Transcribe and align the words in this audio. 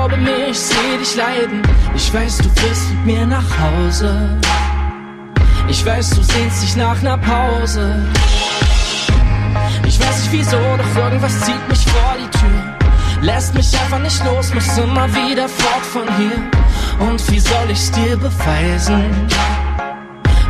glaube 0.00 0.16
mir, 0.16 0.48
ich 0.48 0.58
seh 0.58 0.96
dich 0.98 1.14
leiden. 1.14 1.60
Ich 1.94 2.12
weiß, 2.12 2.38
du 2.38 2.44
willst 2.44 2.90
mit 2.90 3.04
mir 3.06 3.26
nach 3.26 3.44
Hause. 3.58 4.38
Ich 5.68 5.84
weiß, 5.84 6.10
du 6.10 6.22
sehnst 6.22 6.62
dich 6.62 6.76
nach 6.76 7.02
ner 7.02 7.18
Pause. 7.18 8.02
Ich 9.86 10.00
weiß 10.00 10.22
nicht 10.22 10.32
wieso, 10.32 10.56
doch 10.56 11.02
irgendwas 11.02 11.38
zieht 11.40 11.68
mich 11.68 11.84
vor 11.84 12.14
die 12.18 12.38
Tür. 12.38 12.76
Lässt 13.20 13.54
mich 13.54 13.78
einfach 13.78 13.98
nicht 13.98 14.24
los, 14.24 14.54
muss 14.54 14.78
immer 14.78 15.06
wieder 15.14 15.46
fort 15.48 15.84
von 15.92 16.06
hier. 16.16 17.06
Und 17.06 17.20
wie 17.30 17.40
soll 17.40 17.70
ich's 17.70 17.90
dir 17.90 18.16
beweisen? 18.16 19.04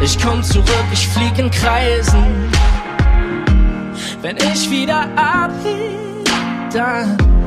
Ich 0.01 0.17
komm 0.23 0.45
zurück, 0.45 0.87
ich 0.93 1.09
flieg 1.09 1.37
in 1.39 1.51
Kreisen. 1.51 2.53
Wenn 4.23 4.37
ich 4.37 4.71
wieder 4.71 5.09
abheb, 5.17 6.31
dann 6.73 7.40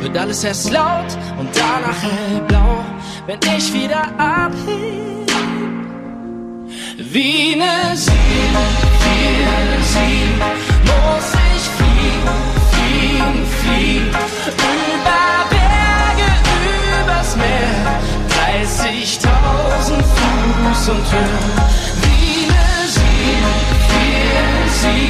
wird 0.00 0.16
alles 0.16 0.44
erst 0.44 0.70
laut 0.70 1.16
und 1.38 1.48
danach 1.54 2.02
hellblau. 2.02 2.84
Wenn 3.26 3.38
ich 3.56 3.72
wieder 3.72 4.02
abheb, 4.18 5.30
wie 6.98 7.56
ne 7.56 7.94
Seele, 7.94 8.64
viele 9.02 9.82
sie, 9.92 10.20
muss 10.88 11.30
ich 11.54 11.64
fliegen, 11.76 12.38
fliegen, 12.72 13.46
fliegen. 13.60 14.08
Über 14.88 15.24
Berge, 15.50 16.30
übers 17.02 17.36
Meer, 17.36 18.00
30.000 18.64 20.02
Fuß 20.16 20.88
und 20.88 21.12
Höhe. 21.12 21.40
Wie 22.02 22.46
ne 22.46 22.68
Seele, 22.96 23.52
viele 23.90 24.46
sie, 24.80 25.08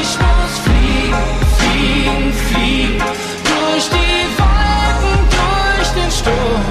ich 0.00 0.12
muss 0.18 0.54
fliegen, 0.64 1.24
fliegen, 1.58 2.32
fliegen. 2.32 3.35
Durch 3.76 3.90
die 3.90 4.26
Wolken, 4.38 5.28
durch 5.76 5.88
den 5.90 6.10
Sturm. 6.10 6.64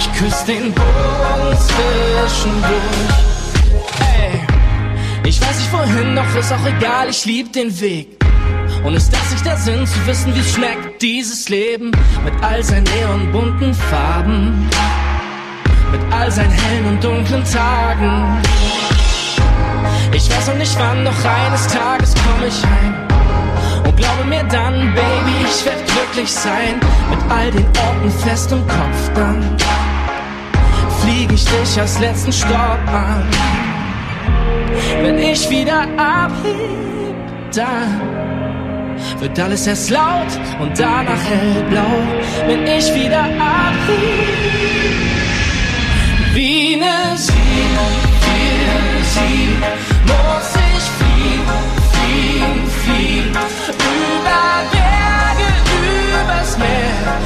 Ich 0.00 0.12
küsse 0.18 0.46
den 0.46 0.72
Boden 0.72 1.56
zwischendurch. 1.56 2.72
Ey, 4.00 4.40
ich 5.24 5.40
weiß 5.40 5.56
nicht 5.56 5.72
wohin, 5.72 6.16
doch 6.16 6.34
ist 6.36 6.52
auch 6.52 6.66
egal, 6.66 7.10
ich 7.10 7.24
lieb 7.26 7.52
den 7.52 7.80
Weg. 7.80 8.08
Und 8.82 8.94
ist 8.96 9.12
das 9.12 9.30
nicht 9.30 9.46
der 9.46 9.56
Sinn, 9.56 9.86
zu 9.86 10.04
wissen, 10.04 10.34
wie 10.34 10.42
schmeckt 10.42 11.00
dieses 11.00 11.48
Leben 11.48 11.92
mit 12.24 12.34
all 12.42 12.60
seinen 12.64 12.88
neonbunten 12.98 13.72
Farben, 13.72 14.68
mit 15.92 16.00
all 16.12 16.28
seinen 16.28 16.50
hellen 16.50 16.86
und 16.86 17.04
dunklen 17.04 17.44
Tagen. 17.44 18.42
Ich 20.12 20.28
weiß 20.28 20.48
noch 20.48 20.56
nicht 20.56 20.76
wann, 20.76 21.04
doch 21.04 21.24
eines 21.24 21.68
Tages 21.68 22.14
komm 22.14 22.48
ich 22.48 22.64
heim. 22.64 23.11
Glaube 24.02 24.24
mir 24.28 24.44
dann, 24.44 24.92
Baby, 24.94 25.36
ich 25.44 25.64
werd 25.64 25.86
glücklich 25.86 26.30
sein. 26.30 26.74
Mit 27.10 27.20
all 27.30 27.50
den 27.50 27.66
Orten 27.66 28.10
fest 28.24 28.50
im 28.52 28.66
Kopf 28.66 29.00
dann. 29.14 29.56
Flieg 31.00 31.32
ich 31.32 31.44
dich 31.44 31.80
als 31.80 31.98
letzten 32.00 32.32
Stopp 32.32 32.82
an. 32.92 33.24
Wenn 35.02 35.18
ich 35.18 35.48
wieder 35.48 35.82
abheb, 35.96 37.14
dann 37.54 38.00
wird 39.20 39.38
alles 39.38 39.66
erst 39.66 39.90
laut 39.90 40.32
und 40.60 40.78
danach 40.78 41.24
hellblau. 41.24 41.94
Wenn 42.46 42.66
ich 42.66 42.92
wieder 42.94 43.24
abheb, 43.24 44.02
wie 46.34 46.76
ne 46.76 47.16
Seele, 47.16 47.86
für 48.20 49.04
sie 49.04 49.91
Über 53.32 54.62
Berge, 54.70 55.50
übers 56.12 56.58
Meer, 56.58 57.18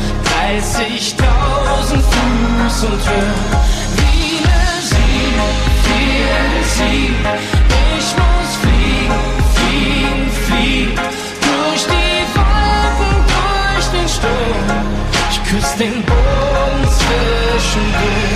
30.000 0.54 2.00
Fuß 2.00 2.84
und 2.84 3.08
Höhe. 3.08 3.34
Wie 3.96 4.38
ne 4.40 4.62
Seele, 4.82 5.48
für 5.82 6.62
sie, 6.76 7.10
ich 7.98 8.08
muss 8.14 8.50
fliegen, 8.62 9.24
fliegen, 9.56 10.30
fliegen. 10.46 10.96
Durch 11.42 11.84
die 11.86 12.22
Wolken, 12.36 13.14
durch 13.34 13.86
den 13.88 14.08
Sturm. 14.08 14.66
Ich 15.28 15.38
küsse 15.42 15.76
den 15.78 15.96
Boden 16.04 16.82
zwischendurch. 16.88 18.26
Ey. 18.30 18.35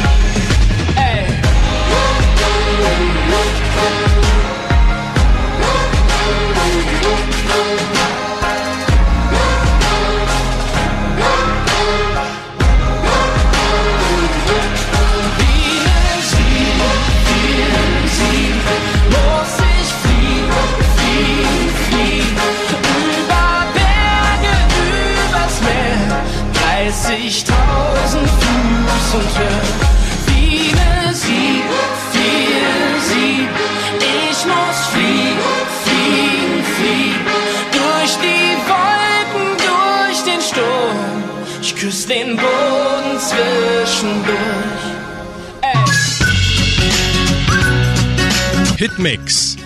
Hitmix, 48.77 49.57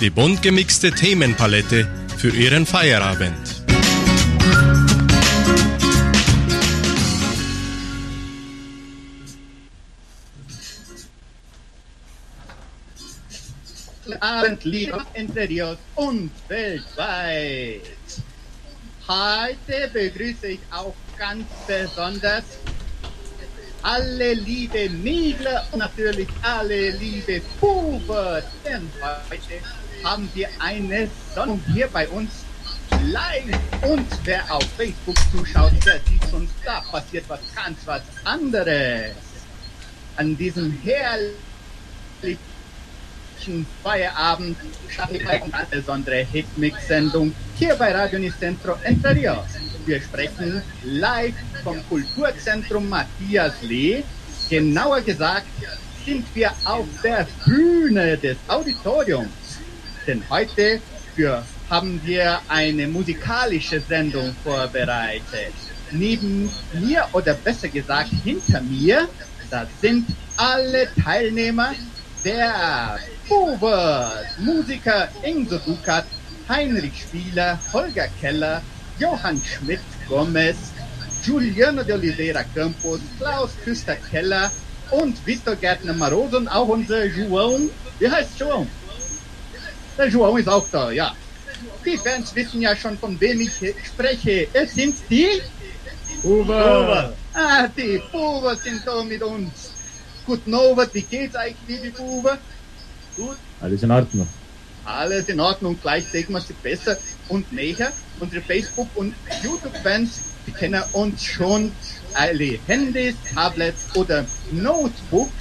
die 0.00 0.08
bunt 0.08 0.40
gemixte 0.40 0.92
Themenpalette 0.92 1.86
für 2.16 2.30
Ihren 2.30 2.64
Feierabend. 2.64 3.53
Liebe 14.44 14.98
Interiors 15.14 15.78
und 15.94 16.30
weltweit. 16.48 17.80
Heute 19.08 19.90
begrüße 19.90 20.48
ich 20.48 20.60
auch 20.70 20.94
ganz 21.18 21.46
besonders 21.66 22.44
alle 23.82 24.34
liebe 24.34 24.90
Mädler 24.90 25.66
und 25.72 25.78
natürlich 25.78 26.28
alle 26.42 26.90
liebe 26.90 27.40
Buben. 27.58 28.42
Denn 28.66 28.90
heute 29.00 30.04
haben 30.04 30.28
wir 30.34 30.48
eine 30.58 31.08
Sendung 31.34 31.62
hier 31.72 31.88
bei 31.88 32.06
uns 32.08 32.30
live. 33.06 33.58
Und 33.80 34.06
wer 34.24 34.42
auf 34.54 34.64
Facebook 34.76 35.16
zuschaut, 35.32 35.72
der 35.86 36.00
sieht 36.06 36.32
uns, 36.34 36.50
da 36.66 36.82
passiert 36.82 37.24
was 37.28 37.40
ganz 37.54 37.78
was 37.86 38.02
anderes. 38.24 39.14
An 40.16 40.36
diesem 40.36 40.70
herrlichen 40.82 42.53
Feierabend 43.82 44.56
starten 44.88 45.20
wir 45.20 45.28
eine 45.28 45.66
besondere 45.70 46.22
Hitmix-Sendung 46.24 47.34
hier 47.54 47.74
bei 47.74 47.92
Radio 47.92 48.18
Nicentro 48.18 48.78
Entre 48.82 49.14
Rios. 49.14 49.52
Wir 49.84 50.00
sprechen 50.00 50.62
live 50.82 51.34
vom 51.62 51.84
Kulturzentrum 51.86 52.88
Matthias 52.88 53.60
Lee. 53.60 54.02
Genauer 54.48 55.02
gesagt 55.02 55.48
sind 56.06 56.34
wir 56.34 56.52
auf 56.64 56.88
der 57.02 57.26
Bühne 57.44 58.16
des 58.16 58.38
Auditoriums. 58.48 59.60
Denn 60.06 60.26
heute 60.30 60.80
für, 61.14 61.46
haben 61.68 62.00
wir 62.02 62.40
eine 62.48 62.88
musikalische 62.88 63.80
Sendung 63.80 64.34
vorbereitet. 64.42 65.52
Neben 65.92 66.50
mir 66.72 67.06
oder 67.12 67.34
besser 67.34 67.68
gesagt 67.68 68.10
hinter 68.10 68.62
mir, 68.62 69.08
da 69.50 69.68
sind 69.80 70.08
alle 70.36 70.88
Teilnehmer 70.94 71.74
der 72.24 72.98
Bubers, 73.28 74.38
Musiker 74.38 75.08
Ingo 75.24 75.58
Dukat, 75.58 76.06
Heinrich 76.48 77.02
Spieler, 77.02 77.60
Holger 77.72 78.08
Keller, 78.20 78.62
Johann 78.98 79.42
Schmidt 79.42 79.80
Gomez, 80.08 80.74
Giuliano 81.22 81.82
de 81.82 81.94
Oliveira 81.94 82.44
Campos, 82.44 83.00
Klaus 83.18 83.56
Küster 83.64 83.96
Keller 83.96 84.52
und 84.90 85.24
Vitor 85.26 85.56
Gärtner 85.56 85.94
Maroso 85.94 86.36
und 86.36 86.48
auch 86.48 86.68
unser 86.68 87.04
João. 87.04 87.70
Wie 87.98 88.10
heißt 88.10 88.38
João? 88.38 88.66
Der 89.96 90.08
João 90.10 90.38
ist 90.38 90.48
auch 90.48 90.68
da, 90.70 90.90
ja. 90.90 91.16
Die 91.84 91.96
Fans 91.96 92.34
wissen 92.34 92.60
ja 92.60 92.76
schon, 92.76 92.98
von 92.98 93.18
wem 93.20 93.40
ich 93.40 93.52
spreche. 93.84 94.48
Es 94.52 94.74
sind 94.74 94.98
die 95.08 95.40
Buber. 96.22 97.16
Ah, 97.32 97.68
die 97.68 98.00
Buber 98.12 98.56
sind 98.56 98.82
da 98.86 99.02
mit 99.02 99.22
uns. 99.22 99.72
Gut, 100.24 100.46
Norbert, 100.46 100.94
wie 100.94 101.02
geht's 101.02 101.34
eigentlich, 101.36 101.82
liebe 101.82 101.98
Buber? 101.98 102.38
Gut? 103.16 103.36
Alles 103.60 103.82
in 103.82 103.90
Ordnung. 103.90 104.28
Alles 104.84 105.28
in 105.28 105.40
Ordnung, 105.40 105.78
gleich 105.80 106.04
sehen 106.06 106.32
wir 106.32 106.40
sie 106.40 106.52
besser. 106.62 106.98
und 107.28 107.52
näher. 107.52 107.92
Unsere 108.20 108.42
Facebook- 108.42 108.94
und 108.94 109.14
YouTube-Fans, 109.42 110.20
die 110.46 110.52
kennen 110.52 110.82
uns 110.92 111.24
schon 111.24 111.72
alle 112.14 112.58
Handys, 112.66 113.14
Tablets 113.34 113.86
oder 113.94 114.24
Notebooks 114.52 115.32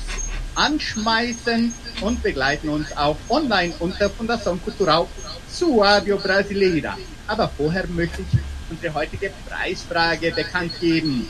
anschmeißen 0.56 1.74
und 2.02 2.22
begleiten 2.22 2.70
uns 2.70 2.96
auch 2.96 3.18
online 3.30 3.74
unter 3.80 4.10
Fundação 4.10 4.58
Cultural 4.64 5.08
Suábio 5.52 6.18
Brasileira. 6.18 6.98
Aber 7.28 7.50
vorher 7.50 7.88
möchte 7.88 8.22
ich 8.22 8.40
unsere 8.70 8.94
heutige 8.94 9.32
Preisfrage 9.48 10.32
bekannt 10.32 10.74
geben. 10.80 11.28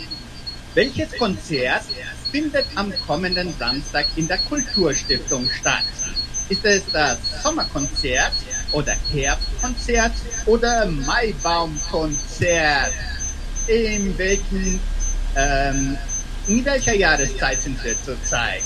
Welches 0.73 1.11
Konzert 1.17 1.83
findet 2.31 2.65
am 2.75 2.91
kommenden 3.05 3.53
Samstag 3.57 4.07
in 4.15 4.27
der 4.27 4.39
Kulturstiftung 4.39 5.49
statt? 5.49 5.83
Ist 6.49 6.65
es 6.65 6.83
das 6.91 7.17
Sommerkonzert 7.41 8.33
oder 8.73 8.95
Herbstkonzert 9.11 10.11
oder 10.45 10.85
Maibaumkonzert? 10.85 12.91
In 13.67 14.17
welchen, 14.17 14.79
ähm, 15.37 15.97
in 16.47 16.65
welcher 16.65 16.95
Jahreszeit 16.95 17.61
sind 17.61 17.81
wir 17.83 17.95
zurzeit? 18.03 18.63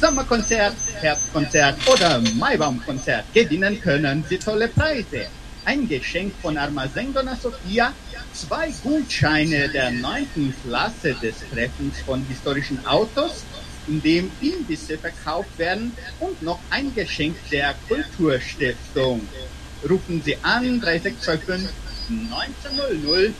Sommerkonzert, 0.00 0.76
Herbstkonzert 1.00 1.76
oder 1.92 2.20
Maibaumkonzert. 2.36 3.24
Gewinnen 3.34 3.80
können 3.80 4.24
Sie 4.28 4.38
tolle 4.38 4.68
Preise. 4.68 5.26
Ein 5.64 5.88
Geschenk 5.88 6.32
von 6.40 6.56
Armazém 6.56 7.12
Dona 7.12 7.34
Sofia, 7.34 7.92
zwei 8.32 8.72
Gutscheine 8.84 9.68
der 9.68 9.90
neunten 9.90 10.54
Klasse 10.62 11.14
des 11.14 11.34
Treffens 11.52 11.98
von 12.06 12.24
historischen 12.26 12.78
Autos, 12.86 13.42
in 13.88 14.02
dem 14.02 14.30
Imbisse 14.40 14.98
verkauft 14.98 15.58
werden 15.58 15.96
und 16.20 16.42
noch 16.42 16.60
ein 16.70 16.94
Geschenk 16.94 17.36
der 17.50 17.74
Kulturstiftung. 17.88 19.28
Rufen 19.88 20.22
Sie 20.22 20.36
an 20.42 20.80
3625 20.80 21.88
1900 22.08 23.34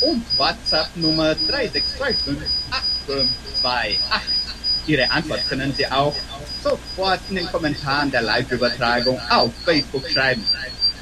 und 0.00 0.38
WhatsApp 0.38 0.96
Nummer 0.96 1.34
3625 1.34 2.48
8528. 2.70 4.44
Ihre 4.86 5.10
Antwort 5.10 5.46
können 5.48 5.72
Sie 5.72 5.86
auch 5.86 6.14
sofort 6.62 7.20
in 7.28 7.36
den 7.36 7.46
Kommentaren 7.46 8.10
der 8.10 8.22
Live-Übertragung 8.22 9.18
auf 9.30 9.54
Facebook 9.64 10.08
schreiben. 10.08 10.46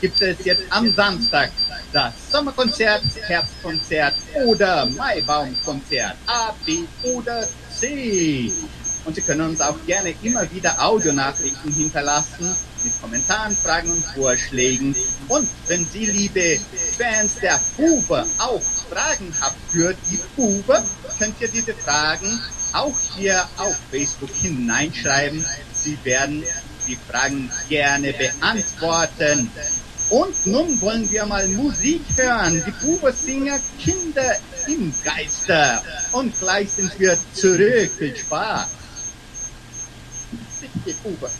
Gibt 0.00 0.20
es 0.20 0.44
jetzt 0.44 0.64
am 0.70 0.92
Samstag 0.92 1.52
das 1.92 2.30
Sommerkonzert, 2.30 3.04
Herbstkonzert 3.26 4.14
oder 4.46 4.86
Maibaumkonzert 4.86 6.16
A, 6.26 6.56
B 6.64 6.78
oder 7.02 7.48
C? 7.68 8.52
Und 9.04 9.16
Sie 9.16 9.22
können 9.22 9.48
uns 9.48 9.60
auch 9.60 9.76
gerne 9.86 10.14
immer 10.22 10.50
wieder 10.52 10.80
Audionachrichten 10.80 11.72
hinterlassen 11.72 12.54
mit 12.84 13.00
Kommentaren, 13.00 13.56
Fragen 13.56 13.90
und 13.90 14.04
Vorschlägen. 14.04 14.94
Und 15.28 15.48
wenn 15.68 15.86
Sie, 15.86 16.06
liebe 16.06 16.58
Fans 16.96 17.36
der 17.40 17.60
Bube, 17.76 18.24
auch 18.38 18.62
Fragen 18.90 19.34
habt 19.40 19.56
für 19.70 19.94
die 20.10 20.20
Bube, 20.36 20.82
könnt 21.18 21.40
ihr 21.40 21.48
diese 21.48 21.74
Fragen 21.74 22.40
auch 22.72 22.94
hier 23.16 23.46
auf 23.58 23.76
Facebook 23.90 24.30
hineinschreiben. 24.30 25.44
Sie 25.72 25.98
werden 26.04 26.42
die 26.86 26.96
Fragen 26.96 27.50
gerne 27.68 28.12
beantworten. 28.12 29.50
Und 30.10 30.46
nun 30.46 30.80
wollen 30.80 31.10
wir 31.10 31.24
mal 31.24 31.48
Musik 31.48 32.02
hören. 32.16 32.62
Die 32.66 32.86
Bube 32.86 33.12
singen 33.12 33.60
Kinder 33.78 34.36
im 34.66 34.92
Geiste. 35.02 35.80
Und 36.12 36.38
gleich 36.38 36.70
sind 36.70 36.98
wir 36.98 37.16
zurück. 37.32 37.90
Viel 37.98 38.16
Spaß. 38.16 38.68
Die 40.74 40.92
Bube. 41.02 41.30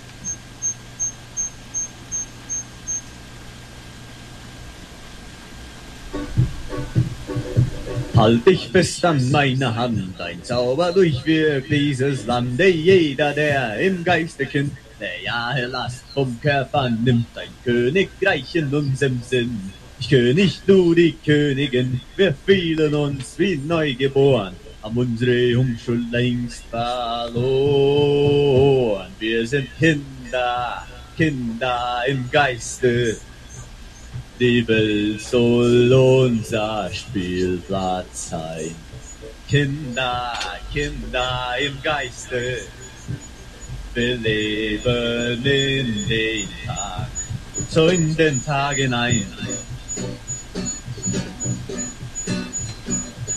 Halt 8.14 8.46
dich 8.46 8.68
fest 8.68 9.04
an 9.04 9.30
meine 9.30 9.74
Hand, 9.74 10.20
ein 10.20 10.44
Zauber 10.44 10.92
durchwirkt 10.92 11.70
dieses 11.70 12.26
Land. 12.26 12.60
Ey, 12.60 12.70
Jeder, 12.70 13.32
der 13.32 13.78
im 13.78 14.04
Geiste 14.04 14.46
kennt, 14.46 14.72
der 15.00 15.22
ja 15.24 15.66
Last 15.66 16.04
vom 16.12 16.38
Körper 16.40 16.90
nimmt, 16.90 17.26
ein 17.36 17.48
Königreich 17.64 18.54
in 18.54 18.72
unserem 18.72 19.20
Sinn. 19.28 19.72
Ich 19.98 20.08
König, 20.08 20.60
du 20.66 20.94
die 20.94 21.16
Königin, 21.24 22.00
wir 22.16 22.34
fühlen 22.46 22.94
uns 22.94 23.38
wie 23.38 23.56
neugeboren, 23.56 24.54
haben 24.82 24.96
unsere 24.96 25.58
Unschuld 25.58 26.10
längst 26.10 26.64
verloren. 26.70 27.32
Wir 29.18 29.46
sind 29.46 29.68
Kinder, 29.78 30.86
Kinder 31.16 32.02
im 32.08 32.28
Geiste, 32.30 33.16
die 34.40 34.66
Welt 34.66 35.20
soll 35.20 35.92
unser 35.92 36.90
Spielplatz 36.92 38.30
sein. 38.30 38.74
Kinder, 39.48 40.32
Kinder 40.72 41.54
im 41.60 41.80
Geiste, 41.82 42.58
wir 43.94 44.16
leben 44.16 45.44
in 45.44 46.08
den 46.08 46.48
Tag, 46.66 47.08
so 47.68 47.86
in 47.88 48.16
den 48.16 48.44
Tag 48.44 48.76
hinein. 48.76 49.26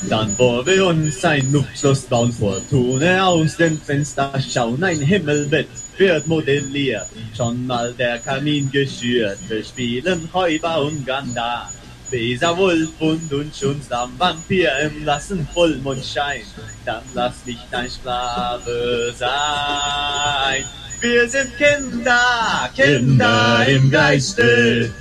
Dann 0.09 0.37
wollen 0.37 0.65
wir 0.67 0.85
uns 0.85 1.25
ein 1.25 1.51
Luftschloss 1.51 2.01
bauen, 2.01 2.31
Fortune 2.31 3.25
aus 3.25 3.57
dem 3.57 3.79
Fenster. 3.79 4.31
Schauen, 4.39 4.83
ein 4.83 4.99
Himmelbett 4.99 5.67
wird 5.97 6.27
modelliert, 6.27 7.07
schon 7.35 7.65
mal 7.65 7.93
der 7.93 8.19
Kamin 8.19 8.69
geschürt, 8.69 9.37
wir 9.47 9.63
spielen 9.63 10.29
Räuber 10.33 10.83
und 10.83 11.05
Ganda. 11.05 11.69
Weser, 12.11 12.55
Wolf 12.55 12.89
und 12.99 13.33
uns 13.33 13.63
uns 13.63 13.91
am 13.91 14.11
Vampir 14.19 14.69
im 14.79 15.05
lassen 15.05 15.47
Vollmondschein, 15.53 16.43
dann 16.85 17.01
lass 17.15 17.45
nicht 17.45 17.65
dein 17.71 17.89
Sklave 17.89 19.11
sein. 19.17 20.63
Wir 21.01 21.27
sind 21.27 21.49
Kinder, 21.57 22.69
Kinder 22.75 23.65
im 23.67 23.89
Geiste, 23.89 24.91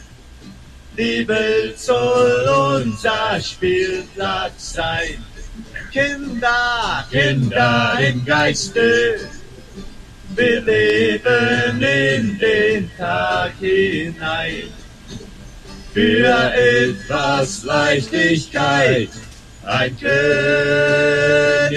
die 0.97 1.27
Welt 1.27 1.79
soll 1.79 2.83
unser 2.83 3.41
Spielplatz 3.41 4.75
sein. 4.75 5.25
Kinder, 5.93 7.05
Kinder 7.11 7.99
im 8.01 8.25
Geiste, 8.25 9.21
wir 10.35 10.61
leben 10.61 11.83
in 11.83 12.39
den 12.39 12.91
Tag 12.97 13.53
hinein. 13.61 14.65
Für 15.93 16.53
etwas 16.55 17.63
Leichtigkeit, 17.63 19.11
ein 19.65 19.97
Königreich. 21.71 21.75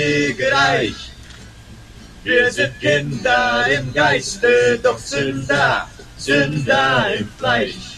Wir 2.24 2.52
sind 2.52 2.80
Kinder 2.80 3.68
im 3.68 3.94
Geiste, 3.94 4.80
doch 4.82 4.98
Sünder, 4.98 5.88
Sünder 6.18 7.14
im 7.20 7.30
Fleisch. 7.38 7.97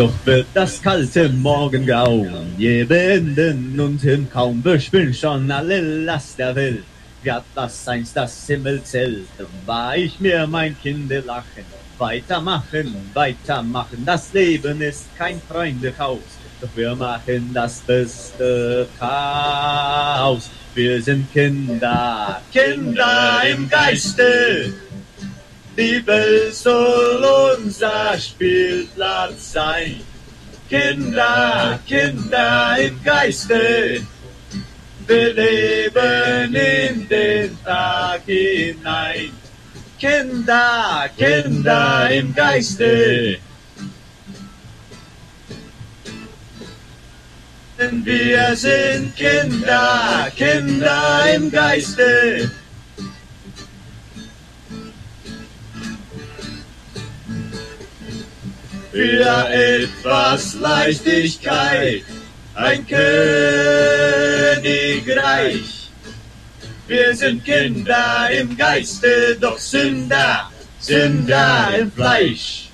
Doch 0.00 0.14
wird 0.24 0.46
das 0.54 0.80
kalte 0.80 1.28
Morgengrau 1.28 2.26
je 2.56 2.84
beenden 2.84 3.78
und 3.78 4.00
hin 4.00 4.26
kaum 4.32 4.62
bespüren 4.62 5.12
schon 5.12 5.50
alle 5.50 5.78
Last 6.06 6.38
der 6.38 6.56
Welt. 6.56 6.84
Gab 7.22 7.44
das 7.54 7.86
einst 7.86 8.16
das 8.16 8.46
Himmelzelt, 8.46 9.28
war 9.66 9.94
ich 9.98 10.18
mir 10.18 10.46
mein 10.46 10.74
Kinder 10.80 11.20
lachen. 11.20 11.66
Weitermachen, 11.98 13.10
weitermachen, 13.12 14.02
das 14.06 14.32
Leben 14.32 14.80
ist 14.80 15.04
kein 15.18 15.38
Freundehaus. 15.46 16.30
Doch 16.62 16.74
wir 16.74 16.96
machen 16.96 17.50
das 17.52 17.80
Beste 17.80 18.88
Chaos. 18.98 20.48
Wir 20.74 21.02
sind 21.02 21.30
Kinder, 21.30 22.40
Kinder 22.50 23.42
im 23.52 23.68
Geiste. 23.68 24.72
Welt 25.80 26.54
soll 26.54 27.24
unser 27.56 28.18
Spielplatz 28.18 29.52
sein. 29.52 30.00
Kinder, 30.68 31.80
Kinder 31.86 32.76
im 32.78 33.02
Geiste. 33.02 34.02
Wir 35.06 35.32
leben 35.32 36.54
in 36.54 37.08
den 37.08 37.58
Tag 37.64 38.22
hinein. 38.26 39.30
Kinder, 39.98 41.08
Kinder 41.16 42.10
im 42.10 42.34
Geiste. 42.34 43.38
Denn 47.78 48.04
wir 48.04 48.54
sind 48.54 49.16
Kinder, 49.16 50.30
Kinder 50.36 51.34
im 51.34 51.50
Geiste. 51.50 52.50
Für 58.92 59.48
etwas 59.52 60.54
Leichtigkeit, 60.54 62.02
ein 62.54 62.84
Königreich. 62.88 63.00
Wir 66.88 67.14
sind 67.14 67.44
Kinder 67.44 68.28
im 68.30 68.56
Geiste, 68.56 69.36
doch 69.40 69.58
Sünder, 69.58 70.50
Sünder 70.80 71.68
im 71.78 71.92
Fleisch. 71.92 72.68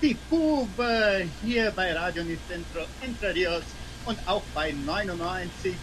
Die 0.00 0.16
Bube 0.30 1.26
hier 1.44 1.70
bei 1.76 1.92
Radio 1.92 2.22
Nicentro 2.24 2.86
Entre 3.02 3.34
Rios 3.34 3.64
und 4.06 4.18
auch 4.24 4.40
bei 4.54 4.72
99,7. 4.86 5.74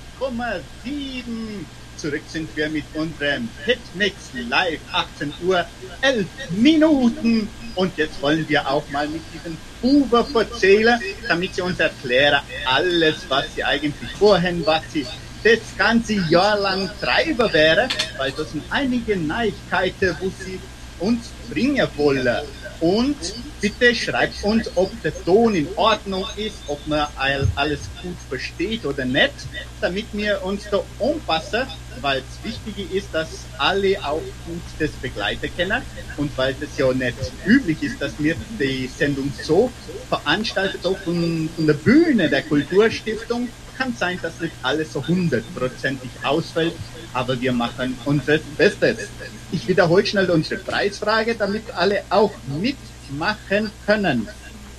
Zurück 1.98 2.24
sind 2.28 2.50
wir 2.58 2.70
mit 2.70 2.86
unserem 2.96 3.48
Hitmix 3.66 4.16
live 4.50 4.80
18 4.92 5.32
Uhr 5.44 5.64
11 6.02 6.26
Minuten 6.50 7.48
und 7.76 7.98
jetzt 7.98 8.22
wollen 8.22 8.48
wir 8.48 8.68
auch 8.70 8.90
mal 8.92 9.08
mit 9.08 9.22
diesem 9.34 9.58
Bube 9.82 10.26
erzählen, 10.34 11.00
damit 11.28 11.56
sie 11.56 11.62
uns 11.62 11.80
erklären 11.80 12.42
alles, 12.66 13.26
was 13.30 13.54
sie 13.54 13.64
eigentlich 13.64 14.12
vorhin, 14.18 14.66
was 14.66 14.82
sie 14.92 15.06
das 15.44 15.60
ganze 15.78 16.14
Jahr 16.30 16.58
lang 16.60 16.90
treiben 17.00 17.54
wäre, 17.54 17.88
weil 18.18 18.32
das 18.32 18.52
sind 18.52 18.64
einige 18.72 19.16
Neuigkeiten, 19.16 20.16
wo 20.20 20.30
sie 20.30 20.60
uns 21.00 21.32
bringen 21.50 21.88
wollen. 21.98 22.46
Und 22.80 23.18
bitte 23.62 23.96
schreibt 23.96 24.44
uns, 24.44 24.70
ob 24.76 25.02
der 25.02 25.14
Ton 25.24 25.56
in 25.56 25.68
Ordnung 25.76 26.26
ist, 26.36 26.64
ob 26.68 26.86
man 26.88 27.08
all- 27.16 27.50
alles 27.56 27.90
gut 28.02 28.22
versteht 28.22 28.86
oder 28.86 29.06
nicht, 29.06 29.48
damit 29.80 30.10
wir 30.14 30.44
uns 30.44 30.70
da 30.70 30.86
anpassen, 31.00 31.68
weil 32.02 32.22
es 32.22 32.44
wichtig 32.44 32.78
ist, 32.92 33.14
dass 33.14 33.50
alle 33.58 34.04
auch 34.04 34.24
gut 34.44 34.64
das 34.80 34.98
begleiten 34.98 35.54
können 35.56 35.84
und 36.18 36.36
weil 36.38 36.56
das 36.56 36.78
ja 36.78 36.94
nicht 36.94 37.18
üblich 37.46 37.82
ist, 37.84 38.02
dass 38.02 38.20
wir 38.20 38.36
die 38.60 38.88
Sendung 38.88 39.32
so 39.32 39.74
veranstaltet, 40.08 40.86
auch 40.86 40.98
von, 41.00 41.50
von 41.56 41.68
der 41.68 41.76
Bühne 41.76 42.30
der 42.30 42.44
Kulturstiftung, 42.44 43.50
kann 43.76 43.94
sein, 43.94 44.20
dass 44.22 44.40
nicht 44.40 44.56
alles 44.62 44.94
so 44.94 45.06
hundertprozentig 45.06 46.24
ausfällt, 46.24 46.76
aber 47.16 47.40
wir 47.40 47.54
machen 47.54 47.98
unser 48.04 48.40
Bestes. 48.58 49.08
Ich 49.52 49.68
wiederhole 49.68 50.06
schnell 50.06 50.30
unsere 50.30 50.60
Preisfrage, 50.60 51.36
damit 51.36 51.64
alle 51.74 52.04
auch 52.10 52.34
mitmachen 52.48 53.72
können. 53.86 54.28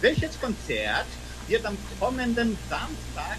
Welches 0.03 0.39
Konzert 0.39 1.07
wird 1.49 1.65
am 1.65 1.79
kommenden 1.99 2.59
Samstag 2.69 3.39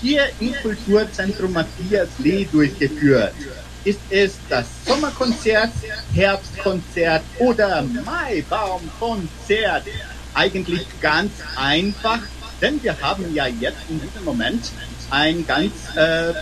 hier 0.00 0.28
im 0.38 0.54
Kulturzentrum 0.62 1.52
Matthias 1.52 2.08
Lee 2.18 2.46
durchgeführt? 2.50 3.34
Ist 3.82 4.00
es 4.10 4.36
das 4.48 4.66
Sommerkonzert, 4.86 5.72
Herbstkonzert 6.14 7.24
oder 7.40 7.82
Maibaumkonzert? 7.82 9.86
Eigentlich 10.34 10.86
ganz 11.00 11.32
einfach, 11.56 12.20
denn 12.62 12.80
wir 12.80 12.96
haben 13.00 13.34
ja 13.34 13.48
jetzt 13.48 13.80
in 13.88 14.00
diesem 14.00 14.24
Moment 14.24 14.70
ein 15.10 15.44
ganz, 15.46 15.72
äh, 15.96 16.32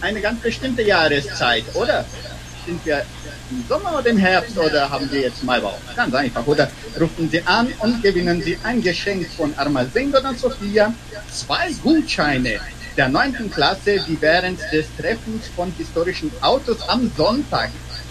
eine 0.00 0.20
ganz 0.20 0.40
bestimmte 0.40 0.82
Jahreszeit, 0.82 1.64
oder? 1.74 2.04
Sind 2.66 2.84
wir 2.84 3.04
im 3.50 3.64
Sommer 3.68 3.98
oder 3.98 4.10
im 4.10 4.18
Herbst 4.18 4.56
oder 4.58 4.88
haben 4.90 5.10
wir 5.10 5.22
jetzt 5.22 5.42
Maibaum? 5.42 5.80
Ganz 5.96 6.14
einfach, 6.14 6.46
oder? 6.46 6.70
Rufen 7.00 7.30
Sie 7.30 7.42
an 7.46 7.72
und 7.78 8.02
gewinnen 8.02 8.42
Sie 8.42 8.58
ein 8.62 8.82
Geschenk 8.82 9.26
von 9.36 9.54
Armazengo 9.56 10.18
und 10.18 10.38
Sophia, 10.38 10.92
zwei 11.30 11.70
Gutscheine 11.82 12.60
der 12.96 13.08
9. 13.08 13.50
Klasse, 13.50 14.04
die 14.06 14.20
während 14.20 14.60
des 14.72 14.86
Treffens 14.96 15.48
von 15.56 15.72
historischen 15.78 16.30
Autos 16.42 16.86
am 16.88 17.10
Sonntag 17.16 17.70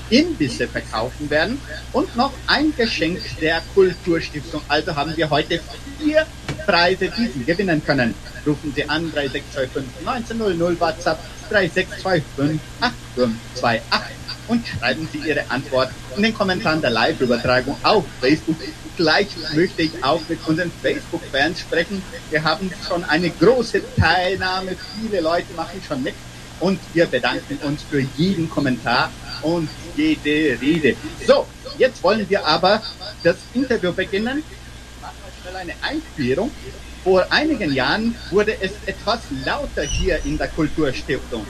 Imbisse 0.10 0.68
verkaufen 0.68 1.30
werden 1.30 1.62
und 1.94 2.16
noch 2.16 2.34
ein 2.48 2.74
Geschenk 2.76 3.20
der 3.40 3.62
Kulturstiftung. 3.74 4.62
Also 4.68 4.96
haben 4.96 5.16
wir 5.16 5.30
heute 5.30 5.60
vier 6.00 6.26
Preise, 6.66 7.12
die 7.18 7.28
Sie 7.28 7.44
gewinnen 7.44 7.84
können. 7.86 8.14
Rufen 8.46 8.74
Sie 8.76 8.88
an 8.88 9.12
3625 9.12 10.08
1900 10.08 10.80
WhatsApp 10.80 11.20
3625 11.50 12.60
8528 12.80 14.20
und 14.50 14.66
schreiben 14.68 15.08
Sie 15.12 15.20
Ihre 15.20 15.50
Antwort 15.50 15.90
in 16.16 16.24
den 16.24 16.34
Kommentaren 16.34 16.82
der 16.82 16.90
Live-Übertragung 16.90 17.78
auf 17.84 18.04
Facebook. 18.20 18.58
Gleich 18.98 19.30
möchte 19.54 19.84
ich 19.84 20.04
auch 20.04 20.22
mit 20.28 20.40
unseren 20.46 20.72
Facebook-Fans 20.82 21.62
sprechen. 21.62 22.02
Wir 22.30 22.44
haben 22.44 22.70
schon 22.86 23.04
eine 23.06 23.30
große 23.30 23.82
Teilnahme. 23.96 24.76
Viele 25.00 25.22
Leute 25.22 25.54
machen 25.56 25.82
schon 25.88 26.04
mit. 26.04 26.16
Und 26.60 26.80
wir 26.94 27.06
bedanken 27.06 27.58
uns 27.66 27.84
für 27.84 28.02
jeden 28.18 28.50
Kommentar 28.50 29.10
und 29.42 29.70
jede 29.96 30.60
Rede. 30.60 30.98
So, 31.26 31.48
jetzt 31.78 32.04
wollen 32.04 32.30
wir 32.30 32.46
aber 32.46 32.82
das 33.24 33.38
Interview 33.54 33.94
beginnen. 33.94 34.44
Eine 35.46 35.74
Einführung. 35.82 36.52
Vor 37.04 37.26
einigen 37.32 37.74
Jahren 37.74 38.16
wurde 38.30 38.56
es 38.62 38.72
etwas 38.86 39.22
lauter 39.46 39.84
hier 39.84 40.20
in 40.26 40.38
der 40.38 40.50
Kulturstiftung. 40.50 41.46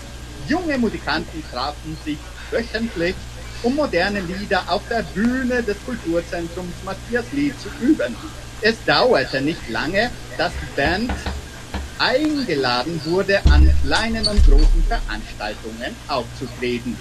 Junge 0.47 0.77
Musikanten 0.77 1.43
trafen 1.51 1.97
sich 2.05 2.17
wöchentlich, 2.51 3.15
um 3.63 3.75
moderne 3.75 4.21
Lieder 4.21 4.63
auf 4.71 4.83
der 4.89 5.03
Bühne 5.13 5.63
des 5.63 5.77
Kulturzentrums 5.85 6.75
Matthias 6.85 7.25
Lee 7.33 7.51
zu 7.57 7.69
üben. 7.83 8.15
Es 8.61 8.83
dauerte 8.85 9.41
nicht 9.41 9.67
lange, 9.69 10.11
dass 10.37 10.53
die 10.53 10.75
Band 10.75 11.11
eingeladen 11.97 13.01
wurde, 13.05 13.41
an 13.47 13.71
kleinen 13.83 14.25
und 14.27 14.43
großen 14.45 14.83
Veranstaltungen 14.87 15.95
aufzutreten. 16.07 16.95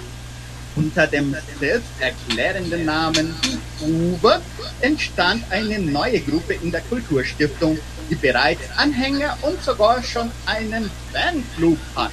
Unter 0.78 1.08
dem 1.08 1.34
selbsterklärenden 1.58 2.84
Namen 2.84 3.34
Uwe 3.80 4.40
entstand 4.80 5.42
eine 5.50 5.76
neue 5.80 6.20
Gruppe 6.20 6.54
in 6.54 6.70
der 6.70 6.82
Kulturstiftung, 6.82 7.76
die 8.08 8.14
bereits 8.14 8.62
Anhänger 8.76 9.36
und 9.42 9.60
sogar 9.60 10.00
schon 10.04 10.30
einen 10.46 10.88
Fanclub 11.12 11.78
hat. 11.96 12.12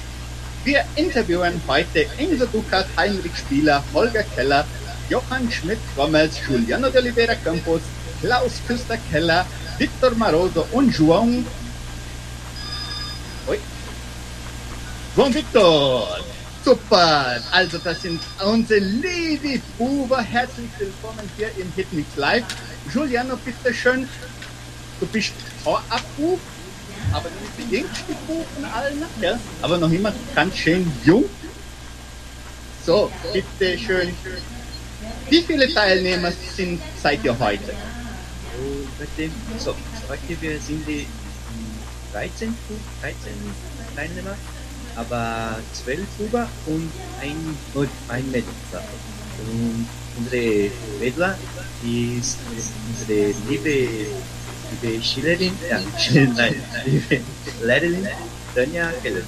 Wir 0.64 0.84
interviewen 0.96 1.60
heute 1.68 2.06
Enzo 2.18 2.46
Dukas, 2.46 2.86
Heinrich 2.96 3.36
Spieler, 3.36 3.84
Holger 3.94 4.24
Keller, 4.34 4.66
Johann 5.08 5.48
Schmidt-Gommels, 5.48 6.32
Juliano 6.48 6.90
de 6.90 7.00
Oliveira 7.02 7.36
Campos, 7.36 7.82
Klaus 8.20 8.54
Küster-Keller, 8.66 9.46
Victor 9.78 10.10
Maroso 10.16 10.66
und 10.72 10.92
João. 10.92 11.44
João 15.14 15.32
Victor. 15.32 16.18
Super. 16.66 17.40
Also 17.52 17.78
das 17.78 18.02
sind 18.02 18.20
unsere 18.44 18.80
liebe 18.80 19.62
Buber. 19.78 20.20
Herzlich 20.20 20.68
willkommen 20.80 21.30
hier 21.36 21.48
im 21.58 21.70
Hitmix 21.76 22.16
Live. 22.16 22.42
Juliano, 22.92 23.36
bitteschön. 23.36 24.08
Du 24.98 25.06
bist 25.06 25.30
auch 25.64 25.80
Abbub, 25.88 26.40
aber 27.12 27.28
nicht 27.28 27.70
die 27.70 27.76
jüngste 27.76 28.12
Bub 28.26 28.44
von 28.56 28.64
allen, 28.64 29.00
ja? 29.20 29.38
aber 29.62 29.78
noch 29.78 29.92
immer 29.92 30.12
ganz 30.34 30.56
schön 30.56 30.90
jung. 31.04 31.26
So, 32.84 33.12
bitteschön. 33.32 34.12
Wie 35.30 35.42
viele 35.42 35.72
Teilnehmer 35.72 36.32
sind 36.56 36.80
seid 37.00 37.22
ihr 37.22 37.38
heute? 37.38 37.74
So, 39.60 39.72
heute 40.08 40.40
wir 40.40 40.60
sind 40.60 40.84
die 40.88 41.02
mm, 41.06 42.12
13, 42.12 42.48
Hu- 42.48 42.74
13 43.02 43.16
Teilnehmer, 43.94 44.34
aber 44.96 45.58
12 45.72 46.00
Huber 46.18 46.48
und 46.66 46.90
ein, 47.20 47.56
und 47.74 47.88
ein 48.08 48.30
Mädchen. 48.30 48.52
Und 49.38 49.86
unsere 50.18 50.70
Mädler 50.98 51.38
ist 51.82 52.38
unsere 52.88 53.34
liebe, 53.48 53.88
liebe 54.82 55.02
Schülerin, 55.04 55.52
ja, 55.68 55.80
nein, 56.34 56.54
liebe 56.86 57.20
Lehrerin, 57.62 58.08
Tanja 58.54 58.90
Keller. 59.02 59.22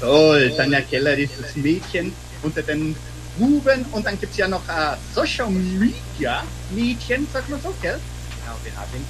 Toll, 0.00 0.52
Tanja 0.56 0.80
Keller 0.82 1.16
ist 1.16 1.34
das 1.40 1.54
Mädchen 1.56 2.12
unter 2.42 2.62
den 2.62 2.96
Buben 3.38 3.84
und 3.92 4.04
dann 4.04 4.18
gibt's 4.18 4.36
ja 4.36 4.48
noch 4.48 4.66
äh, 4.68 4.96
Social 5.14 5.50
Media 5.50 6.42
Mädchen, 6.70 7.26
sagt 7.32 7.48
man 7.48 7.60
so, 7.62 7.72
gell? 7.80 7.98
Genau, 8.40 8.56
wir 8.64 8.76
haben 8.76 8.88
eine 8.92 9.04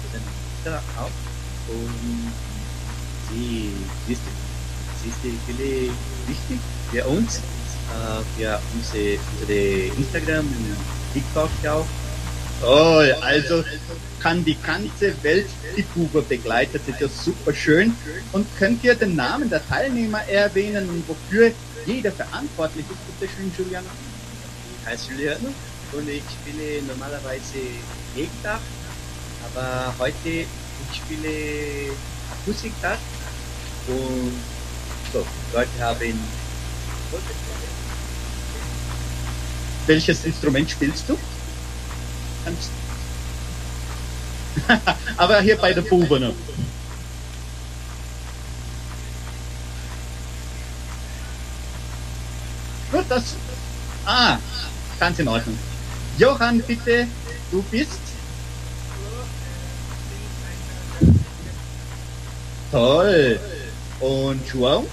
Student 0.00 0.80
auch 0.98 1.10
und 1.68 2.32
sie 3.30 3.70
ist, 4.12 4.22
viele 5.46 5.90
wichtig 6.26 6.58
für 6.90 7.04
uns, 7.06 7.38
äh, 7.38 8.22
für 8.36 8.60
unsere, 8.74 9.18
unsere 9.40 9.96
Instagram 9.96 10.46
und 10.46 10.76
TikTok 11.12 11.50
auch 11.68 11.86
Toll, 12.60 13.14
also 13.20 13.62
kann 14.20 14.44
die 14.44 14.56
ganze 14.62 15.22
Welt 15.22 15.46
die 15.76 15.82
Bube 15.82 16.22
begleiten. 16.22 16.72
Das 16.72 16.94
ist 16.94 17.00
ja 17.00 17.08
super 17.08 17.54
schön. 17.54 17.94
Und 18.32 18.46
könnt 18.58 18.82
ihr 18.82 18.94
den 18.94 19.14
Namen 19.14 19.50
der 19.50 19.66
Teilnehmer 19.68 20.22
erwähnen 20.26 20.88
und 20.88 21.06
wofür 21.06 21.52
jeder 21.84 22.12
verantwortlich 22.12 22.86
ist? 22.88 23.20
Bitte 23.20 23.32
schön, 23.36 23.52
Juliana. 23.58 23.86
Ich 24.80 24.86
heiße 24.88 25.10
Julian 25.12 25.36
und 25.92 26.08
ich 26.08 26.22
spiele 26.22 26.82
normalerweise 26.86 27.58
E-Gitarre, 28.16 28.60
aber 29.54 29.94
heute 29.98 30.28
ich 30.28 30.96
spiele 30.96 31.92
Akustikgitarre 32.32 32.98
und 33.88 34.55
so, 35.12 35.26
Leute 35.52 35.70
haben 35.80 36.18
Welches 39.86 40.24
Instrument 40.24 40.70
spielst 40.70 41.08
du? 41.08 41.16
Aber 45.16 45.40
hier 45.40 45.56
bei 45.56 45.72
der 45.72 45.82
Bube. 45.82 46.34
Gut, 52.92 53.04
das. 53.08 53.34
Ah, 54.04 54.38
ganz 54.98 55.18
in 55.18 55.28
Ordnung. 55.28 55.58
Johann, 56.18 56.60
bitte, 56.60 57.06
du 57.50 57.62
bist. 57.62 58.00
Toll. 62.70 63.40
Und 64.00 64.40
Joao? 64.52 64.86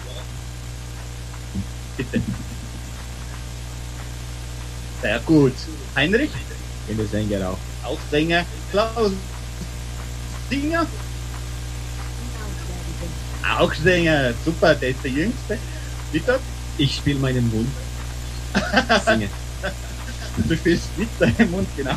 Bitte. 1.98 2.22
Sehr 5.02 5.20
gut. 5.20 5.54
Heinrich? 5.96 6.32
In 6.88 6.98
der 6.98 7.08
Sänger 7.08 7.50
auch. 7.50 7.58
Auch 7.84 8.00
Sänger. 8.10 8.46
Klaus? 8.72 9.12
Singer? 10.50 10.86
Auch 13.60 13.74
Sänger. 13.74 14.34
Super, 14.46 14.76
der 14.76 14.90
ist 14.90 15.04
der 15.04 15.12
Jüngste. 15.12 15.58
Bitte? 16.12 16.40
Ich 16.78 16.96
spiele 16.96 17.20
meinen 17.20 17.50
Mund. 17.52 17.70
Singe. 19.06 19.30
Du 20.48 20.56
spielst 20.56 20.98
mit 20.98 21.10
deinem 21.20 21.52
Mund, 21.52 21.68
genau. 21.76 21.96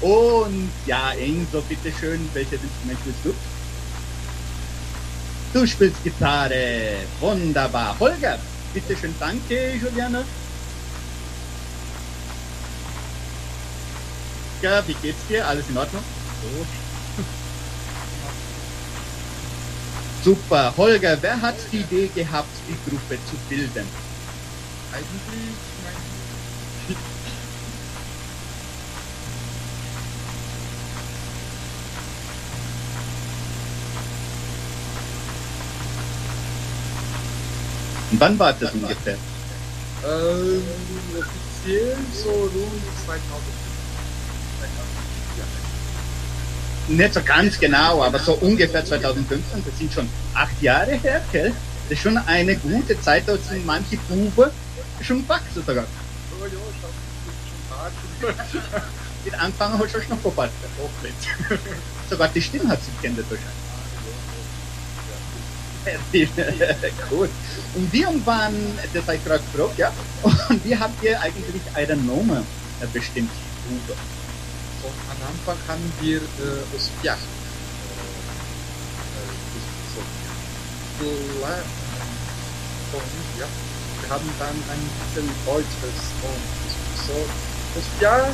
Und 0.00 0.70
ja, 0.86 1.12
Enzo, 1.12 1.60
bitteschön, 1.62 2.28
welches 2.32 2.60
Instrument 2.62 2.98
spielst 3.00 3.24
du? 3.24 3.34
Du 5.58 5.66
spielst 5.66 6.04
Gitarre. 6.04 6.98
Wunderbar. 7.18 7.96
Holger, 7.98 8.38
bitteschön, 8.72 9.12
danke, 9.18 9.72
Juliana. 9.74 10.22
Ja, 14.62 14.86
wie 14.86 14.94
geht's 14.94 15.26
dir? 15.28 15.44
Alles 15.44 15.68
in 15.68 15.76
Ordnung? 15.76 16.04
Super. 20.22 20.72
Holger, 20.76 21.18
wer 21.20 21.42
hat 21.42 21.56
die 21.72 21.78
Idee 21.78 22.08
gehabt, 22.14 22.54
die 22.68 22.76
Gruppe 22.88 23.18
zu 23.28 23.34
bilden? 23.48 23.88
Eigentlich 24.92 25.67
Und 38.10 38.20
wann 38.20 38.38
war 38.38 38.52
das 38.52 38.72
ungefähr? 38.72 39.16
ähm, 40.04 40.62
offiziell 41.18 41.96
so 42.14 42.30
rund 42.30 42.82
2000. 43.06 43.22
Nicht 46.88 47.12
so 47.12 47.20
ganz 47.20 47.58
genau, 47.58 48.02
aber 48.02 48.18
so 48.18 48.32
ungefähr 48.34 48.82
2015, 48.82 49.62
das 49.64 49.78
sind 49.78 49.92
schon 49.92 50.08
acht 50.32 50.62
Jahre 50.62 50.92
her, 50.92 51.22
gell? 51.32 51.52
Das 51.88 51.98
ist 51.98 52.02
schon 52.02 52.16
eine 52.16 52.56
gute 52.56 52.98
Zeit, 53.02 53.24
da 53.26 53.36
sind 53.36 53.66
manche 53.66 53.98
Buben 54.08 54.50
schon 55.02 55.22
gewachsen 55.22 55.62
sogar. 55.66 55.84
Oh 56.40 56.44
ja, 56.44 56.50
schon. 56.50 58.34
Mit 59.24 59.34
Anfang 59.34 59.72
hast 59.78 59.94
du 59.94 60.00
schon 60.00 60.08
noch 60.08 61.02
nicht. 61.02 61.60
Sogar 62.08 62.28
die 62.28 62.40
Stimme 62.40 62.68
hat 62.68 62.82
sich 62.82 62.98
geändert 63.02 63.26
wahrscheinlich. 63.28 63.67
Gut. 67.10 67.30
Und 67.74 67.92
und 67.92 68.26
wann, 68.26 68.54
das 68.92 69.02
habe 69.04 69.16
ich 69.16 69.24
gerade 69.24 69.42
gefragt, 69.52 69.78
ja? 69.78 69.92
Und 70.22 70.64
wie 70.64 70.76
habt 70.76 71.02
ihr 71.02 71.20
eigentlich 71.20 71.62
eure 71.74 71.96
Nummer 71.96 72.42
äh, 72.80 72.86
bestimmt? 72.92 73.30
Und 73.68 73.80
am 75.10 75.28
Anfang 75.28 75.56
haben 75.68 75.92
wir 76.00 76.18
äh, 76.18 76.76
aus 76.76 76.90
Piach. 77.02 77.14
Äh, 77.14 77.18
so. 79.94 80.00
Klar. 81.38 81.58
Und 82.92 83.38
ja, 83.38 83.46
wir 84.00 84.10
haben 84.10 84.28
dann 84.38 84.48
ein 84.48 84.82
bisschen 85.14 85.28
Deutsches 85.44 85.98
und 86.22 86.44
so. 87.06 87.18
Das 87.74 87.84
Piach. 87.98 88.28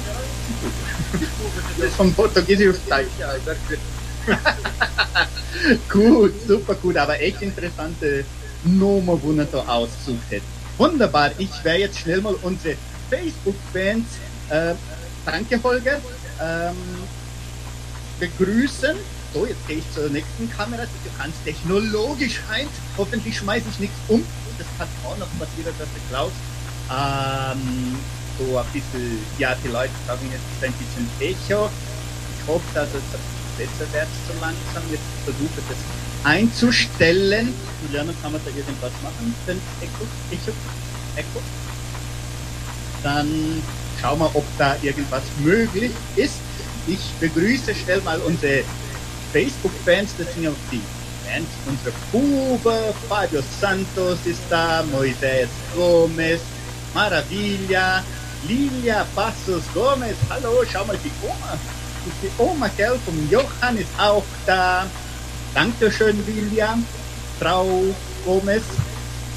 Das 1.78 1.86
ist 1.88 1.96
vom 1.96 2.12
Portugiesisch. 2.14 2.76
Ja, 2.88 2.98
sehr 3.44 3.78
gut. 5.88 6.32
Super 6.46 6.74
gut, 6.74 6.96
aber 6.96 7.20
echt 7.20 7.42
interessante 7.42 8.24
Nummer, 8.64 9.20
wo 9.22 9.32
er 9.32 9.44
da 9.44 9.58
ausgesucht 9.66 10.30
hat. 10.32 10.42
Wunderbar, 10.78 11.30
ich 11.38 11.50
werde 11.62 11.80
jetzt 11.80 11.98
schnell 11.98 12.20
mal 12.20 12.34
unsere 12.42 12.76
Facebook-Fans, 13.10 14.06
äh, 14.50 14.74
danke 15.24 15.62
Holger, 15.62 16.00
ähm, 16.42 16.76
begrüßen. 18.18 18.96
So, 19.32 19.46
jetzt 19.46 19.66
gehe 19.66 19.78
ich 19.78 19.84
zur 19.92 20.08
nächsten 20.10 20.50
Kamera. 20.50 20.82
Du 20.82 21.10
kannst 21.18 21.44
technologisch 21.44 22.40
eins. 22.50 22.70
Hoffentlich 22.96 23.37
schmeiße 23.37 23.66
ich 23.72 23.80
nichts 23.80 23.96
um. 24.08 24.24
Das 24.58 24.66
kann 24.78 24.88
auch 25.04 25.18
noch 25.18 25.28
passieren, 25.38 25.74
dass 25.76 25.88
der 25.88 26.02
Klaus 26.08 26.32
ähm, 26.90 27.98
so 28.38 28.58
ein 28.58 28.66
bisschen, 28.72 29.18
ja, 29.38 29.56
die 29.64 29.68
Leute 29.68 29.90
sagen 30.06 30.28
jetzt 30.30 30.42
ist 30.52 30.64
ein 30.64 30.72
bisschen 30.74 31.08
Echo. 31.18 31.70
Ich 32.38 32.46
hoffe, 32.46 32.64
dass 32.74 32.88
es 32.94 33.02
wird 33.58 33.68
so 34.26 34.34
langsam. 34.40 34.82
Jetzt 34.90 35.02
versuche 35.24 35.60
das 35.68 35.78
einzustellen. 36.24 37.54
Juliana, 37.82 38.12
kann 38.22 38.32
man 38.32 38.40
da 38.44 38.50
irgendwas 38.50 38.92
machen? 39.02 39.34
Wenn 39.46 39.60
Echo, 39.80 40.06
Echo, 40.30 40.52
Echo. 41.16 41.42
Dann 43.02 43.62
schauen 44.00 44.18
wir, 44.18 44.34
ob 44.34 44.44
da 44.58 44.76
irgendwas 44.82 45.22
möglich 45.40 45.92
ist. 46.16 46.36
Ich 46.86 47.12
begrüße 47.20 47.74
schnell 47.74 48.00
mal 48.02 48.18
unsere 48.20 48.64
Facebook-Fans. 49.32 50.10
Das 50.18 50.32
sind 50.34 50.44
ja 50.44 50.50
auch 50.50 50.70
die 50.72 50.80
Fans 51.26 51.48
unserer 51.66 51.94
Bube. 52.12 52.94
Fabio 53.08 53.42
Santos 53.60 54.18
ist 54.24 54.42
da, 54.50 54.84
Moisés 54.92 55.48
Gomez, 55.74 56.40
Maravilla, 56.94 58.02
Lilia 58.46 59.06
Passos 59.14 59.62
Gomez. 59.72 60.16
Hallo, 60.30 60.62
schau 60.70 60.84
mal 60.84 60.98
die 61.02 61.10
Oma. 61.22 61.58
Die 62.06 62.30
Oma, 62.38 62.68
gell, 62.76 62.98
vom 63.04 63.30
Johann 63.30 63.78
ist 63.78 63.88
auch 63.98 64.24
da. 64.46 64.86
Dankeschön, 65.54 66.16
Lilia. 66.26 66.76
Frau 67.40 67.66
Gomez. 68.24 68.62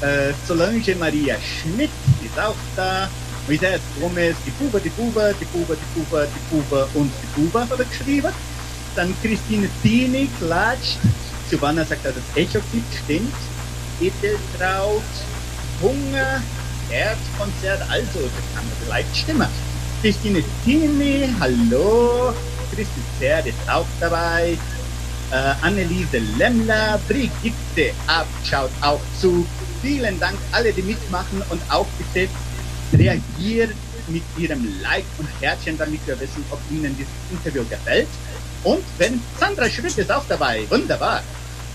Äh, 0.00 0.32
Solange 0.46 0.94
Maria 0.98 1.36
Schmidt 1.40 1.90
ist 2.24 2.38
auch 2.38 2.54
da. 2.76 3.08
Moisés 3.48 3.80
Gomez, 3.98 4.36
die 4.44 4.50
Bube, 4.50 4.78
die 4.78 4.90
Bube, 4.90 5.34
die 5.40 5.44
Bube, 5.46 5.76
die 5.76 5.98
Bube, 5.98 6.28
die 6.28 6.54
Bube 6.54 6.88
und 6.94 7.10
die 7.22 7.40
Bube 7.40 7.60
hat 7.60 7.78
er 7.78 7.84
geschrieben. 7.84 8.32
Dann 8.94 9.14
Christine 9.22 9.68
Dini 9.82 10.28
klatscht. 10.38 10.98
Giovanna 11.48 11.84
sagt, 11.84 12.04
dass 12.04 12.14
es 12.16 12.36
Echo 12.36 12.60
gibt, 12.72 12.94
stimmt. 13.04 13.32
Edeltraut, 14.00 15.02
Hunger, 15.80 16.42
Herzkonzert, 16.90 17.80
also 17.90 18.20
das 18.20 18.54
kann 18.54 18.64
man 18.66 18.76
vielleicht 18.84 19.16
stimmen. 19.16 19.48
Christine 20.02 20.44
Dini, 20.66 21.28
hallo. 21.40 22.34
Christi 22.78 23.00
Zerd 23.18 23.44
ist 23.44 23.58
auch 23.68 23.86
dabei. 23.98 24.56
Äh, 25.32 25.34
Anneliese 25.62 26.18
Lemmler, 26.38 27.00
Brigitte 27.08 27.92
Ab 28.06 28.28
schaut 28.44 28.70
auch 28.80 29.00
zu. 29.20 29.44
Vielen 29.82 30.20
Dank 30.20 30.38
alle, 30.52 30.72
die 30.72 30.82
mitmachen 30.82 31.42
und 31.50 31.60
auch 31.70 31.88
bitte 31.98 32.30
reagiert 32.92 33.74
mit 34.06 34.22
ihrem 34.38 34.64
Like 34.80 35.04
und 35.18 35.28
Herzchen, 35.40 35.76
damit 35.76 36.06
wir 36.06 36.18
wissen, 36.20 36.44
ob 36.50 36.60
Ihnen 36.70 36.96
dieses 36.96 37.12
Interview 37.32 37.64
gefällt. 37.68 38.06
Und 38.62 38.84
wenn 38.98 39.20
Sandra 39.40 39.68
Schmidt 39.68 39.98
ist 39.98 40.12
auch 40.12 40.24
dabei, 40.28 40.64
wunderbar. 40.70 41.24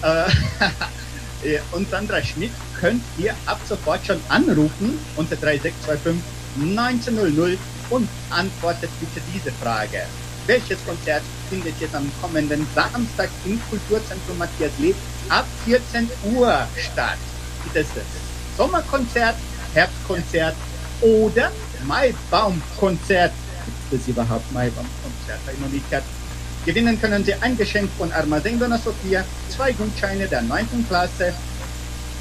Äh, 0.03 1.59
und 1.73 1.89
Sandra 1.89 2.23
Schmidt 2.23 2.53
könnt 2.79 3.03
ihr 3.17 3.35
ab 3.45 3.59
sofort 3.67 4.05
schon 4.05 4.21
anrufen 4.29 4.97
unter 5.17 5.35
3625 5.35 6.23
1900 6.61 7.57
und 7.89 8.07
antwortet 8.29 8.89
bitte 9.01 9.21
diese 9.33 9.51
Frage. 9.51 10.03
Welches 10.45 10.77
Konzert 10.85 11.23
findet 11.49 11.79
jetzt 11.79 11.95
am 11.95 12.11
kommenden 12.21 12.67
Samstag 12.75 13.29
im 13.45 13.59
Kulturzentrum 13.69 14.37
Matthias 14.37 14.71
Lee 14.77 14.93
ab 15.29 15.45
14 15.65 16.09
Uhr 16.35 16.67
statt? 16.77 17.17
Ist 17.67 17.75
es 17.75 17.87
das 17.95 18.03
Sommerkonzert, 18.57 19.35
Herbstkonzert 19.73 20.55
oder 21.01 21.51
Maibaumkonzert? 21.87 23.31
das 23.93 24.07
überhaupt 24.07 24.51
mal 24.51 24.69
beim 24.71 24.85
Konzert 25.03 25.39
habe 25.45 25.55
ich 25.55 25.59
noch 25.59 25.69
nicht 25.69 25.89
gehört. 25.89 26.05
Gewinnen 26.65 26.99
können 26.99 27.23
Sie 27.23 27.33
ein 27.35 27.57
Geschenk 27.57 27.89
von 27.97 28.11
Armazén 28.11 28.57
Dona 28.57 28.77
Sofia, 28.77 29.23
zwei 29.49 29.71
Gutscheine 29.73 30.27
der 30.27 30.41
9. 30.41 30.85
Klasse 30.87 31.33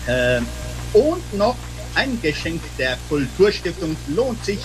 ähm, 0.08 0.46
und 0.92 1.34
noch 1.34 1.56
ein 1.94 2.20
Geschenk 2.20 2.60
der 2.78 2.96
Kulturstiftung 3.08 3.96
lohnt 4.08 4.44
sich 4.44 4.58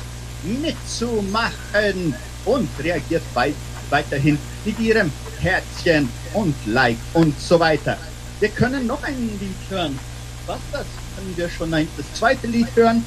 mitzumachen 0.44 2.16
und 2.48 2.70
reagiert 2.84 3.24
weit, 3.34 3.56
weiterhin 3.90 4.40
mit 4.66 4.80
Ihrem 4.80 5.12
Herzchen 5.40 6.10
und 6.34 6.56
Like 6.66 6.98
und 7.14 7.40
so 7.40 7.60
weiter. 7.60 7.98
Wir 8.40 8.50
können 8.50 8.88
noch 8.88 9.04
ein 9.04 9.38
Lied 9.40 9.70
hören. 9.70 10.00
Was 10.46 10.60
das? 10.72 10.86
Können 11.16 11.34
wir 11.36 11.50
schon 11.50 11.74
ein, 11.74 11.88
das 11.98 12.06
zweite 12.14 12.48
Lied 12.48 12.68
hören 12.76 13.04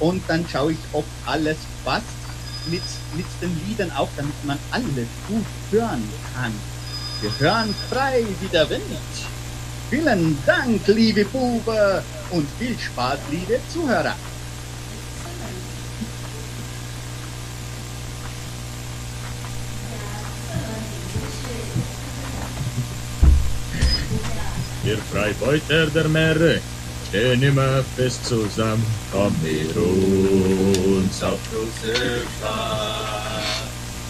und 0.00 0.22
dann 0.28 0.44
schaue 0.50 0.72
ich, 0.72 0.78
ob 0.92 1.04
alles 1.26 1.56
passt 1.84 2.04
mit, 2.66 2.82
mit 3.16 3.26
den 3.42 3.60
Liedern 3.66 3.90
auch, 3.92 4.08
damit 4.16 4.44
man 4.44 4.58
alles 4.70 5.08
gut 5.28 5.44
hören 5.70 6.08
kann. 6.34 6.52
Wir 7.20 7.30
hören 7.38 7.74
frei 7.90 8.24
wie 8.40 8.48
der 8.48 8.68
Wind. 8.70 8.82
Vielen 9.90 10.38
Dank, 10.46 10.86
liebe 10.86 11.24
Bube, 11.24 12.02
und 12.30 12.48
viel 12.58 12.76
Spaß, 12.78 13.18
liebe 13.30 13.60
Zuhörer. 13.72 14.14
Wir 24.84 24.98
Freibeuter 24.98 25.86
der 25.94 26.08
Meere 26.08 26.60
stehen 27.08 27.42
immer 27.42 27.82
fest 27.96 28.26
zusammen, 28.26 28.84
komm 29.10 29.34
mit 29.42 29.74
uns 29.74 31.22
auf 31.22 31.38
große 31.50 32.20
Fahrt. 32.38 33.64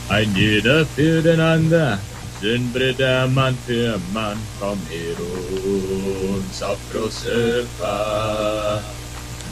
Ein 0.09 0.35
jeder 0.35 0.85
für 0.85 1.23
den 1.23 1.39
anderen, 1.39 2.01
sind 2.41 2.73
Brüder 2.73 3.29
Mann 3.29 3.57
für 3.65 4.01
Mann, 4.13 4.37
komm 4.59 4.81
mit 4.91 5.17
uns 6.29 6.61
auf 6.61 6.79
große 6.93 7.65
Fahrt. 7.79 8.83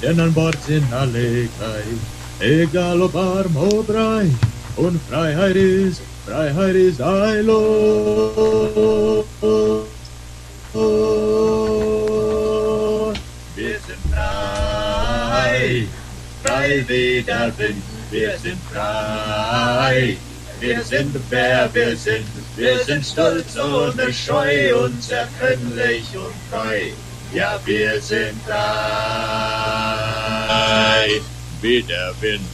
Denn 0.03 0.19
an 0.19 0.33
Bord 0.33 0.61
sind 0.67 0.93
alle 0.93 1.49
gleich, 1.57 2.01
egal 2.41 3.01
ob 3.01 3.15
arm 3.15 3.57
oder 3.57 3.95
reich, 3.95 4.33
und 4.75 5.01
Freiheit 5.09 5.55
ist, 5.55 6.03
Freiheit 6.27 6.75
ist 6.75 7.01
ein 7.01 7.47
Lohn. 7.47 9.03
Wir 10.75 10.81
sind 13.87 13.99
frei, 14.11 15.87
frei 16.43 16.85
wie 16.89 17.23
der 17.23 17.53
Wind, 17.59 17.83
wir 18.11 18.39
sind 18.39 18.59
frei. 18.73 20.17
Wir 20.61 20.83
sind 20.83 21.15
wer 21.29 21.69
wir 21.75 21.97
sind, 21.97 22.25
wir 22.57 22.79
sind 22.85 23.05
stolz 23.05 23.59
ohne 23.59 24.13
Scheu, 24.15 24.85
unzertrennlich 24.85 26.05
und 26.15 26.33
frei. 26.51 26.93
Ja, 27.35 27.59
wir 27.65 28.01
sind 28.01 28.41
frei, 28.47 28.61
wie 31.61 31.83
der 31.83 32.15
Wind. 32.21 32.47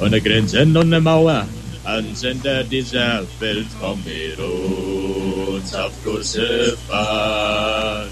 Ohne 0.00 0.20
Grenzen, 0.20 0.76
ohne 0.76 1.00
Mauer, 1.00 1.48
Ansender 1.86 2.64
dieser 2.64 3.22
Welt, 3.38 3.68
komm 3.80 4.02
mit 4.04 4.36
uns 4.38 5.72
auf 5.72 5.92
große 6.04 6.76
Fahrt. 6.88 8.10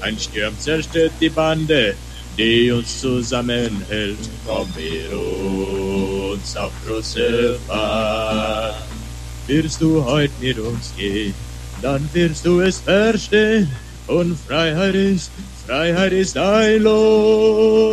Ein 0.00 0.18
Sturm 0.18 0.58
zerstört 0.58 1.12
die 1.20 1.28
Bande, 1.28 1.94
die 2.38 2.70
uns 2.70 2.98
zusammenhält, 2.98 4.16
komm 4.46 4.66
mit 4.74 5.12
uns 5.12 6.56
auf 6.56 6.72
große 6.86 7.58
Fahrt. 7.66 8.76
Wirst 9.46 9.82
du 9.82 10.02
heute 10.02 10.32
mit 10.40 10.58
uns 10.58 10.94
gehen, 10.96 11.34
dann 11.82 12.08
wirst 12.14 12.46
du 12.46 12.60
es 12.60 12.80
verstehen, 12.80 13.70
und 14.06 14.38
Freiheit 14.38 14.94
ist, 14.94 15.30
Freiheit 15.66 16.12
ist 16.12 16.38
ein 16.38 16.82
Lohn. 16.82 17.90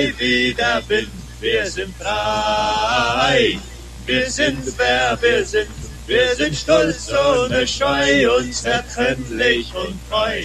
Frei 0.00 0.14
wie 0.18 0.54
der 0.54 0.82
Wind, 0.88 1.10
wir 1.40 1.66
sind 1.66 1.94
frei. 1.96 3.58
Wir 4.06 4.30
sind 4.30 4.58
wer 4.78 5.18
wir 5.20 5.44
sind, 5.44 5.68
wir 6.06 6.34
sind 6.34 6.56
stolz 6.56 7.10
ohne 7.12 7.66
Scheu, 7.66 8.36
unzertrennlich 8.38 9.74
und 9.74 9.98
treu. 10.08 10.42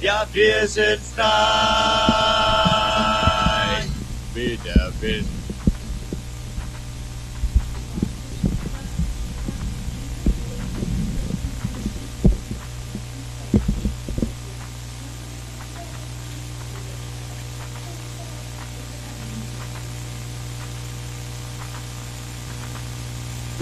Ja, 0.00 0.26
wir 0.32 0.66
sind 0.66 1.00
frei, 1.14 1.24
wie 4.34 4.58
der 4.64 4.92
Wind. 5.00 5.33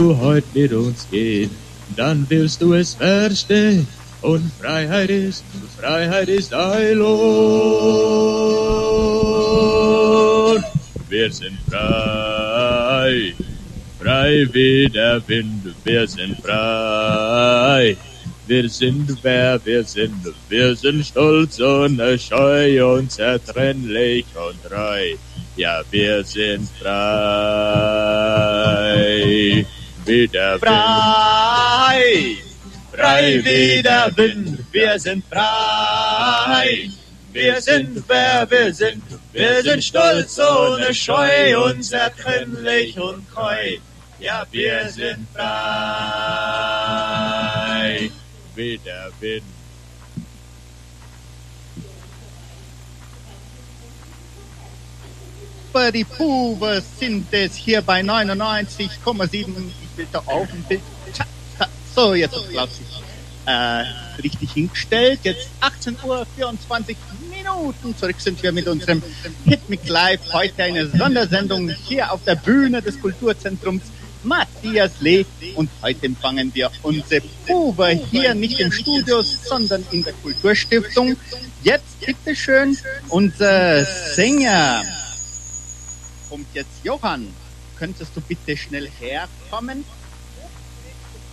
Du 0.02 0.18
heut 0.18 0.44
mit 0.54 0.72
uns 0.72 1.06
gehen, 1.10 1.50
dann 1.96 2.28
wirst 2.28 2.60
du 2.60 2.74
es 2.74 2.94
verstehen. 2.94 3.86
Und 4.20 4.50
Freiheit 4.60 5.10
ist, 5.10 5.44
Freiheit 5.78 6.28
ist 6.28 6.52
ein 6.54 6.98
Lohn. 6.98 7.12
Wir 11.08 11.30
sind 11.30 11.58
frei, 11.70 13.34
frei 14.00 14.48
wie 14.52 14.88
der 14.88 15.22
Wind, 15.28 15.74
wir 15.84 16.08
sind 16.08 16.36
frei. 16.40 17.96
Wir 18.46 18.68
sind 18.68 19.16
wer 19.22 19.64
wir 19.64 19.84
sind, 19.84 20.34
wir 20.48 20.74
sind 20.74 21.06
stolz 21.06 21.60
ohne 21.60 22.18
Scheu, 22.18 22.96
unzertrennlich 22.96 24.26
und 24.34 24.60
treu. 24.68 25.14
Ja, 25.56 25.82
wir 25.90 26.24
sind 26.24 26.68
frei 26.80 28.32
wie 30.04 30.28
der 30.28 30.58
frei, 30.58 32.36
frei 32.92 33.40
wie 33.44 33.82
der 33.82 34.10
Wind, 34.16 34.58
wir 34.72 34.98
sind 34.98 35.24
frei. 35.30 36.90
Wir 37.32 37.60
sind 37.62 38.02
wer 38.08 38.50
wir 38.50 38.74
sind, 38.74 39.02
wir 39.32 39.62
sind 39.62 39.82
stolz 39.82 40.38
ohne 40.38 40.92
Scheu, 40.92 41.58
unzertrennlich 41.70 42.98
und 43.00 43.26
treu. 43.30 43.78
Ja, 44.18 44.46
wir 44.50 44.90
sind 44.90 45.26
frei, 45.34 45.50
wie 48.54 48.78
der 48.78 49.10
Wind. 49.20 49.44
Die 55.94 56.04
Puve 56.04 56.82
sind 57.00 57.32
es 57.32 57.56
hier 57.56 57.80
bei 57.80 58.02
99,7. 58.02 59.72
Da 60.12 60.18
auf 60.26 60.48
ein 60.52 60.62
Bild. 60.68 60.80
So, 61.94 62.14
jetzt 62.14 62.34
Klaus 62.48 62.70
sich 62.78 62.86
äh, 63.46 63.84
richtig 64.22 64.52
hingestellt. 64.52 65.20
Jetzt 65.24 65.48
18 65.60 65.96
Uhr 66.04 66.26
24 66.36 66.96
Minuten. 67.30 67.96
Zurück 67.98 68.16
sind 68.18 68.42
wir 68.42 68.52
mit 68.52 68.66
unserem 68.66 69.02
Hitmix 69.44 69.88
Live. 69.88 70.20
Heute 70.32 70.62
eine 70.62 70.88
Sondersendung 70.88 71.68
hier 71.68 72.10
auf 72.12 72.24
der 72.24 72.36
Bühne 72.36 72.80
des 72.80 73.00
Kulturzentrums 73.00 73.82
Matthias 74.22 74.92
Lee. 75.00 75.26
Und 75.54 75.68
heute 75.82 76.06
empfangen 76.06 76.54
wir 76.54 76.70
unsere 76.82 77.20
Puve 77.46 77.88
hier 78.10 78.34
nicht 78.34 78.58
im 78.60 78.72
Studio, 78.72 79.20
sondern 79.22 79.84
in 79.90 80.02
der 80.04 80.14
Kulturstiftung. 80.14 81.16
Jetzt 81.62 82.00
bitteschön 82.00 82.76
unser 83.08 83.84
Sänger 83.84 84.82
kommt 86.30 86.46
jetzt 86.54 86.82
Johann. 86.82 87.28
Könntest 87.82 88.12
du 88.14 88.20
bitte 88.20 88.56
schnell 88.56 88.88
herkommen? 89.00 89.84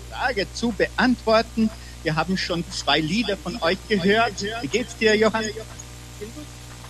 Frage 0.09 0.47
zu 0.51 0.71
beantworten. 0.71 1.69
Wir 2.01 2.15
haben 2.15 2.35
schon 2.39 2.63
zwei 2.71 2.99
Lieder 2.99 3.37
von 3.37 3.61
euch 3.61 3.77
gehört. 3.87 4.43
Wie 4.61 4.67
geht's 4.67 4.97
dir, 4.97 5.15
Johann? 5.15 5.45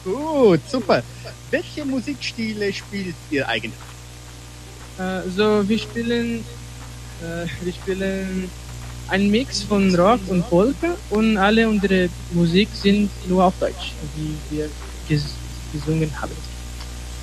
Gut, 0.06 0.62
super. 0.72 1.04
Welche 1.52 1.84
Musikstile 1.84 2.72
spielt 2.72 3.18
ihr 3.32 3.50
eigentlich? 3.50 3.74
Also 4.98 5.68
wir 5.68 5.78
spielen, 5.78 6.46
äh, 7.22 7.46
wir 7.62 7.74
spielen 7.74 8.50
einen 9.10 9.30
Mix 9.30 9.64
von 9.64 9.94
Rock 9.94 10.22
und 10.30 10.50
Polka 10.50 10.96
und 11.10 11.36
alle 11.36 11.68
unsere 11.68 12.08
Musik 12.32 12.70
sind 12.74 13.12
nur 13.28 13.44
auf 13.44 13.56
Deutsch, 13.60 13.92
wie 14.16 14.38
wir 14.52 14.70
ges 15.10 15.26
gesungen 15.74 16.10
haben. 16.22 16.49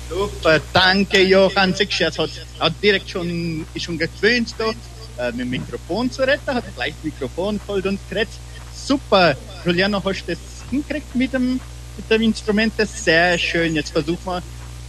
Super, 0.09 0.61
danke 0.71 1.21
Johann. 1.21 1.73
Du, 1.73 1.83
er 1.83 2.07
hat, 2.07 2.29
hat 2.59 2.73
direkt 2.81 3.09
schon, 3.09 3.65
ist 3.73 3.83
schon 3.83 3.97
gewöhnt 3.97 4.53
da, 4.57 4.69
äh, 5.17 5.31
mit 5.31 5.41
dem 5.41 5.49
Mikrofon 5.49 6.09
zu 6.09 6.21
retten, 6.21 6.53
hat 6.53 6.63
gleich 6.75 6.93
das 6.95 7.03
Mikrofon 7.03 7.59
geholt 7.59 7.85
und 7.85 7.99
geredet. 8.09 8.33
Super, 8.73 9.35
Juliano, 9.65 10.01
hast 10.03 10.23
du 10.23 10.31
das 10.31 10.39
hinkriegt 10.69 11.13
mit 11.13 11.33
dem, 11.33 11.59
mit 11.97 12.09
dem 12.09 12.21
Instrument, 12.21 12.73
das 12.77 12.93
ist 12.93 13.03
sehr 13.03 13.37
schön. 13.37 13.75
Jetzt 13.75 13.91
versuchen 13.91 14.25
wir, 14.25 14.41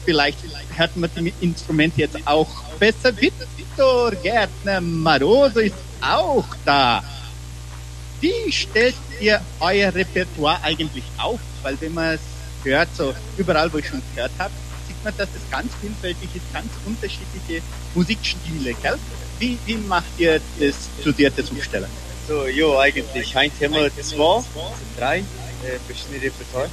vielleicht 0.04 0.38
hört 0.76 0.96
man 0.96 1.10
die 1.16 1.34
Instrumente 1.40 2.00
jetzt 2.00 2.16
auch 2.24 2.48
besser. 2.78 3.12
Victor 3.16 4.12
Gärtner 4.22 4.80
Maroso 4.80 5.60
ist 5.60 5.74
auch 6.00 6.46
da. 6.64 7.02
Wie 8.20 8.52
stellt 8.52 8.94
ihr 9.20 9.40
euer 9.60 9.92
Repertoire 9.94 10.62
eigentlich 10.62 11.04
auf? 11.16 11.40
Weil 11.62 11.80
wenn 11.80 11.94
man 11.94 12.14
es 12.14 12.20
hört, 12.62 12.88
so 12.96 13.14
überall, 13.36 13.72
wo 13.72 13.78
ich 13.78 13.86
schon 13.86 14.02
gehört 14.14 14.32
habe, 14.38 14.52
sieht 14.98 15.04
man, 15.04 15.16
dass 15.16 15.28
es 15.34 15.50
ganz 15.50 15.72
vielfältig 15.80 16.28
ist, 16.34 16.52
ganz 16.52 16.66
unterschiedliche 16.84 17.62
Musikstile, 17.94 18.74
gell? 18.82 18.98
Wie, 19.38 19.58
wie 19.66 19.76
macht 19.76 20.18
ihr 20.18 20.40
das 20.58 20.74
studierte 21.00 21.42
Aufstellen? 21.42 21.88
So, 22.26 22.46
jo, 22.46 22.78
eigentlich 22.78 23.36
ein 23.36 23.50
Thema 23.58 23.88
zwei, 24.02 24.44
drei 24.98 25.18
äh, 25.18 25.22
verschiedene 25.86 26.22
Repertoire. 26.22 26.68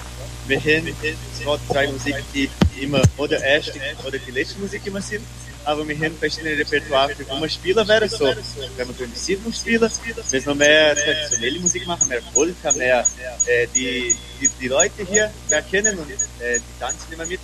Wir 0.47 0.59
haben 0.59 0.95
zwei, 1.33 1.57
drei 1.69 1.91
Musik, 1.91 2.15
die 2.33 2.49
immer 2.81 3.01
oder 3.17 3.41
erste 3.41 3.79
oder 4.05 4.17
die 4.17 4.31
letzte 4.31 4.59
Musik 4.59 4.81
immer 4.85 5.01
sind. 5.01 5.23
Aber 5.63 5.87
wir 5.87 5.95
haben 5.95 6.15
verschiedene 6.19 6.57
Repertoire, 6.57 7.15
für 7.15 7.25
wir 7.25 7.49
spielen 7.49 7.87
werden. 7.87 8.09
So, 8.09 8.25
wenn 8.25 8.87
wir 8.87 9.37
muss 9.43 9.57
spielen, 9.57 9.91
wenn 10.29 10.45
wir 10.45 10.55
mehr 10.55 10.95
traditionelle 10.95 11.59
Musik 11.59 11.87
machen, 11.87 12.07
mehr 12.07 12.21
Polka, 12.33 12.71
mehr 12.73 13.03
äh, 13.47 13.65
die, 13.73 14.15
die, 14.39 14.49
die 14.61 14.67
Leute 14.67 15.03
hier 15.09 15.31
mehr 15.49 15.61
kennen 15.63 15.97
und 15.97 16.11
äh, 16.11 16.59
die 16.59 16.79
tanzen 16.79 17.13
immer 17.13 17.25
mit. 17.25 17.39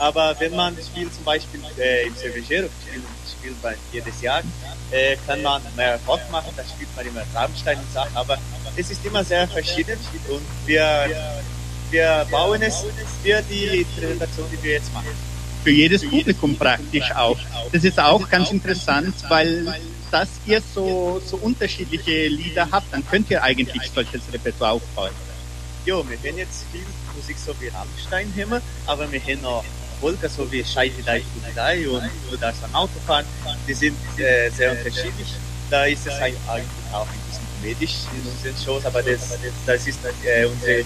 Aber 0.00 0.34
wenn 0.38 0.56
man 0.56 0.74
spielt 0.78 1.14
zum 1.14 1.24
Beispiel 1.24 1.60
äh, 1.78 2.06
im 2.06 2.16
Cervejero, 2.16 2.68
spielt, 2.80 3.04
spielt 3.30 3.62
man 3.62 3.74
jedes 3.92 4.22
Jahr, 4.22 4.40
äh, 4.90 5.14
kann 5.26 5.42
man 5.42 5.60
mehr 5.76 6.00
Rock 6.06 6.22
machen, 6.32 6.48
da 6.56 6.62
spielt 6.64 6.88
man 6.96 7.06
immer 7.06 7.22
Rammstein 7.34 7.78
und 7.78 7.92
Sachen, 7.92 8.16
aber 8.16 8.38
es 8.76 8.90
ist 8.90 9.04
immer 9.04 9.22
sehr 9.22 9.46
verschieden 9.46 9.98
und 10.30 10.40
wir, 10.64 11.06
wir 11.90 12.26
bauen 12.30 12.62
es 12.62 12.82
für 13.22 13.42
die 13.42 13.84
Präsentation, 13.94 14.46
die 14.50 14.62
wir 14.62 14.72
jetzt 14.72 14.90
machen. 14.94 15.08
für 15.62 15.70
jedes 15.70 16.08
Publikum 16.08 16.56
praktisch 16.56 17.12
auch. 17.14 17.38
Das 17.70 17.84
ist 17.84 18.00
auch 18.00 18.26
ganz 18.30 18.50
interessant, 18.50 19.14
weil 19.28 19.74
dass 20.10 20.30
ihr 20.46 20.62
so, 20.74 21.20
so 21.24 21.36
unterschiedliche 21.36 22.26
Lieder 22.28 22.66
habt, 22.72 22.90
dann 22.92 23.06
könnt 23.06 23.30
ihr 23.30 23.42
eigentlich 23.42 23.90
solches 23.94 24.22
Repertoire 24.32 24.72
aufbauen. 24.72 25.12
Jo, 25.84 26.04
wir 26.08 26.16
haben 26.30 26.38
jetzt 26.38 26.64
viel 26.72 26.84
Musik 27.14 27.36
so 27.38 27.54
wie 27.60 27.68
Rammstein 27.68 28.32
haben, 28.38 28.62
aber 28.86 29.12
wir 29.12 29.20
haben 29.20 29.44
auch 29.44 29.64
Polka, 30.00 30.28
so 30.28 30.50
wie 30.50 30.64
Scheididai, 30.64 31.22
Kudidai 31.34 31.88
und 31.88 32.02
Du 32.30 32.36
darfst 32.36 32.64
am 32.64 32.74
Auto 32.74 32.98
fahren. 33.06 33.26
Die 33.66 33.74
sind 33.74 33.96
äh, 34.16 34.50
sehr 34.50 34.72
unterschiedlich. 34.72 35.34
Da 35.70 35.84
ist 35.84 36.06
es 36.06 36.14
eigentlich 36.14 36.38
auch 36.92 37.06
ein 37.06 37.18
bisschen 37.28 37.46
komedisch 37.60 37.96
in 38.12 38.28
unseren 38.28 38.64
Shows, 38.64 38.84
aber 38.86 39.02
das, 39.02 39.38
das 39.66 39.86
ist 39.86 40.00
äh, 40.24 40.46
unsere 40.46 40.84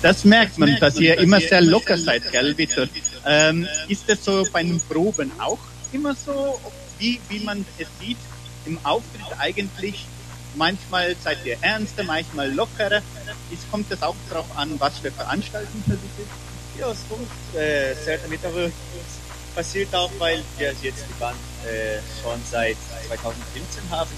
Das 0.00 0.24
merkt 0.24 0.56
man, 0.58 0.76
dass 0.80 0.98
ihr 0.98 1.18
immer 1.18 1.40
sehr 1.40 1.60
locker 1.60 1.98
seid, 1.98 2.30
gell, 2.30 2.56
Victor? 2.56 2.86
Ähm, 3.26 3.66
ist 3.88 4.08
das 4.08 4.24
so 4.24 4.46
bei 4.52 4.62
den 4.62 4.80
Proben 4.80 5.32
auch 5.38 5.58
immer 5.92 6.14
so, 6.14 6.58
wie, 6.98 7.20
wie 7.28 7.40
man 7.40 7.66
es 7.78 7.88
sieht 8.00 8.18
im 8.64 8.78
Auftritt 8.84 9.38
eigentlich? 9.38 10.06
Manchmal 10.54 11.16
seid 11.22 11.38
ihr 11.44 11.56
ernster, 11.60 12.04
manchmal 12.04 12.52
lockerer. 12.52 13.02
Ist, 13.50 13.70
kommt 13.70 13.90
das 13.90 14.02
auch 14.02 14.16
darauf 14.28 14.46
an, 14.56 14.78
was 14.78 14.98
für 14.98 15.10
Veranstaltungen 15.10 15.84
das 15.86 15.96
ist? 15.96 16.41
Ja, 16.78 16.90
es 16.90 16.98
kommt 17.08 17.28
äh, 17.54 17.94
sehr 18.04 18.18
aber 18.44 18.64
es 18.64 18.72
passiert 19.54 19.94
auch, 19.94 20.10
weil 20.18 20.42
wir 20.56 20.74
jetzt 20.82 21.04
die 21.08 21.20
Band 21.20 21.36
äh, 21.66 21.98
schon 22.22 22.40
seit 22.50 22.76
2015 23.08 23.90
haben. 23.90 24.10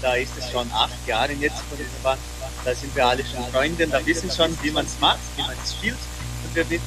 Da 0.00 0.14
ist 0.14 0.32
es 0.38 0.50
schon 0.50 0.70
acht 0.72 1.06
Jahre 1.06 1.32
jetzt 1.32 1.58
von 1.68 1.76
dieser 1.76 1.90
Band. 2.02 2.20
Da 2.64 2.74
sind 2.74 2.94
wir 2.96 3.06
alle 3.06 3.22
schon 3.24 3.44
Freunde, 3.52 3.86
da 3.86 4.04
wissen 4.06 4.30
schon, 4.30 4.56
wie 4.62 4.70
man 4.70 4.86
es 4.86 4.98
macht, 4.98 5.18
wie 5.36 5.42
man 5.42 5.56
es 5.62 5.72
spielt. 5.72 5.98
Und 6.44 6.54
wir, 6.54 6.70
wissen, 6.70 6.84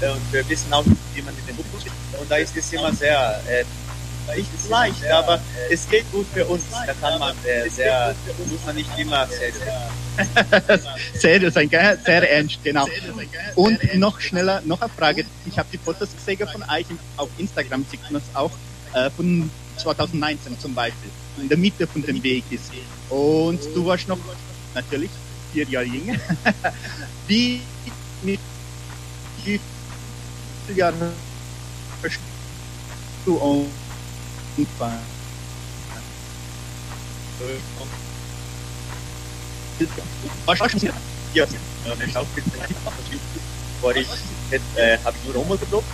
äh, 0.00 0.08
und 0.08 0.32
wir 0.32 0.48
wissen 0.48 0.72
auch, 0.72 0.84
wie 1.14 1.22
man 1.22 1.34
mit 1.34 1.48
dem 1.48 1.56
Publikum 1.56 1.80
spielt. 1.80 2.20
Und 2.20 2.30
da 2.30 2.36
ist 2.36 2.56
es 2.56 2.72
immer 2.72 2.92
sehr 2.92 3.42
nicht 4.36 4.68
leicht, 4.68 5.06
aber 5.06 5.40
es 5.70 5.88
geht 5.88 6.10
gut 6.12 6.26
für 6.32 6.46
uns. 6.46 6.62
Da 6.70 6.92
kann 6.94 7.18
man 7.18 7.34
äh, 7.44 7.68
sehr, 7.68 8.14
muss 8.38 8.64
man 8.64 8.76
nicht 8.76 8.90
immer 8.98 9.26
sehr, 9.26 9.52
sehr, 11.14 11.50
sein, 11.50 11.68
sehr 11.68 12.32
ernst, 12.32 12.58
genau. 12.62 12.86
Und 13.54 13.94
noch 13.94 14.20
schneller, 14.20 14.62
noch 14.64 14.80
eine 14.80 14.90
Frage. 14.90 15.24
Ich 15.46 15.58
habe 15.58 15.68
die 15.72 15.78
Fotos 15.78 16.08
gesehen 16.14 16.48
von 16.48 16.62
euch 16.62 16.86
auf 17.16 17.28
Instagram, 17.38 17.84
sieht 17.90 18.02
man 18.10 18.22
es 18.22 18.36
auch, 18.36 18.52
äh, 18.94 19.10
von 19.10 19.50
2019 19.76 20.58
zum 20.58 20.74
Beispiel, 20.74 21.10
in 21.40 21.48
der 21.48 21.58
Mitte 21.58 21.86
von 21.86 22.02
dem 22.02 22.22
Weg 22.22 22.44
ist. 22.50 22.70
Und 23.08 23.60
du 23.74 23.86
warst 23.86 24.08
noch, 24.08 24.18
natürlich, 24.74 25.10
vier 25.52 25.68
Jahre 25.68 25.86
jünger. 25.86 26.18
Wie, 27.26 27.60
mit 28.22 28.40
wie 29.44 29.60
viele 30.66 30.78
Jahre 30.78 31.12
du 33.24 33.38
sehr 40.78 40.92
ja, 41.32 41.44
äh, 41.44 41.48
ich 42.06 42.14
war 43.82 43.96
ich, 43.96 44.08
äh, 44.76 44.98
habe 45.04 45.16
ich 45.16 45.24
nur 45.24 45.34
Rommel 45.34 45.58
gedruckt, 45.58 45.86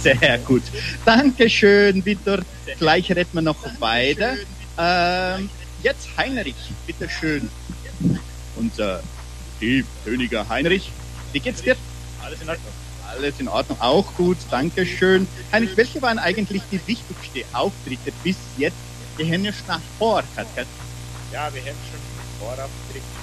Sehr 0.00 0.38
gut. 0.38 0.62
Dankeschön, 1.04 2.04
Victor. 2.04 2.40
Gleich 2.78 3.10
retten 3.10 3.34
wir 3.34 3.42
noch 3.42 3.56
weiter. 3.80 4.36
Ähm, 4.78 5.50
jetzt 5.82 6.08
Heinrich, 6.16 6.54
bitteschön. 6.86 7.48
Unser 8.56 9.02
tieftöniger 9.58 10.48
Heinrich. 10.48 10.92
Wie 11.32 11.40
geht's 11.40 11.62
dir? 11.62 11.76
Alles 12.22 12.40
in 12.40 12.48
Ordnung. 12.48 12.85
Alles 13.16 13.40
in 13.40 13.48
Ordnung, 13.48 13.80
auch 13.80 14.14
gut, 14.14 14.36
Dankeschön. 14.50 15.26
Heinrich, 15.50 15.74
welche 15.76 16.02
waren 16.02 16.18
eigentlich 16.18 16.62
die 16.70 16.80
wichtigsten 16.86 17.54
Auftritte 17.54 18.12
bis 18.22 18.36
jetzt? 18.58 18.76
Die 19.18 19.32
haben 19.32 19.44
ja 19.44 19.52
schon 19.52 19.66
nach 19.68 19.80
vor, 19.98 20.22
Katja. 20.34 20.64
Ja, 21.32 21.52
wir 21.52 21.62
haben 21.62 21.78
schon 21.88 21.98
einen 21.98 23.15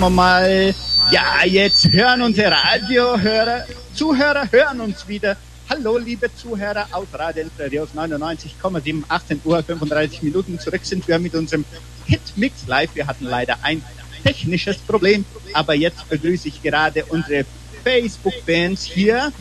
wir 0.00 0.10
mal. 0.10 0.74
Ja, 1.10 1.44
jetzt 1.44 1.90
hören 1.92 2.20
unsere 2.22 2.50
Radiohörer, 2.50 3.64
Zuhörer 3.94 4.50
hören 4.50 4.80
uns 4.80 5.06
wieder. 5.08 5.36
Hallo, 5.70 5.96
liebe 5.96 6.28
Zuhörer 6.34 6.86
auf 6.92 7.06
Radio 7.12 7.44
Entre 7.44 7.70
Rios 7.70 7.90
99,7, 7.94 9.04
18 9.08 9.40
Uhr 9.44 9.62
35 9.62 10.22
Minuten. 10.22 10.58
Zurück 10.58 10.80
sind 10.84 11.06
wir 11.08 11.18
mit 11.18 11.34
unserem 11.34 11.64
Hitmix 12.04 12.66
live. 12.66 12.90
Wir 12.94 13.06
hatten 13.06 13.24
leider 13.24 13.56
ein 13.62 13.82
technisches 14.22 14.78
Problem, 14.78 15.24
aber 15.52 15.74
jetzt 15.74 16.08
begrüße 16.08 16.48
ich 16.48 16.62
gerade 16.62 17.04
unsere 17.06 17.46
Facebook-Bands 17.84 18.84
hier. 18.84 19.32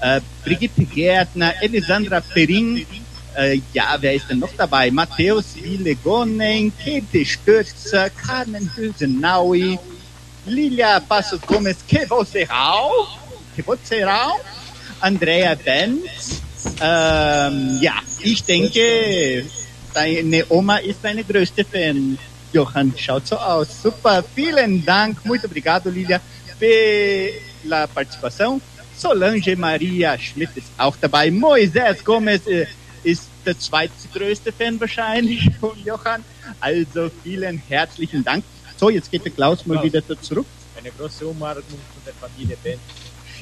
Äh, 0.00 0.20
Brigitte 0.44 0.84
Gärtner, 0.84 1.52
Elisandra 1.60 2.20
Perin, 2.20 2.86
äh, 3.36 3.60
ja, 3.72 3.96
wer 4.00 4.14
ist 4.14 4.28
denn 4.28 4.40
noch 4.40 4.52
dabei? 4.56 4.90
Matthäus 4.90 5.54
Villegonen, 5.54 6.72
Käthe 6.76 7.24
Stürzer, 7.24 8.10
Carmen 8.10 8.70
Hülsenaui, 8.74 9.78
Lilia 10.46 11.00
Passos 11.00 11.40
Gomez, 11.40 11.78
que 11.86 12.06
você 12.06 12.44
rau, 12.44 13.18
que 13.54 13.62
você 13.62 14.02
rau, 14.02 14.40
Andrea 15.00 15.54
Benz. 15.54 16.42
Ähm, 16.80 17.78
ja, 17.80 18.02
ich 18.20 18.42
denke, 18.44 19.46
deine 19.94 20.44
Oma 20.48 20.78
ist 20.78 21.00
deine 21.02 21.24
größte 21.24 21.64
Fan. 21.64 22.18
Johann, 22.52 22.92
schaut 22.96 23.26
so 23.26 23.36
aus. 23.36 23.82
Super, 23.82 24.24
vielen 24.34 24.84
Dank. 24.84 25.24
Muito 25.24 25.46
obrigado, 25.46 25.88
Lilia, 25.88 26.20
pela 26.58 27.86
participação. 27.88 28.60
Solange 28.96 29.56
Maria 29.56 30.18
Schmidt 30.18 30.56
ist 30.56 30.68
auch 30.76 30.96
dabei. 31.00 31.30
Moisés 31.30 32.04
Gomes 32.04 32.46
äh, 32.46 32.66
ist 33.02 33.28
der 33.46 33.58
zweitgrößte 33.58 34.52
Fan 34.52 34.78
wahrscheinlich 34.80 35.48
von 35.58 35.78
Johann. 35.84 36.24
Also 36.60 37.10
vielen 37.22 37.62
herzlichen 37.68 38.24
Dank. 38.24 38.44
So, 38.80 38.88
jetzt 38.88 39.10
geht 39.10 39.26
der 39.26 39.32
Klaus 39.32 39.66
mal 39.66 39.82
wieder 39.82 40.00
da 40.00 40.18
zurück. 40.18 40.46
Eine 40.74 40.90
große 40.90 41.26
Umarmung 41.26 41.62
von 41.64 42.02
der 42.06 42.14
Familie 42.14 42.56
Ben. 42.64 42.78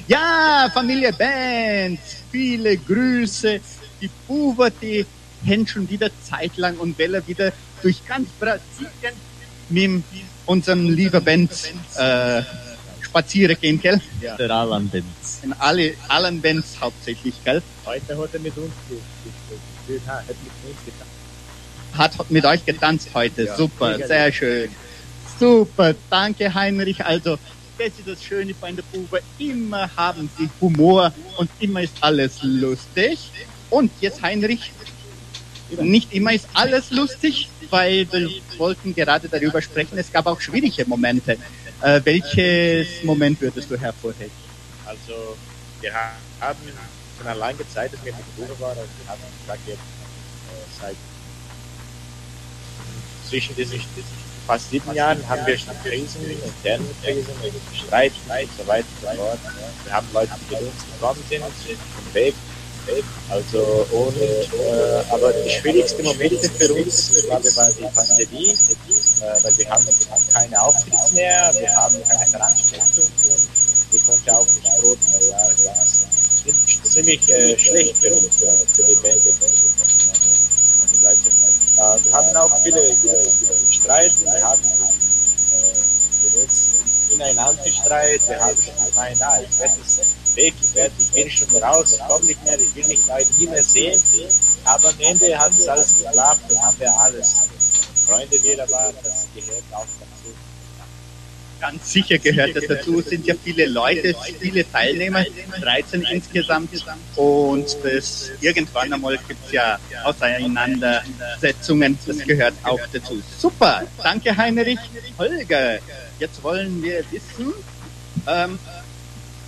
Ja, 0.05 0.69
Familie 0.73 1.13
Benz, 1.13 1.99
viele 2.29 2.75
Grüße. 2.75 3.61
Die 4.01 4.09
die 4.81 5.05
haben 5.47 5.65
schon 5.65 5.89
wieder 5.89 6.09
zeitlang 6.29 6.75
und 6.79 6.97
Welle 6.97 7.25
wieder 7.25 7.53
durch 7.81 8.05
ganz 8.05 8.27
Brasilien 8.37 9.15
mit 9.69 10.03
unserem 10.45 10.89
lieber 10.89 11.21
Benz 11.21 11.69
äh, 11.95 12.41
spazieren 12.99 13.55
gehen, 13.61 13.79
gell? 13.79 14.01
Ja. 14.19 14.35
Der 14.35 14.51
Alan 14.51 14.89
Benz. 14.89 15.39
In 15.41 15.53
alle, 15.53 15.93
allen 16.09 16.41
Bands 16.41 16.81
hauptsächlich, 16.81 17.35
gell? 17.45 17.61
Heute 17.85 18.17
hat 18.17 18.33
er 18.33 18.39
mit 18.41 18.57
uns 18.57 18.73
gespielt. 18.89 20.01
Ha, 20.05 20.15
hat 20.15 20.27
mit 20.27 20.69
uns 20.69 20.85
getan. 20.85 21.07
Hat 21.93 22.29
mit 22.29 22.45
euch 22.45 22.65
getanzt 22.65 23.07
heute. 23.13 23.43
Ja, 23.43 23.55
Super, 23.55 24.05
sehr 24.05 24.33
schön. 24.33 24.69
Super, 25.39 25.95
danke 26.09 26.53
Heinrich. 26.53 27.03
Also, 27.05 27.37
das 27.77 27.97
ist 27.97 28.07
das 28.07 28.21
Schöne 28.21 28.53
bei 28.53 28.71
der 28.73 28.83
Bube. 28.83 29.21
Immer 29.37 29.89
haben 29.95 30.29
sie 30.37 30.49
Humor 30.59 31.13
und 31.37 31.49
immer 31.59 31.81
ist 31.81 31.95
alles 32.01 32.39
lustig. 32.43 33.31
Und 33.69 33.91
jetzt 34.01 34.21
Heinrich, 34.21 34.73
nicht 35.79 36.11
immer 36.11 36.33
ist 36.33 36.49
alles 36.53 36.91
lustig, 36.91 37.49
weil 37.69 38.11
wir 38.11 38.29
wollten 38.57 38.93
gerade 38.93 39.29
darüber 39.29 39.61
sprechen. 39.61 39.97
Es 39.97 40.11
gab 40.11 40.25
auch 40.25 40.41
schwierige 40.41 40.85
Momente. 40.85 41.37
Äh, 41.81 42.01
welches 42.03 43.03
Moment 43.03 43.39
würdest 43.39 43.71
du 43.71 43.79
hervorheben? 43.79 44.31
Also, 44.85 45.37
wir 45.79 45.93
ha- 45.93 46.17
haben 46.41 46.59
schon 47.17 47.27
allein 47.27 47.55
Zeit, 47.73 47.93
dass 47.93 48.03
wir 48.03 48.13
mit 48.13 48.35
Bruder 48.35 48.59
waren. 48.59 48.77
Also, 48.77 48.89
wir 49.01 49.07
haben 49.09 49.21
gesagt, 49.41 49.61
jetzt 49.67 49.77
äh, 49.77 50.81
seit 50.81 50.95
zwischen 53.29 53.55
diesen 53.55 53.79
fast 54.49 54.71
sieben 54.71 54.95
Jahren 54.95 55.21
haben 55.29 55.45
wir 55.45 55.55
schon 55.55 55.75
Krisen, 55.83 56.25
interne 56.25 56.83
Krisen, 57.03 57.35
Streit 57.71 58.11
und 58.25 58.49
so 58.57 58.67
weiter 58.67 58.87
und 58.89 59.01
so 59.01 59.23
fort. 59.23 59.39
Wir 59.85 59.93
haben 59.93 60.07
Leute, 60.11 60.31
die 60.41 60.55
mit 60.55 60.63
uns 60.63 60.85
gekommen 60.91 61.23
sind, 61.29 61.43
sind 61.67 61.79
vom 61.93 62.13
Weg. 62.15 62.33
Also 63.29 63.85
und 63.91 64.17
äh, 64.17 65.13
aber 65.13 65.31
die 65.33 65.49
schwierigsten 65.51 66.03
Momente 66.03 66.49
für 66.49 66.73
uns, 66.73 67.13
war 67.29 67.39
die 67.39 67.85
Pandemie, 67.93 68.49
äh, 68.49 69.43
weil 69.43 69.55
wir 69.55 69.69
haben 69.69 69.85
keine 70.33 70.59
Auftritte 70.59 71.13
mehr, 71.13 71.53
wir 71.59 71.75
haben 71.75 71.95
keine 72.07 72.25
Veranstaltung 72.25 73.05
und 73.05 73.43
wir 73.91 73.99
konnten 74.07 74.29
auch 74.31 74.47
nicht 74.47 74.81
proben. 74.81 74.97
Das 75.13 75.29
war 75.29 75.49
ganz, 75.63 76.03
ziemlich 76.91 77.29
äh, 77.29 77.59
schlecht 77.59 77.97
für 77.97 78.13
uns, 78.13 78.37
für 78.73 78.83
die 78.83 78.95
Band. 78.95 79.21
Äh, 81.79 81.97
wir 82.03 82.13
haben 82.13 82.35
auch 82.35 82.51
viele 82.61 82.89
äh, 82.89 82.95
Streiten, 83.71 84.25
wir 84.25 84.43
haben 84.43 84.61
äh, 84.61 86.29
genutzt 86.29 86.65
Streit, 87.89 88.21
wir 88.27 88.39
haben 88.39 88.55
schon 88.55 88.85
gemeint, 88.87 89.19
ah, 89.23 89.39
ich 89.41 89.59
werde 89.59 89.73
es 89.81 89.97
weg, 90.35 90.53
ich, 90.61 90.75
werde, 90.75 90.93
ich 90.99 91.07
bin 91.07 91.27
schon 91.27 91.63
raus, 91.63 91.93
ich 91.93 92.07
komme 92.07 92.23
nicht 92.25 92.45
mehr, 92.45 92.59
ich 92.59 92.75
will 92.75 92.85
mich 92.85 92.99
Leute 93.07 93.29
nie 93.39 93.47
mehr 93.47 93.63
sehen. 93.63 93.99
Aber 94.63 94.89
am 94.89 94.99
Ende 94.99 95.39
hat 95.39 95.51
es 95.57 95.67
alles 95.67 95.97
geklappt 95.97 96.51
und 96.51 96.61
haben 96.63 96.79
wir 96.79 96.93
alles. 96.95 97.49
Freunde 98.05 98.43
wieder 98.43 98.69
waren, 98.69 98.93
das 99.03 99.25
gehört 99.33 99.63
auch 99.71 99.87
dazu. 99.99 100.35
Ganz 101.59 101.91
sicher 101.91 102.19
gehört 102.19 102.55
das 102.55 102.67
dazu. 102.67 102.99
Es 102.99 103.07
sind 103.07 103.25
ja 103.25 103.33
viele 103.43 103.65
Leute, 103.65 104.15
viele 104.39 104.71
Teilnehmer, 104.71 105.25
13 105.59 106.03
insgesamt. 106.03 106.69
Und 107.15 107.75
das 107.83 108.29
irgendwann 108.39 108.93
einmal 108.93 109.17
gibt 109.27 109.47
es 109.47 109.51
ja 109.51 109.79
Auseinandersetzungen. 110.03 111.97
Das 112.05 112.19
gehört 112.19 112.53
auch 112.63 112.79
dazu. 112.93 113.19
Super, 113.39 113.81
danke 114.03 114.37
Heinrich. 114.37 114.79
Holger, 115.17 115.79
jetzt 116.19 116.43
wollen 116.43 116.83
wir 116.83 117.03
wissen 117.11 117.51
ähm, 118.29 118.59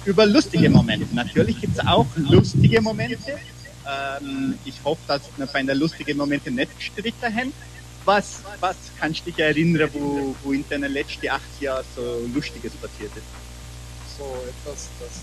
über 0.06 0.26
lustige 0.26 0.70
Momente. 0.70 1.08
Natürlich 1.14 1.62
gibt 1.62 1.78
es 1.78 1.86
auch 1.86 2.08
lustige 2.16 2.82
Momente. 2.82 3.40
Ähm, 3.88 4.56
ich 4.66 4.76
hoffe, 4.84 5.02
dass 5.08 5.22
wir 5.38 5.46
bei 5.46 5.60
einer 5.60 5.76
lustigen 5.76 6.18
Momente 6.18 6.52
nicht 6.52 6.76
gestritten 6.78 7.36
haben. 7.36 7.54
Was, 8.04 8.42
was 8.60 8.76
kannst 9.00 9.22
du 9.22 9.32
dich 9.32 9.40
erinnern, 9.40 9.90
wo, 9.94 10.36
wo 10.44 10.54
in 10.54 10.66
deinen 10.68 10.92
letzten 10.92 11.30
acht 11.30 11.62
Jahren 11.62 11.86
so 11.96 12.02
Lustiges 12.34 12.74
passiert 12.74 13.12
ist? 13.16 13.26
So 14.18 14.24
etwas, 14.50 14.90
das 15.00 15.22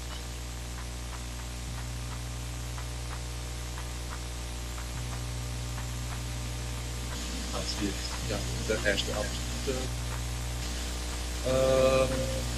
wir 7.81 7.91
ja, 8.31 8.39
der 8.69 8.91
erste 8.91 9.13
Abschnitt 9.13 10.08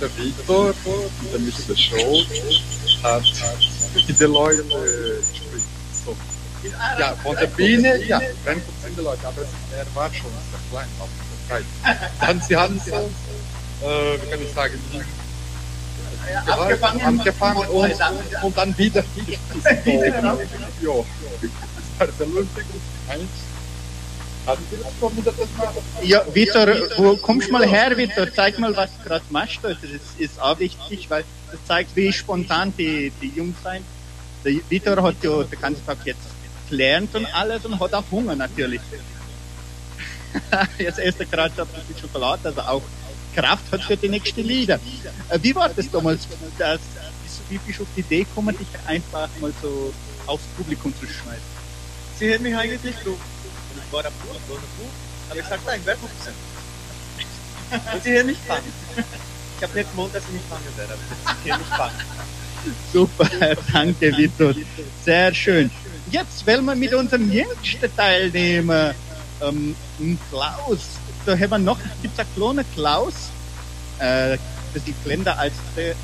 der 0.00 0.16
Victor, 0.16 0.74
der 1.32 1.40
Mr. 1.40 1.76
Show, 1.76 2.24
hat 3.02 3.22
mit 3.94 4.20
den 4.20 4.32
Leuten 4.32 4.70
äh. 4.70 5.20
So. 6.04 6.16
Ja, 6.98 7.14
von 7.22 7.36
der 7.36 7.46
Biene, 7.46 8.02
ja, 8.04 8.20
dann 8.44 8.54
kommt 8.54 8.82
sind 8.82 8.98
die 8.98 9.02
Leute, 9.02 9.26
aber 9.26 9.42
er 9.42 9.86
war 9.94 10.12
schon 10.12 10.30
sehr 10.50 10.60
klein 10.70 10.88
auf 10.98 11.08
der 11.48 11.56
Zeit. 11.56 11.64
Dann 12.20 12.40
sie 12.40 12.56
haben 12.56 12.80
so, 12.84 12.94
äh, 13.86 14.22
wie 14.22 14.30
kann 14.30 14.42
ich 14.42 14.52
sagen, 14.52 14.74
die 14.92 15.00
abgefangen, 16.50 17.00
angefangen 17.00 17.66
und, 17.68 17.92
und 18.42 18.56
dann 18.56 18.78
wieder. 18.78 19.02
ja, 19.84 20.92
das 21.40 21.98
war 21.98 22.08
sehr 22.18 22.26
lustig 22.26 22.64
und 22.72 23.10
eins. 23.10 23.30
Ja, 26.02 26.22
Vitor, 26.32 26.66
wo 26.96 27.16
kommst 27.16 27.48
du 27.48 27.52
mal 27.52 27.66
her, 27.66 27.96
Vitor? 27.96 28.26
Zeig 28.34 28.58
mal, 28.58 28.74
was 28.76 28.90
du 28.96 29.08
gerade 29.08 29.24
machst. 29.30 29.58
Das 29.62 29.76
ist, 29.82 30.18
ist 30.18 30.40
auch 30.40 30.58
wichtig, 30.58 31.08
weil 31.08 31.24
das 31.50 31.60
zeigt, 31.66 31.94
wie 31.94 32.12
spontan 32.12 32.72
die, 32.76 33.12
die 33.20 33.28
Jungs 33.28 33.56
sind. 33.62 33.84
Der 34.44 34.54
Vitor 34.68 35.02
hat 35.02 35.16
ja 35.22 35.42
den 35.42 35.60
ganzen 35.60 35.84
Tag 35.84 35.98
jetzt 36.04 36.20
gelernt 36.68 37.14
und 37.14 37.26
alles 37.34 37.64
und 37.64 37.78
hat 37.78 37.92
auch 37.92 38.04
Hunger 38.10 38.34
natürlich. 38.34 38.80
jetzt 40.78 40.98
isst 40.98 41.20
er 41.20 41.26
gerade 41.26 41.52
so 41.54 41.62
ein 41.62 41.68
bisschen 41.68 41.98
Schokolade, 42.00 42.40
also 42.44 42.60
auch 42.60 42.82
Kraft 43.34 43.70
hat 43.72 43.82
für 43.82 43.96
die 43.96 44.08
nächsten 44.08 44.42
Lieder. 44.42 44.78
Äh, 45.28 45.38
Wie 45.42 45.54
war 45.54 45.68
das 45.68 45.90
damals? 45.90 46.26
Das, 46.58 46.80
wie 47.48 47.58
bist 47.58 47.78
du 47.78 47.82
auf 47.82 47.88
die 47.96 48.00
Idee 48.00 48.20
gekommen, 48.20 48.56
dich 48.56 48.68
einfach 48.86 49.28
mal 49.40 49.52
so 49.62 49.92
aufs 50.26 50.44
Publikum 50.56 50.92
zu 50.98 51.06
schmeißen? 51.06 51.50
Sie 52.18 52.30
hätten 52.30 52.42
mich 52.42 52.56
eigentlich 52.56 52.94
gerufen. 53.02 53.39
Ich 53.76 53.92
war 53.92 54.02
der 54.02 54.10
Buch. 54.10 54.36
Aber 55.30 55.38
ich 55.38 55.46
sagte, 55.46 55.66
nein, 55.66 55.80
wer 55.84 55.96
15. 55.96 56.32
Und 57.94 58.02
sie 58.02 58.10
hätten 58.10 58.26
mich 58.26 58.38
fangen. 58.38 58.72
Ich 59.56 59.62
habe 59.62 59.78
nicht 59.78 59.90
gemeint, 59.90 60.14
dass 60.14 60.26
sie 60.26 60.32
mich 60.32 60.42
fangen 60.48 60.76
werden, 60.76 60.92
aber 60.92 61.36
sie 61.44 61.52
hätten 61.52 61.60
mich 61.60 61.68
fangen. 61.68 61.94
Super, 62.92 63.56
danke 63.72 64.16
Vitor. 64.16 64.54
Sehr 65.04 65.34
schön. 65.34 65.70
Jetzt 66.10 66.46
wollen 66.46 66.64
wir 66.64 66.74
mit 66.74 66.92
unserem 66.92 67.30
jüngsten 67.30 67.96
Teilnehmer, 67.96 68.94
ähm, 69.40 69.76
Klaus. 70.30 70.80
Da 71.24 71.32
haben 71.32 71.50
wir 71.50 71.58
noch, 71.58 71.78
gibt's 72.02 72.18
einen 72.18 72.34
kleinen 72.34 72.64
Klaus. 72.74 73.14
Äh, 73.98 74.38
das 74.74 74.86
ist 74.86 75.04
kleiner 75.04 75.38
als 75.38 75.54
der 75.76 75.94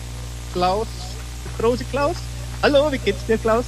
Klaus, 0.52 0.86
der 1.44 1.64
große 1.64 1.84
Klaus. 1.84 2.16
Hallo, 2.62 2.90
wie 2.92 2.98
geht's 2.98 3.24
dir, 3.26 3.38
Klaus? 3.38 3.64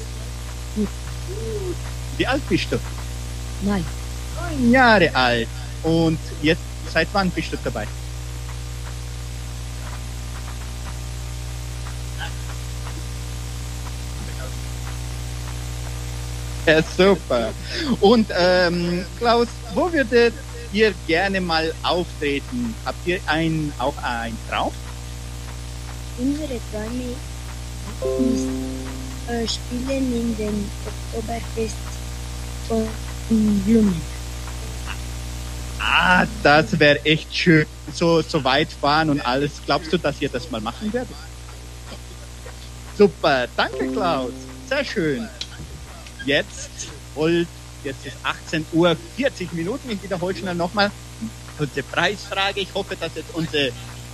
Wie 2.17 2.27
alt 2.27 2.47
bist 2.49 2.71
du? 2.71 2.79
Nein. 3.63 3.85
Neun 4.37 4.71
Jahre 4.71 5.15
alt. 5.15 5.49
Und 5.83 6.19
jetzt, 6.43 6.61
seit 6.93 7.09
wann 7.13 7.31
bist 7.31 7.53
du 7.53 7.57
dabei? 7.63 7.87
Ja, 16.67 16.83
super. 16.83 17.51
Und 18.01 18.29
ähm, 18.37 19.07
Klaus, 19.19 19.49
wo 19.75 19.91
würdet 19.91 20.35
ihr 20.71 20.93
gerne 21.07 21.41
mal 21.41 21.73
auftreten? 21.83 22.75
Habt 22.85 23.07
ihr 23.07 23.21
ein, 23.27 23.73
auch 23.79 23.95
einen 24.03 24.37
Traum? 24.51 24.73
Unsere 26.19 26.61
Träume 26.71 27.15
ist 28.35 28.49
äh, 29.29 29.47
spielen 29.49 30.13
in 30.13 30.37
den 30.37 30.71
Oktoberfest 30.87 31.77
von 32.69 32.87
Blumen. 33.29 34.01
Ah, 35.81 36.27
das 36.43 36.79
wäre 36.79 37.05
echt 37.05 37.35
schön. 37.35 37.67
So, 37.93 38.23
so 38.23 38.43
weit 38.45 38.69
fahren 38.73 39.11
und 39.11 39.21
alles. 39.21 39.53
Glaubst 39.65 39.93
du, 39.93 39.99
dass 39.99 40.21
ihr 40.21 40.29
das 40.29 40.51
mal 40.51 40.61
machen 40.61 40.93
werdet? 40.93 41.15
Super, 42.97 43.47
danke 43.57 43.91
Klaus. 43.93 44.33
Sehr 44.69 44.85
schön. 44.85 45.29
Jetzt 46.25 46.89
holt, 47.15 47.47
jetzt 47.85 48.05
ist 48.07 48.17
18 48.23 48.67
Uhr 48.73 48.97
40 49.17 49.53
Minuten. 49.53 49.91
Ich 49.91 50.03
wiederhole 50.03 50.35
schnell 50.35 50.55
nochmal 50.55 50.91
unsere 51.59 51.83
Preisfrage. 51.85 52.61
Ich 52.61 52.75
hoffe, 52.75 52.97
dass 52.97 53.15
jetzt 53.15 53.35
unser, 53.35 53.69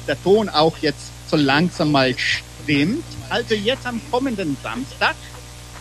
der 0.06 0.22
Ton 0.22 0.48
auch 0.48 0.76
jetzt 0.78 1.10
so 1.28 1.36
langsam 1.36 1.92
mal 1.92 2.14
stimmt. 2.18 3.04
Also 3.30 3.54
jetzt 3.54 3.86
am 3.86 4.00
kommenden 4.10 4.56
Samstag, 4.62 5.16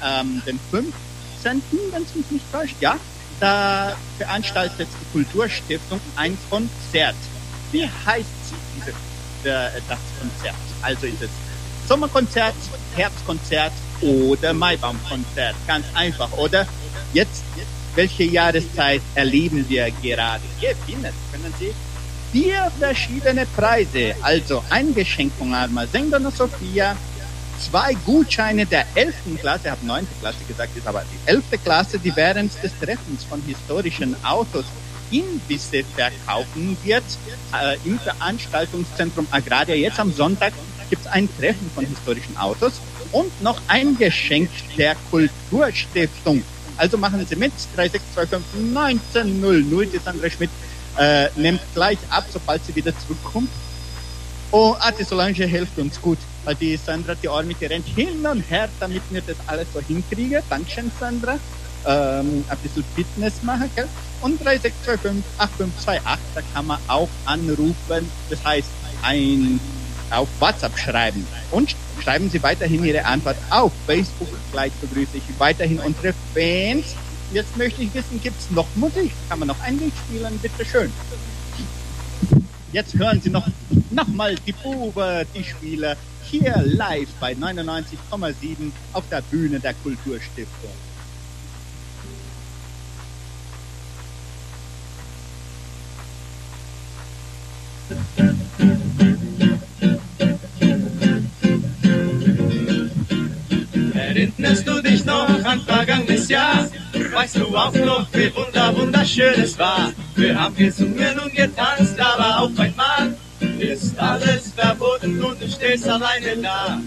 ähm, 0.03 0.41
den 0.45 0.59
15., 0.71 1.61
wenn 1.91 2.03
es 2.03 2.15
mich 2.15 2.31
nicht 2.31 2.51
täuscht, 2.51 2.75
ja, 2.79 2.97
da 3.43 3.93
veranstaltet 4.17 4.87
die 4.87 5.11
Kulturstiftung 5.11 5.99
ein 6.15 6.37
Konzert. 6.49 7.15
Wie 7.73 7.83
heißt 7.83 8.29
diese, 8.77 8.93
der, 9.43 9.69
das 9.89 9.99
Konzert? 10.17 10.55
Also 10.81 11.07
ist 11.07 11.21
es 11.21 11.29
Sommerkonzert, 11.85 12.55
Herbstkonzert 12.95 13.73
oder 13.99 14.53
Maibaumkonzert. 14.53 15.55
Ganz 15.67 15.85
einfach, 15.93 16.31
oder? 16.37 16.65
Jetzt, 17.11 17.43
welche 17.95 18.23
Jahreszeit 18.23 19.01
erleben 19.13 19.65
wir 19.67 19.91
gerade? 20.01 20.43
Gewinnen 20.61 21.13
können 21.29 21.53
Sie 21.59 21.73
vier 22.31 22.71
verschiedene 22.79 23.45
Preise. 23.45 24.15
Also 24.21 24.63
ein 24.69 24.95
Geschenk 24.95 25.33
von 25.37 25.53
Alma 25.53 25.85
Sengdona 25.85 26.31
Sophia, 26.31 26.95
zwei 27.59 27.93
Gutscheine 28.05 28.65
der 28.65 28.85
11. 28.95 29.15
Klasse, 29.39 29.61
ich 29.65 29.71
habe 29.71 29.85
9. 29.85 30.07
Klasse 30.19 30.43
gesagt, 30.47 30.75
ist 30.75 30.87
aber 30.87 31.03
die 31.11 31.29
11. 31.29 31.43
Klasse, 31.63 31.99
die 31.99 32.15
während 32.15 32.51
des 32.63 32.71
Treffens 32.79 33.23
von 33.23 33.41
historischen 33.43 34.15
Autos 34.23 34.65
Imbisse 35.11 35.83
verkaufen 35.95 36.75
wird 36.83 37.03
äh, 37.53 37.77
im 37.85 37.99
Veranstaltungszentrum 37.99 39.27
Agraria. 39.29 39.75
Jetzt 39.75 39.99
am 39.99 40.11
Sonntag 40.11 40.53
gibt 40.89 41.05
es 41.05 41.11
ein 41.11 41.29
Treffen 41.37 41.69
von 41.73 41.85
historischen 41.85 42.35
Autos 42.37 42.73
und 43.11 43.41
noch 43.41 43.61
ein 43.67 43.97
Geschenk 43.97 44.49
der 44.77 44.95
Kulturstiftung. 45.11 46.43
Also 46.77 46.97
machen 46.97 47.25
Sie 47.27 47.35
mit, 47.35 47.53
3625 47.75 48.99
1900, 49.15 49.93
die 49.93 49.97
Sandra 49.99 50.29
Schmidt 50.29 50.49
äh, 50.97 51.29
nimmt 51.35 51.61
gleich 51.73 51.99
ab, 52.09 52.25
sobald 52.31 52.65
sie 52.65 52.75
wieder 52.75 52.93
zurückkommt. 52.99 53.49
Oh, 54.51 54.75
die 54.99 55.03
Solange 55.03 55.33
hilft 55.33 55.77
uns 55.79 55.99
gut, 56.01 56.17
weil 56.45 56.55
die 56.55 56.77
Sandra, 56.77 57.15
die 57.15 57.29
Arme, 57.29 57.53
die 57.53 57.65
rennt 57.65 57.87
hin 57.87 58.25
und 58.25 58.41
her, 58.41 58.69
damit 58.79 59.03
wir 59.09 59.21
das 59.21 59.37
alles 59.47 59.67
so 59.73 59.81
hinkriegen. 59.81 60.41
Dankeschön, 60.49 60.91
Sandra. 60.99 61.39
Ähm, 61.85 62.45
ein 62.47 62.57
bisschen 62.59 62.83
Fitness 62.95 63.43
machen, 63.43 63.69
gell? 63.75 63.87
Und 64.21 64.39
3625 64.43 65.23
8528, 65.37 66.25
da 66.33 66.41
kann 66.53 66.67
man 66.67 66.79
auch 66.87 67.09
anrufen. 67.25 68.09
Das 68.29 68.43
heißt, 68.43 68.69
ein 69.01 69.59
auf 70.09 70.29
WhatsApp 70.39 70.77
schreiben. 70.77 71.25
Und 71.51 71.75
schreiben 72.01 72.29
Sie 72.29 72.41
weiterhin 72.41 72.83
Ihre 72.83 73.03
Antwort 73.05 73.37
auf 73.49 73.71
Facebook. 73.85 74.29
Gleich 74.51 74.71
begrüße 74.73 75.17
ich 75.17 75.23
weiterhin 75.39 75.79
unsere 75.79 76.13
Fans. 76.33 76.95
Jetzt 77.33 77.57
möchte 77.57 77.81
ich 77.81 77.93
wissen, 77.93 78.21
gibt 78.21 78.39
es 78.39 78.51
noch 78.51 78.67
Musik? 78.75 79.11
Kann 79.27 79.39
man 79.39 79.47
noch 79.47 79.59
ein 79.61 79.79
Lied 79.79 79.93
spielen? 80.07 80.39
Bitte 80.39 80.65
schön. 80.65 80.91
Jetzt 82.71 82.93
hören 82.95 83.21
Sie 83.21 83.29
noch, 83.29 83.47
noch 83.91 84.07
mal 84.07 84.35
die 84.47 84.51
Bube, 84.51 85.25
die 85.35 85.43
Spieler, 85.43 85.95
hier 86.34 86.63
live 86.65 87.09
bei 87.19 87.34
99,7 87.34 88.71
auf 88.93 89.03
der 89.09 89.21
Bühne 89.21 89.59
der 89.59 89.75
Kulturstiftung. 89.75 90.71
Erinnerst 103.93 104.67
du 104.67 104.81
dich 104.81 105.05
noch 105.05 105.29
an 105.43 105.61
vergangenes 105.61 106.29
Jahr? 106.29 106.67
Weißt 107.13 107.36
du 107.36 107.55
auch 107.55 107.73
noch, 107.73 108.07
wie 108.13 108.34
wunder 108.36 108.75
wunderschön 108.75 109.36
es 109.39 109.59
war? 109.59 109.91
Wir 110.15 110.39
haben 110.39 110.55
gesungen 110.55 111.19
und 111.23 111.36
getanzt, 111.36 111.99
aber 111.99 112.39
auf 112.39 112.57
einmal 112.57 113.15
ist 113.59 113.97
alles 113.99 114.51
verboten 114.55 115.21
und 115.23 115.41
du 115.41 115.47
stehst 115.49 115.87
alleine 115.87 116.37
da. 116.37 116.79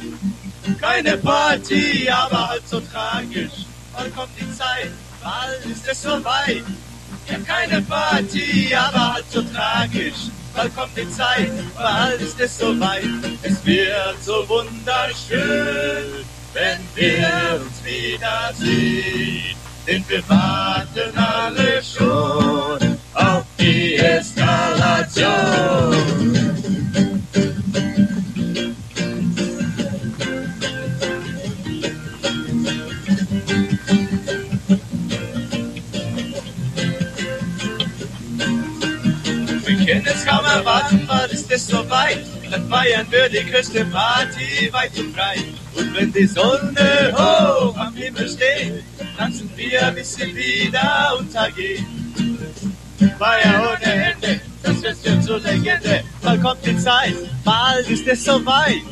Keine 0.80 1.16
Party, 1.18 2.08
aber 2.10 2.48
halt 2.50 2.68
so 2.68 2.80
tragisch. 2.80 3.66
Wann 3.92 4.14
kommt 4.14 4.30
die 4.38 4.50
Zeit? 4.52 4.90
Bald 5.22 5.64
ist 5.64 5.88
es 5.88 6.02
soweit. 6.02 6.64
Ja, 7.28 7.38
keine 7.46 7.82
Party, 7.82 8.74
aber 8.74 9.14
halt 9.14 9.24
so 9.30 9.42
tragisch. 9.42 10.30
Bald 10.54 10.74
kommt 10.74 10.96
die 10.96 11.10
Zeit, 11.10 11.52
bald 11.76 12.20
ist 12.20 12.40
es 12.40 12.58
soweit. 12.58 13.04
Es 13.42 13.64
wird 13.64 14.22
so 14.24 14.48
wunderschön, 14.48 16.24
wenn 16.54 16.80
wir 16.94 17.60
uns 17.60 17.84
wiedersehen. 17.84 19.56
Denn 19.86 20.04
wir 20.08 20.28
warten 20.28 21.16
alle 21.16 21.25
es 41.56 41.66
soweit. 41.66 42.24
Dann 42.50 42.68
feiern 42.68 43.06
wir 43.10 43.28
die 43.28 43.44
größte 43.50 43.84
Party 43.86 44.72
weit 44.72 44.96
und 44.98 45.12
breit. 45.14 45.54
Und 45.74 45.94
wenn 45.96 46.12
die 46.12 46.26
Sonne 46.26 47.12
hoch 47.14 47.76
am 47.76 47.94
Himmel 47.94 48.28
steht, 48.28 48.84
tanzen 49.16 49.50
wir, 49.56 49.90
bis 49.94 50.14
sie 50.14 50.34
wieder 50.36 51.16
untergeht. 51.18 51.84
Feier 53.18 53.74
ohne 53.74 53.92
Ende, 54.10 54.40
das 54.62 54.82
wird 54.82 54.96
ja 55.04 55.20
zur 55.20 55.40
Legende. 55.40 56.04
Bald 56.22 56.42
kommt 56.42 56.64
die 56.66 56.76
Zeit, 56.78 57.16
bald 57.44 57.88
ist 57.88 58.06
es 58.06 58.24
soweit. 58.24 58.82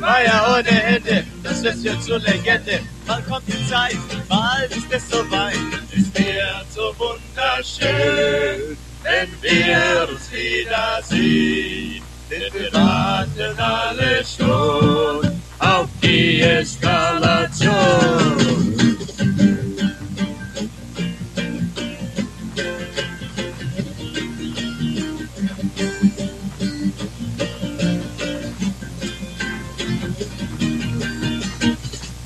Feier 0.00 0.56
ohne 0.58 0.82
Ende, 0.82 1.24
das 1.42 1.62
wird 1.62 1.82
ja 1.82 2.00
zur 2.00 2.18
Legende. 2.20 2.80
Bald 3.06 3.26
kommt 3.26 3.46
die 3.48 3.68
Zeit, 3.68 3.98
bald 4.28 4.70
ist 4.76 4.90
es 4.90 5.08
soweit. 5.10 5.56
Es 5.90 6.06
wird 6.14 6.66
so 6.74 6.94
wunderschön, 6.98 8.76
wenn 9.02 9.28
wir 9.40 10.08
uns 10.08 10.30
wiedersehen. 10.32 12.02
Denn 12.30 12.52
wir 12.54 12.72
warten 12.72 13.58
alle 13.58 14.24
schon 14.24 15.40
auf 15.58 15.88
die 16.02 16.40
Eskalation. 16.40 17.72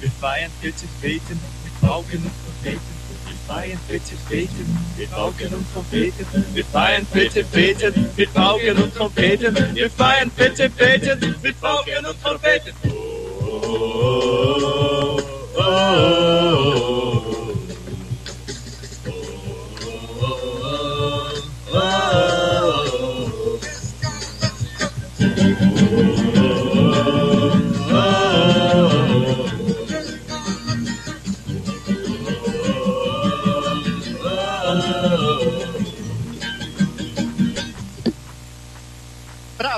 Wir 0.01 0.11
feiern 0.21 0.51
40 0.61 0.89
Beten 1.01 1.41
mit 1.65 1.91
Augen 1.91 2.23
und 2.25 2.33
Trompeten. 2.63 2.96
Wir 3.49 3.79
40 3.89 4.19
Beten 4.29 4.79
mit 4.99 5.13
Augen 5.15 5.55
und 5.55 5.73
Trompeten. 5.73 6.27
Wir 6.53 6.65
feiern 6.65 7.07
40 7.13 7.47
Beten 7.47 8.11
mit 8.17 8.37
Augen 8.37 8.83
und 8.83 8.95
Trompeten. 8.95 9.57
Wir 9.75 9.91
feiern 9.91 10.31
40 10.37 10.75
Beten 10.75 11.37
mit 11.43 11.55
Augen 11.63 12.07
und 12.07 12.23
Trompeten. 12.23 12.73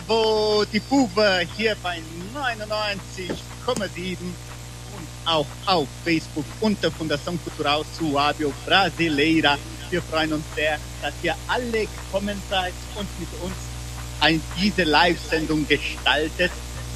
Bravo, 0.08 0.64
die 0.72 0.80
Bube 0.80 1.46
hier 1.54 1.76
bei 1.82 2.00
99,7 2.34 4.16
und 4.16 5.06
auch 5.26 5.46
auf 5.66 5.86
Facebook 6.02 6.46
unter 6.60 6.88
Fundação 6.88 7.36
Cultural 7.44 7.84
Suábio 7.98 8.50
Brasileira. 8.64 9.58
Wir 9.90 10.00
freuen 10.00 10.32
uns 10.32 10.44
sehr, 10.54 10.78
dass 11.02 11.12
ihr 11.22 11.34
alle 11.46 11.86
gekommen 11.86 12.40
seid 12.48 12.72
und 12.96 13.06
mit 13.20 13.28
uns 13.42 13.54
ein, 14.20 14.40
diese 14.58 14.84
Live-Sendung 14.84 15.68
gestaltet. 15.68 16.52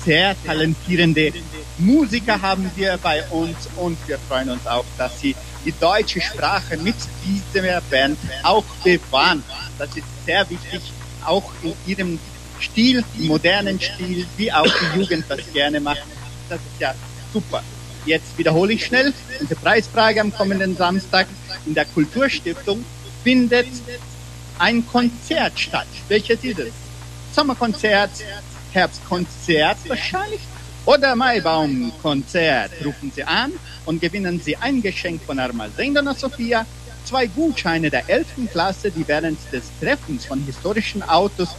Sehr 0.07 0.35
talentierende 0.45 1.35
Musiker 1.79 2.41
haben 2.41 2.71
wir 2.75 2.97
bei 2.97 3.23
uns 3.29 3.69
und 3.77 3.99
wir 4.09 4.19
freuen 4.21 4.49
uns 4.49 4.67
auch, 4.67 4.87
dass 4.97 5.21
sie 5.21 5.37
die 5.67 5.73
deutsche 5.73 6.23
Sprache 6.23 6.79
mit 6.79 6.97
dieser 7.27 7.83
Band 7.83 8.19
auch 8.43 8.65
bewahren. 8.83 9.45
Das 9.79 9.95
ist 9.95 10.07
sehr 10.25 10.49
wichtig, 10.49 10.81
auch 11.27 11.53
in 11.63 11.75
ihrem 11.87 12.19
Stil, 12.63 13.05
modernen 13.19 13.81
Stil, 13.81 14.27
wie 14.37 14.53
auch 14.53 14.67
die 14.67 15.01
Jugend 15.01 15.25
das 15.29 15.41
gerne 15.53 15.81
macht. 15.81 16.03
Das 16.49 16.59
ist 16.59 16.81
ja 16.81 16.95
super. 17.33 17.63
Jetzt 18.05 18.37
wiederhole 18.37 18.73
ich 18.73 18.87
schnell. 18.87 19.13
Unsere 19.41 19.61
Preisfrage 19.61 20.21
am 20.21 20.33
kommenden 20.33 20.77
Samstag 20.77 21.27
in 21.67 21.75
der 21.75 21.85
Kulturstiftung 21.85 22.85
findet 23.23 23.69
ein 24.59 24.87
Konzert 24.87 25.59
statt. 25.59 25.87
Welches 26.09 26.43
ist 26.43 26.59
es? 26.59 26.73
Sommerkonzert, 27.35 28.11
Herbstkonzert 28.73 29.79
wahrscheinlich 29.87 30.41
oder 30.85 31.15
Maibaumkonzert. 31.15 32.73
Rufen 32.85 33.13
Sie 33.15 33.25
an 33.25 33.53
und 33.87 34.01
gewinnen 34.01 34.41
Sie 34.41 34.57
ein 34.57 34.83
Geschenk 34.83 35.23
von 35.23 35.39
Armazém 35.39 35.95
Dona 35.95 36.15
Sofia, 36.15 36.67
zwei 37.05 37.27
Gutscheine 37.27 37.91
der 37.91 38.09
11. 38.09 38.51
Klasse, 38.51 38.91
die 38.91 39.07
während 39.07 39.39
des 39.53 39.65
Treffens 39.81 40.27
von 40.27 40.41
historischen 40.45 41.03
Autos 41.03 41.51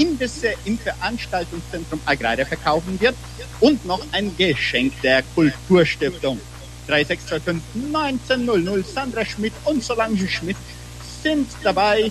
Imbisse 0.00 0.54
im 0.64 0.78
Veranstaltungszentrum 0.78 2.00
Agraria 2.06 2.46
verkaufen 2.46 2.98
wird 3.00 3.14
und 3.60 3.84
noch 3.84 4.00
ein 4.12 4.34
Geschenk 4.36 4.98
der 5.02 5.22
Kulturstiftung. 5.34 6.40
3625 6.86 7.94
1900 7.94 8.86
Sandra 8.86 9.24
Schmidt 9.24 9.52
und 9.64 9.84
Solange 9.84 10.26
Schmidt 10.26 10.56
sind 11.22 11.48
dabei. 11.62 12.10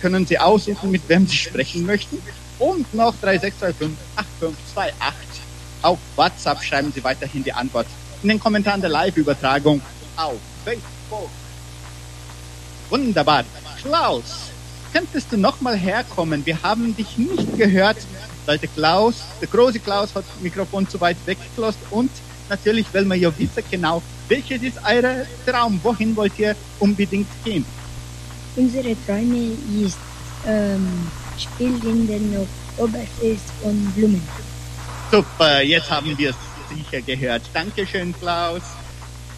Können 0.00 0.26
Sie 0.26 0.38
aussuchen, 0.38 0.90
mit 0.90 1.08
wem 1.08 1.26
Sie 1.26 1.36
sprechen 1.36 1.86
möchten. 1.86 2.20
Und 2.58 2.92
noch 2.92 3.14
3625 3.20 3.96
8528. 4.16 5.40
Auf 5.82 5.98
WhatsApp 6.16 6.62
schreiben 6.62 6.92
Sie 6.92 7.02
weiterhin 7.04 7.44
die 7.44 7.52
Antwort 7.52 7.86
in 8.22 8.28
den 8.28 8.40
Kommentaren 8.40 8.80
der 8.80 8.90
Live-Übertragung 8.90 9.80
auf 10.16 10.38
Facebook. 10.64 11.30
Wunderbar. 12.90 13.44
Klaus, 13.80 14.49
könntest 14.92 15.32
du 15.32 15.36
noch 15.36 15.60
mal 15.60 15.76
herkommen? 15.76 16.44
Wir 16.44 16.62
haben 16.62 16.96
dich 16.96 17.16
nicht 17.16 17.56
gehört. 17.56 17.98
Sollte 18.46 18.68
Klaus, 18.68 19.16
der 19.40 19.48
große 19.48 19.78
Klaus 19.80 20.14
hat 20.14 20.24
das 20.24 20.42
Mikrofon 20.42 20.88
zu 20.88 21.00
weit 21.00 21.16
weggelassen 21.26 21.80
und 21.90 22.10
natürlich 22.48 22.92
will 22.92 23.04
man 23.04 23.20
ja 23.20 23.30
wissen 23.38 23.62
genau, 23.70 24.02
welches 24.28 24.62
ist 24.62 24.78
euer 24.84 25.26
Traum? 25.46 25.78
Wohin 25.82 26.16
wollt 26.16 26.38
ihr 26.38 26.56
unbedingt 26.78 27.28
gehen? 27.44 27.64
Unsere 28.56 28.96
Träume 29.06 29.52
ist 29.84 29.98
ähm, 30.46 31.06
spielt 31.38 31.84
in 31.84 32.06
den 32.06 32.36
Oktoberfest 32.36 33.50
von 33.62 33.92
Blumen. 33.96 34.22
Super, 35.10 35.62
jetzt 35.62 35.90
haben 35.90 36.16
wir 36.16 36.30
es 36.30 36.36
sicher 36.68 37.02
gehört. 37.02 37.42
Dankeschön, 37.52 38.14
Klaus. 38.20 38.62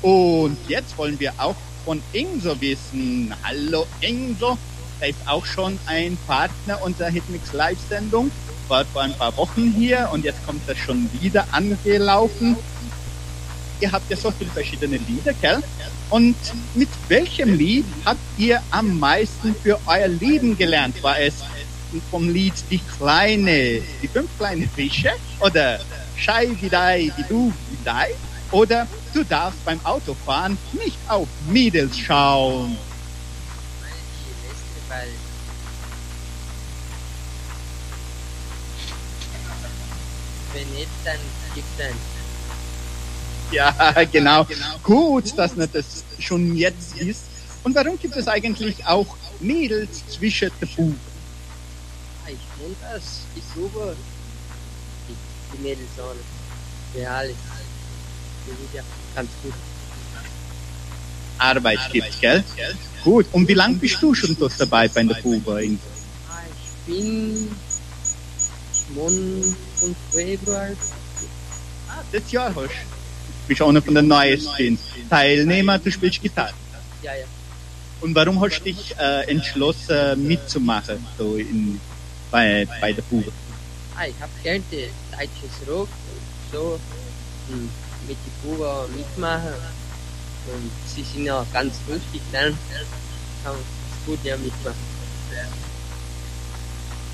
Und 0.03 0.57
jetzt 0.69 0.97
wollen 0.99 1.19
wir 1.19 1.33
auch 1.39 1.57
von 1.85 2.03
Inso 2.13 2.61
wissen. 2.61 3.35
Hallo 3.43 3.87
Inso, 4.01 4.59
ist 5.07 5.27
auch 5.27 5.45
schon 5.45 5.79
ein 5.87 6.17
Partner 6.27 6.83
unserer 6.83 7.09
Hitmix 7.09 7.53
Live-Sendung. 7.53 8.31
War 8.69 8.85
vor 8.85 9.03
ein 9.03 9.15
paar 9.15 9.37
Wochen 9.37 9.73
hier 9.77 10.09
und 10.13 10.25
jetzt 10.25 10.45
kommt 10.47 10.69
er 10.69 10.77
schon 10.77 11.09
wieder 11.21 11.47
angelaufen. 11.53 12.57
Ihr 13.81 13.91
habt 13.91 14.09
ja 14.11 14.17
so 14.17 14.31
viele 14.31 14.51
verschiedene 14.51 14.97
Lieder, 14.97 15.33
gell? 15.35 15.63
Und 16.11 16.37
mit 16.75 16.89
welchem 17.09 17.55
Lied 17.55 17.85
habt 18.05 18.21
ihr 18.39 18.63
am 18.71 18.99
meisten 18.99 19.55
für 19.55 19.79
euer 19.87 20.09
Leben 20.09 20.57
gelernt? 20.57 21.03
War 21.03 21.19
es 21.19 21.35
vom 22.11 22.29
Lied 22.29 22.55
Die 22.71 22.79
Kleine, 22.79 23.83
die 24.03 24.09
fünf 24.09 24.29
kleine 24.39 24.69
Fische? 24.69 25.11
Oder 25.41 25.81
Schei 26.17 26.51
wie 26.61 26.69
dei, 26.69 27.11
wie 27.17 27.25
du 27.29 27.53
wie 27.71 27.85
dei? 27.85 28.15
Oder 28.53 28.87
du 29.13 29.25
darfst 29.25 29.65
beim 29.65 29.85
Autofahren 29.85 30.57
nicht 30.73 30.99
auf 31.09 31.27
Mädels 31.49 31.99
schauen? 31.99 32.77
Weil 34.93 35.09
wenn 40.53 40.71
nicht, 40.75 40.89
dann 41.05 41.17
gibt's 41.55 41.81
ein. 41.81 41.95
Ja, 43.53 44.05
genau. 44.13 44.47
Gut, 44.83 45.39
dass 45.39 45.57
nicht 45.57 45.75
das 45.75 46.05
schon 46.19 46.57
jetzt 46.57 46.97
ist. 46.97 47.23
Und 47.63 47.75
warum 47.75 47.99
gibt 47.99 48.17
es 48.17 48.29
eigentlich 48.29 48.85
auch 48.85 49.17
Mädels 49.41 50.07
zwischen 50.09 50.51
den 50.61 50.69
Buben? 50.77 51.01
Ich 52.27 52.39
finde 52.59 52.77
das, 52.93 53.03
ich 53.35 53.43
suche 53.55 53.97
die, 55.09 55.63
Mädels 55.63 55.89
an. 55.99 57.01
Ja, 57.01 57.17
alles. 57.17 57.37
Die 58.47 58.51
sind 58.51 58.75
ja 58.75 58.83
ganz 59.15 59.31
gut. 59.43 59.55
Arbeit 61.43 61.81
gibt's, 61.93 62.21
gell? 62.21 62.45
Gut. 63.05 63.27
Und 63.33 63.49
wie 63.49 63.55
lange 63.55 63.77
bist 63.77 64.01
du 64.01 64.15
schon 64.15 64.37
dort 64.39 64.53
dabei 64.59 64.89
bei 64.89 65.03
der 65.03 65.15
Buba? 65.17 65.57
Ah, 65.57 65.61
Ich 65.61 66.87
bin 66.87 67.49
Mon 68.95 69.57
von 69.77 69.97
Februar. 70.13 70.69
Ah, 71.89 72.03
das 72.13 72.31
Jahr 72.31 72.49
hast 72.55 72.57
du. 72.57 73.49
Bist 73.49 73.61
einer 73.63 73.83
von 73.83 73.95
den 73.95 74.07
neuesten 74.07 74.79
Teilnehmer, 75.11 75.79
du 75.79 75.91
spielst 75.91 76.23
Gitarre. 76.23 76.53
Ja, 77.03 77.13
ja. 77.15 77.25
Und 78.01 78.15
warum 78.15 78.41
hast 78.41 78.61
du 78.61 78.65
dich 78.65 78.95
äh, 78.99 79.29
entschlossen, 79.31 80.27
mitzumachen 80.27 81.05
so 81.19 81.37
in, 81.37 81.81
bei, 82.31 82.67
bei 82.81 82.93
der 82.93 83.03
Buba? 83.03 83.31
Ah, 83.97 84.07
ich 84.07 84.15
habe 84.21 84.33
gerne 84.43 84.63
deutsches 84.71 85.69
Rock 85.69 85.89
und 85.89 86.53
so 86.53 86.79
und 87.51 87.71
mit 88.09 88.17
die 88.25 88.47
Buba 88.47 88.87
mitmachen. 88.97 89.53
Und 90.47 90.71
sie 90.87 91.03
sind 91.03 91.25
ja 91.25 91.47
ganz 91.53 91.75
lustig, 91.89 92.21
dann 92.33 92.57
kann 93.45 93.53
man 93.55 93.63
gut 94.07 94.19
ja 94.25 94.37
mitmachen. 94.37 94.93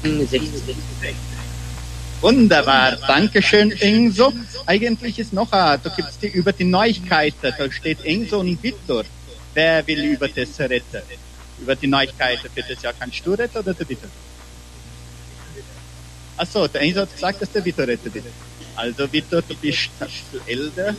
Hm, 0.02 0.26
66. 0.26 0.76
Wunderbar, 2.20 2.96
Dankeschön, 3.06 3.70
Inso. 3.70 4.32
Eigentlich 4.66 5.18
ist 5.18 5.32
noch, 5.32 5.52
äh, 5.52 5.78
da 5.82 5.92
gibt's 5.94 6.18
die 6.18 6.28
über 6.28 6.52
die 6.52 6.64
Neuigkeiten, 6.64 7.52
da 7.56 7.70
steht 7.70 8.00
Inso 8.00 8.40
und 8.40 8.60
Victor. 8.62 9.04
Wer 9.54 9.86
will 9.86 10.04
über 10.04 10.28
das 10.28 10.58
retten? 10.58 11.02
Über 11.60 11.76
die 11.76 11.86
Neuigkeiten 11.86 12.48
für 12.52 12.62
das 12.62 12.82
Jahr 12.82 12.94
kannst 12.98 13.24
du 13.24 13.34
retten 13.34 13.58
oder 13.58 13.74
der 13.74 13.88
Victor? 13.88 14.10
Achso, 16.36 16.66
der 16.68 16.80
Inso 16.82 17.00
hat 17.02 17.12
gesagt, 17.12 17.42
dass 17.42 17.50
der 17.50 17.64
Victor 17.64 17.86
rettet 17.86 18.14
ist. 18.14 18.26
Also 18.76 19.12
Victor, 19.12 19.42
du 19.42 19.54
bist 19.56 19.90
älter. 20.46 20.94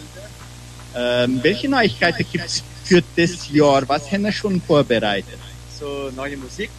Ähm, 0.96 1.40
welche 1.44 1.70
Neuigkeiten 1.70 2.26
gibt's 2.32 2.64
für 2.84 3.04
das 3.16 3.50
Jahr? 3.52 3.88
Was 3.88 4.12
haben 4.12 4.24
wir 4.24 4.32
schon 4.32 4.62
vorbereitet? 4.62 5.38
So 5.80 6.12
neue 6.16 6.38
Musik. 6.38 6.70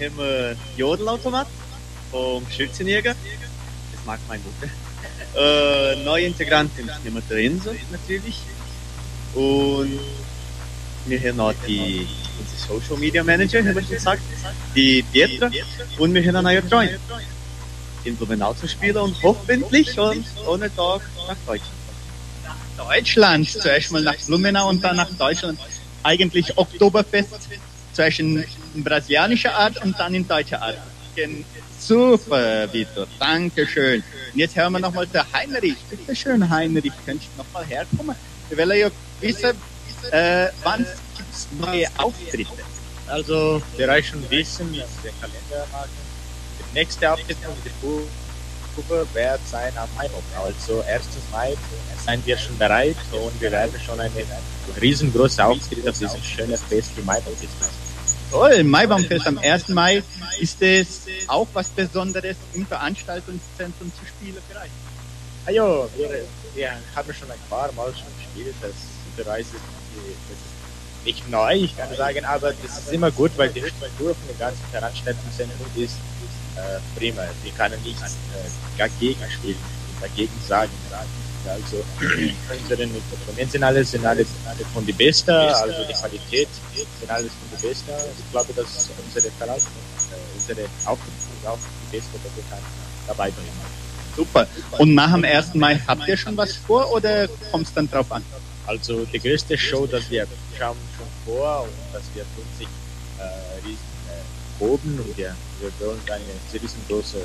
Haben 0.00 0.18
wir 0.18 0.56
Jodelautomat 0.76 1.46
vom 2.10 2.46
Schützenjäger. 2.50 3.14
Das 3.92 4.04
mag 4.06 4.20
mein 4.28 4.40
Mutter. 4.42 4.72
Äh, 5.36 6.04
neue 6.04 6.26
Integranten 6.26 6.90
haben 6.90 7.14
wir 7.14 7.22
der 7.22 7.38
Inso 7.38 7.70
natürlich. 7.90 8.40
Und 9.34 9.98
wir 11.06 11.20
haben 11.20 11.36
noch 11.36 11.54
die, 11.66 12.06
Social 12.68 12.98
Media 12.98 13.24
Manager, 13.24 13.58
haben 13.58 13.74
wir 13.74 13.82
schon 13.82 13.90
gesagt, 13.90 14.22
die 14.74 15.02
Pietra. 15.02 15.50
Und 15.98 16.14
wir 16.14 16.22
haben 16.22 16.36
einen 16.36 16.44
neuen 16.44 16.68
Freund 16.68 16.98
in 18.04 18.16
Blumenau 18.16 18.54
zu 18.54 18.68
spielen 18.68 18.96
und 18.98 19.22
hoffentlich 19.22 19.98
und 19.98 20.24
ohne 20.46 20.74
Tag 20.74 21.02
nach 21.26 21.36
Deutschland. 21.46 21.77
Deutschland, 22.78 23.50
zuerst 23.50 23.92
mal 23.92 24.02
nach 24.02 24.16
Blumenau 24.26 24.68
und 24.68 24.82
dann 24.82 24.96
nach 24.96 25.10
Deutschland. 25.18 25.58
Eigentlich 26.02 26.56
Oktoberfest, 26.56 27.34
in 28.74 28.84
brasilianischer 28.84 29.54
Art 29.54 29.82
und 29.84 29.98
dann 29.98 30.14
in 30.14 30.26
deutscher 30.26 30.62
Art. 30.62 30.78
Super, 31.78 32.72
Vitor, 32.72 33.06
Dankeschön. 33.18 34.02
Und 34.32 34.38
jetzt 34.38 34.56
hören 34.56 34.72
wir 34.72 34.78
nochmal 34.80 35.06
der 35.06 35.26
Heinrich. 35.32 35.76
Bitte 35.90 36.14
schön, 36.14 36.48
Heinrich, 36.48 36.92
könntest 37.04 37.30
du 37.34 37.42
nochmal 37.42 37.64
herkommen? 37.66 38.16
Wir 38.48 38.58
wollen 38.58 38.78
ja 38.78 38.90
wissen, 39.20 39.50
äh, 40.12 40.46
wann 40.62 40.86
gibt's 41.16 41.48
neue 41.58 41.86
Auftritte? 41.96 42.62
Also, 43.06 43.62
wir 43.76 44.02
schon 44.02 44.30
wissen, 44.30 44.76
dass 44.76 44.88
der 45.02 45.12
Kalender 45.20 45.66
machen. 45.72 45.88
Der 46.60 46.82
nächste 46.82 47.12
Auftritt 47.12 47.38
von 47.38 47.54
wird 48.88 49.40
sein 49.50 49.72
am 49.76 49.88
Mai. 49.96 50.08
Also, 50.44 50.82
1. 50.82 51.04
Mai 51.30 51.56
seien 52.04 52.24
wir 52.24 52.36
schon 52.38 52.56
bereit 52.58 52.96
und 53.12 53.40
wir 53.40 53.50
werden 53.50 53.74
schon 53.84 53.98
eine 54.00 54.12
riesengroße 54.80 55.44
Auftritt 55.44 55.88
auf 55.88 55.98
diesem 55.98 56.22
schönen 56.22 56.56
Fest 56.56 56.92
im 56.96 57.04
Mai 57.04 57.18
machen. 57.18 57.48
Toll, 58.30 58.62
Maibaumfest 58.64 59.26
am 59.26 59.38
1. 59.38 59.68
Mai. 59.68 60.02
Ist 60.38 60.60
es 60.62 61.06
auch 61.26 61.46
was 61.54 61.68
Besonderes 61.68 62.36
im 62.54 62.66
Veranstaltungszentrum 62.66 63.90
zu 63.98 64.06
spielen 64.06 64.42
vielleicht? 64.48 64.72
Ah 65.46 65.50
ja, 65.50 65.64
wir, 65.96 66.24
wir 66.54 66.70
haben 66.94 67.14
schon 67.14 67.30
ein 67.30 67.38
paar 67.48 67.72
Mal 67.72 67.92
schon 67.94 68.12
gespielt. 68.18 68.54
Das 68.60 68.72
das 69.24 69.38
ist 69.38 69.54
nicht 71.04 71.28
neu, 71.30 71.54
ich 71.54 71.76
kann 71.76 71.94
sagen, 71.94 72.24
aber 72.24 72.52
das 72.52 72.78
ist 72.78 72.92
immer 72.92 73.10
gut, 73.10 73.32
weil 73.36 73.48
die 73.50 73.60
Struktur 73.60 74.14
von 74.14 74.28
dem 74.28 74.38
ganzen 74.38 74.64
Veranstaltungszentrum 74.70 75.66
ist 75.76 75.96
äh, 76.58 76.98
prima. 76.98 77.22
Wir 77.42 77.52
können 77.52 77.80
nichts 77.84 78.02
äh, 78.02 78.48
dagegen 78.76 79.30
spielen, 79.30 79.58
dagegen 80.00 80.32
sagen. 80.46 80.70
Also 81.46 81.76
unsere 82.60 82.82
Instrumente 82.82 83.52
sind 83.52 83.64
alles, 83.64 83.90
sind 83.90 84.04
alles 84.04 84.26
von 84.74 84.84
die 84.84 84.92
Beste, 84.92 85.32
also 85.56 85.84
die 85.88 85.94
Qualität 85.94 86.48
sind 86.74 87.10
alles 87.10 87.32
von 87.32 87.58
die 87.58 87.66
Beste. 87.68 87.92
Ich 88.18 88.30
glaube, 88.30 88.52
dass 88.52 88.90
unsere 89.04 89.32
Veranstaltung, 89.32 89.82
äh, 90.12 90.38
unsere 90.38 90.60
sind 90.60 91.46
auch 91.46 91.58
die 91.58 91.96
Beste, 91.96 92.10
die 92.18 92.36
wir 92.36 92.58
dabei 93.06 93.30
bringen. 93.30 93.78
Super. 94.16 94.46
Und 94.78 94.94
nach 94.94 95.12
dem 95.12 95.24
1. 95.24 95.54
Mai 95.54 95.80
habt 95.86 96.06
ihr 96.08 96.16
schon 96.16 96.36
was 96.36 96.56
vor 96.56 96.92
oder 96.92 97.28
kommt 97.50 97.66
es 97.68 97.72
dann 97.72 97.88
drauf 97.88 98.10
an? 98.10 98.22
Also 98.66 99.04
die 99.06 99.18
größte 99.18 99.56
Show, 99.56 99.86
das 99.86 100.10
wir 100.10 100.26
schauen 100.58 100.76
schon 100.98 101.06
vor 101.24 101.62
und 101.62 101.70
das 101.94 102.02
wir 102.14 102.24
50 102.58 102.66
äh, 102.66 103.22
äh, 103.22 103.62
Proben 103.62 103.87
und 104.60 104.80
wir, 105.16 105.34
wir 105.60 105.86
wollen 105.86 106.00
eine 106.06 106.62
riesengroße 106.62 107.20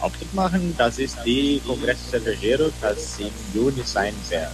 Auftritt 0.00 0.34
machen. 0.34 0.74
Das 0.76 0.98
ist 0.98 1.16
die 1.24 1.60
Kongress 1.66 1.98
Cervejero, 2.10 2.70
das 2.80 3.18
im 3.18 3.30
Juni 3.54 3.82
sein 3.84 4.14
wird. 4.28 4.48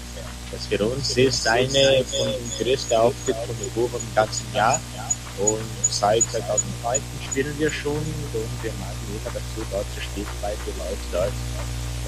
Das 0.53 0.67
für 0.67 0.85
uns 0.85 1.17
ist 1.17 1.47
eine 1.47 2.05
von 2.05 2.27
den 2.27 2.67
größten 2.67 2.97
Auftritten 2.97 3.47
von 3.47 3.71
Probe 3.75 3.97
im 3.97 4.15
ganzen 4.15 4.47
Jahr. 4.55 4.81
Und 5.39 5.59
seit 5.89 6.23
2009 6.25 7.01
spielen 7.31 7.55
wir 7.59 7.71
schon 7.71 7.93
und 7.93 8.63
wir 8.63 8.73
machen 8.73 9.01
immer 9.09 9.33
dazu 9.33 9.67
dort 9.71 9.87
zu 9.95 10.01
spielen, 10.03 10.27
weil 10.43 10.57
die 10.67 10.79
Leute 10.79 10.99
dort 11.13 11.33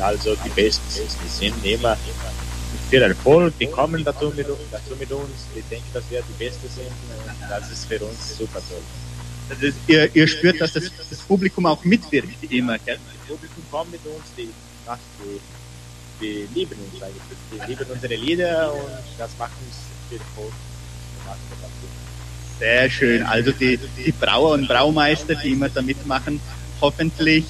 also 0.00 0.34
die 0.44 0.48
Besten 0.50 0.88
sind. 0.88 1.10
Die 1.24 1.28
sind 1.28 1.64
immer 1.64 1.96
viel 2.90 3.02
Erfolg, 3.02 3.54
die 3.58 3.66
kommen 3.66 4.04
dazu 4.04 4.32
mit, 4.36 4.46
dazu 4.70 4.96
mit 4.98 5.10
uns, 5.12 5.46
die 5.54 5.62
denken, 5.62 5.86
dass 5.94 6.04
wir 6.10 6.22
die 6.22 6.44
Besten 6.44 6.68
sind 6.68 6.86
und 6.86 7.50
das 7.50 7.70
ist 7.70 7.86
für 7.86 8.00
uns 8.04 8.36
super 8.36 8.60
toll. 8.68 8.82
Ist, 9.60 9.76
ihr, 9.86 10.14
ihr 10.14 10.26
spürt, 10.26 10.60
dass 10.60 10.72
das, 10.72 10.90
das 11.10 11.18
Publikum 11.20 11.66
auch 11.66 11.84
mitwirkt 11.84 12.50
immer, 12.50 12.78
gell? 12.78 12.96
Das 12.96 13.28
Publikum 13.28 13.64
kommt 13.70 13.92
mit 13.92 14.00
uns, 14.06 14.24
die, 14.36 14.48
ach, 14.86 14.98
die, 15.20 15.40
die 16.20 16.48
lieben 16.54 16.76
uns 16.92 17.02
eigentlich, 17.02 17.22
die 17.52 17.70
lieben 17.70 17.86
unsere 17.90 18.14
Lieder 18.14 18.72
und 18.72 18.90
das 19.18 19.30
macht 19.38 19.52
uns 19.66 19.76
viel 20.08 20.18
Erfolg. 20.18 20.52
Sehr 22.58 22.90
schön. 22.90 23.22
Also 23.24 23.50
die, 23.52 23.76
die 23.76 24.12
Brauer 24.12 24.52
und 24.52 24.68
Braumeister, 24.68 25.34
die 25.34 25.52
immer 25.52 25.68
da 25.68 25.82
mitmachen, 25.82 26.40
hoffentlich 26.80 27.44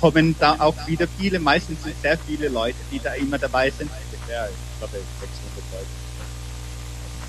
kommen 0.00 0.36
da 0.38 0.56
auch 0.58 0.74
wieder 0.86 1.06
viele, 1.18 1.38
meistens 1.38 1.82
sind 1.82 1.94
sehr 2.02 2.18
viele 2.18 2.48
Leute, 2.48 2.76
die 2.90 2.98
da 2.98 3.14
immer 3.14 3.38
dabei 3.38 3.70
sind. 3.70 3.90
Ja, 4.28 4.46
ich 4.46 4.78
glaube 4.78 4.98
600 5.20 5.72
Leute. 5.72 5.86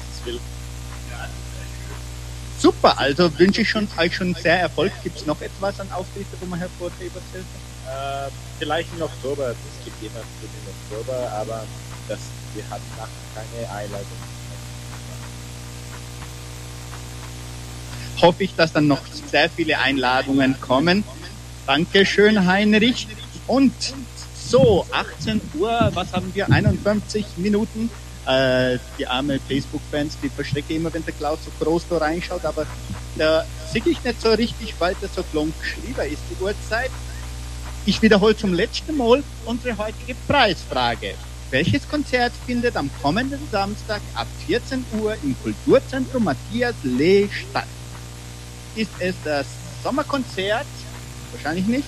Das 0.09 0.25
will. 0.25 0.39
Super, 2.63 2.97
also 2.97 3.29
wünsche 3.39 3.59
ich 3.59 3.69
schon, 3.69 3.89
euch 3.97 4.15
schon 4.15 4.33
sehr 4.35 4.57
Erfolg. 4.57 4.93
Gibt 5.03 5.17
es 5.17 5.25
noch 5.25 5.41
etwas 5.41 5.81
an 5.81 5.91
Auftritte, 5.91 6.29
wo 6.39 6.45
man 6.45 6.59
hervorheben 6.59 7.21
will? 7.33 7.41
Äh, 7.41 8.31
vielleicht 8.57 8.87
im 8.95 9.01
Oktober, 9.01 9.49
es 9.49 9.83
gibt 9.83 10.01
immer 10.01 10.21
im 10.21 10.95
Oktober, 10.95 11.29
aber 11.33 11.65
das, 12.07 12.19
wir 12.53 12.63
hatten 12.69 12.83
noch 12.97 13.09
keine 13.35 13.69
Einladung. 13.69 14.07
Hoffe 18.21 18.43
ich, 18.45 18.55
dass 18.55 18.71
dann 18.71 18.87
noch 18.87 19.01
sehr 19.29 19.49
viele 19.49 19.79
Einladungen 19.79 20.55
kommen. 20.61 21.03
Dankeschön, 21.67 22.45
Heinrich. 22.47 23.09
Und 23.45 23.73
so, 24.41 24.87
18 24.89 25.41
Uhr, 25.55 25.91
was 25.93 26.13
haben 26.13 26.33
wir? 26.33 26.49
51 26.49 27.25
Minuten. 27.35 27.89
Äh, 28.25 28.79
die 28.97 29.05
arme 29.05 29.39
Facebook-Fans, 29.39 30.17
die 30.23 30.29
verschrecken 30.29 30.77
immer, 30.77 30.93
wenn 30.93 31.03
der 31.03 31.13
Klaus 31.13 31.39
so 31.43 31.51
groß 31.63 31.87
da 31.89 31.97
reinschaut, 31.97 32.45
aber 32.45 32.65
da 33.17 33.45
sehe 33.71 33.81
ich 33.85 34.01
nicht 34.03 34.21
so 34.21 34.29
richtig, 34.29 34.73
weil 34.79 34.95
das 35.01 35.13
so 35.13 35.23
klunk 35.23 35.53
lieber 35.85 36.05
ist 36.05 36.21
die 36.29 36.41
Uhrzeit. 36.41 36.91
Ich 37.85 38.01
wiederhole 38.01 38.35
zum 38.35 38.53
letzten 38.53 38.95
Mal 38.95 39.21
unsere 39.45 39.77
heutige 39.77 40.15
Preisfrage. 40.27 41.15
Welches 41.51 41.87
Konzert 41.87 42.31
findet 42.47 42.77
am 42.77 42.89
kommenden 43.01 43.41
Samstag 43.51 44.01
ab 44.15 44.27
14 44.47 44.85
Uhr 44.99 45.15
im 45.21 45.35
Kulturzentrum 45.43 46.23
Matthias 46.23 46.75
Lee 46.83 47.27
statt? 47.29 47.67
Ist 48.75 48.89
es 48.99 49.15
das 49.23 49.45
Sommerkonzert? 49.83 50.65
Wahrscheinlich 51.31 51.67
nicht. 51.67 51.87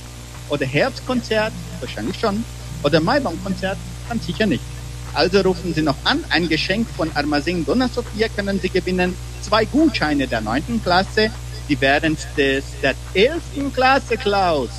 Oder 0.49 0.65
Herbstkonzert? 0.65 1.53
Wahrscheinlich 1.79 2.19
schon. 2.19 2.43
Oder 2.83 2.99
Maibaumkonzert? 2.99 3.77
Ganz 4.07 4.25
sicher 4.25 4.45
nicht. 4.45 4.74
Also 5.15 5.39
rufen 5.39 5.73
Sie 5.73 5.81
noch 5.81 5.95
an. 6.03 6.23
Ein 6.29 6.49
Geschenk 6.49 6.89
von 6.89 7.09
Armazing 7.15 7.65
Donna 7.65 7.87
Sophia 7.87 8.27
können 8.27 8.59
Sie 8.59 8.67
gewinnen. 8.67 9.15
Zwei 9.41 9.63
Gutscheine 9.63 10.27
der 10.27 10.41
neunten 10.41 10.83
Klasse, 10.83 11.31
die 11.69 11.79
während 11.79 12.19
des, 12.37 12.65
der 12.83 12.95
elften 13.13 13.73
Klasse, 13.73 14.17
Klaus, 14.17 14.69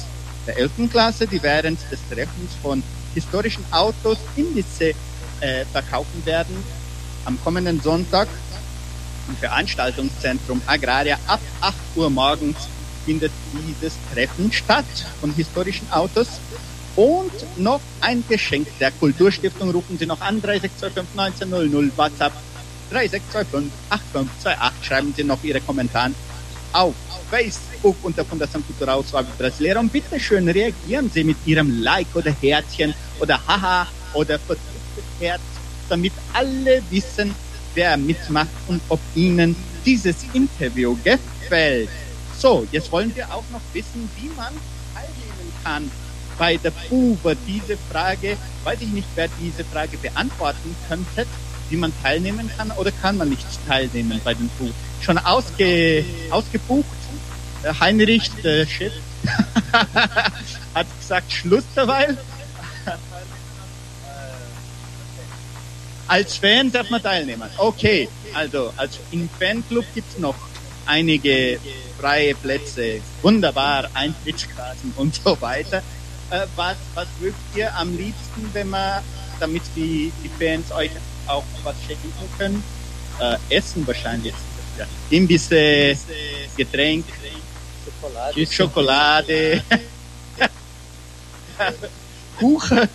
der 0.46 0.58
elften 0.58 0.90
Klasse, 0.90 1.26
die 1.26 1.42
während 1.42 1.80
des 1.90 2.00
Treffens 2.10 2.52
von 2.62 2.82
historischen 3.14 3.64
Autos 3.70 4.18
Indice 4.36 4.94
äh, 5.40 5.64
verkaufen 5.72 6.26
werden. 6.26 6.54
Am 7.24 7.38
kommenden 7.42 7.80
Sonntag 7.80 8.28
im 9.28 9.36
Veranstaltungszentrum 9.36 10.60
Agraria 10.66 11.18
ab 11.26 11.40
8 11.62 11.74
Uhr 11.96 12.10
morgens 12.10 12.56
findet 13.06 13.32
dieses 13.54 13.94
Treffen 14.12 14.52
statt 14.52 14.84
von 15.18 15.32
historischen 15.32 15.90
Autos. 15.90 16.28
Und 16.96 17.58
noch 17.58 17.80
ein 18.00 18.24
Geschenk 18.26 18.68
der 18.80 18.90
Kulturstiftung. 18.90 19.70
Rufen 19.70 19.98
Sie 19.98 20.06
noch 20.06 20.20
an, 20.22 20.40
3625 20.40 21.42
1900 21.42 21.98
WhatsApp 21.98 22.32
3625 22.90 23.70
8528. 23.90 24.86
Schreiben 24.86 25.14
Sie 25.14 25.24
noch 25.24 25.44
Ihre 25.44 25.60
Kommentare 25.60 26.12
auf 26.72 26.94
Facebook 27.30 27.96
unter 28.02 28.24
Fundação 28.24 28.62
Cultural 28.62 29.04
Suave 29.04 29.28
Brasileira. 29.36 29.80
Und 29.80 29.92
bitte 29.92 30.18
schön 30.18 30.48
reagieren 30.48 31.10
Sie 31.12 31.22
mit 31.22 31.36
Ihrem 31.44 31.82
Like 31.82 32.08
oder 32.14 32.34
Herzchen 32.40 32.94
oder 33.20 33.40
Haha 33.46 33.86
oder 34.14 34.38
verdrücktes 34.38 35.04
Herz, 35.20 35.40
damit 35.90 36.12
alle 36.32 36.82
wissen, 36.88 37.34
wer 37.74 37.98
mitmacht 37.98 38.48
und 38.68 38.80
ob 38.88 39.00
Ihnen 39.14 39.54
dieses 39.84 40.24
Interview 40.32 40.96
gefällt. 41.04 41.90
So, 42.38 42.66
jetzt 42.72 42.90
wollen 42.90 43.14
wir 43.14 43.26
auch 43.34 43.44
noch 43.52 43.60
wissen, 43.74 44.08
wie 44.16 44.28
man 44.28 44.54
teilnehmen 44.94 45.52
kann 45.62 45.90
bei 46.38 46.56
der 46.56 46.70
Probe. 46.70 47.36
Diese 47.46 47.76
Frage, 47.90 48.36
weiß 48.64 48.80
ich 48.80 48.88
nicht, 48.88 49.08
wer 49.14 49.28
diese 49.40 49.64
Frage 49.64 49.96
beantworten 49.98 50.74
könnte, 50.88 51.26
wie 51.70 51.76
man 51.76 51.92
teilnehmen 52.02 52.50
kann 52.56 52.70
oder 52.72 52.90
kann 52.90 53.16
man 53.16 53.28
nicht 53.28 53.46
teilnehmen 53.66 54.20
bei 54.24 54.34
den 54.34 54.48
Proben. 54.50 54.74
Schon 55.00 55.18
ausge, 55.18 56.04
ausgebucht. 56.30 56.86
Der 57.62 57.78
Heinrich, 57.80 58.30
der 58.44 58.66
Chef, 58.66 58.92
hat 60.74 60.86
gesagt, 61.00 61.32
Schluss 61.32 61.64
dabei. 61.74 62.16
Als 66.08 66.36
Fan 66.36 66.70
darf 66.70 66.88
man 66.90 67.02
teilnehmen. 67.02 67.50
Okay, 67.56 68.08
also 68.32 68.72
als 68.76 69.00
im 69.10 69.28
Fanclub 69.40 69.84
gibt's 69.94 70.18
noch 70.18 70.36
einige 70.86 71.58
freie 71.98 72.34
Plätze, 72.34 73.00
wunderbar, 73.22 73.88
Eintrittskarten 73.94 74.92
und 74.96 75.14
so 75.14 75.40
weiter. 75.40 75.82
Äh, 76.30 76.46
was, 76.56 76.76
was 76.94 77.06
mögt 77.20 77.36
ihr 77.54 77.74
am 77.76 77.96
liebsten, 77.96 78.50
wenn 78.52 78.68
man, 78.70 79.02
damit 79.38 79.62
die, 79.76 80.12
die 80.24 80.28
Fans 80.28 80.72
euch 80.72 80.90
auch 81.26 81.44
was 81.62 81.76
schenken 81.86 82.12
können? 82.36 82.62
Äh, 83.20 83.36
Essen 83.56 83.86
wahrscheinlich. 83.86 84.34
Ja. 84.76 84.86
Imbisse, 85.10 85.96
Getränk, 86.56 87.06
Schokolade, 87.84 88.46
Schokolade. 88.46 89.62
Kuchen, 92.38 92.88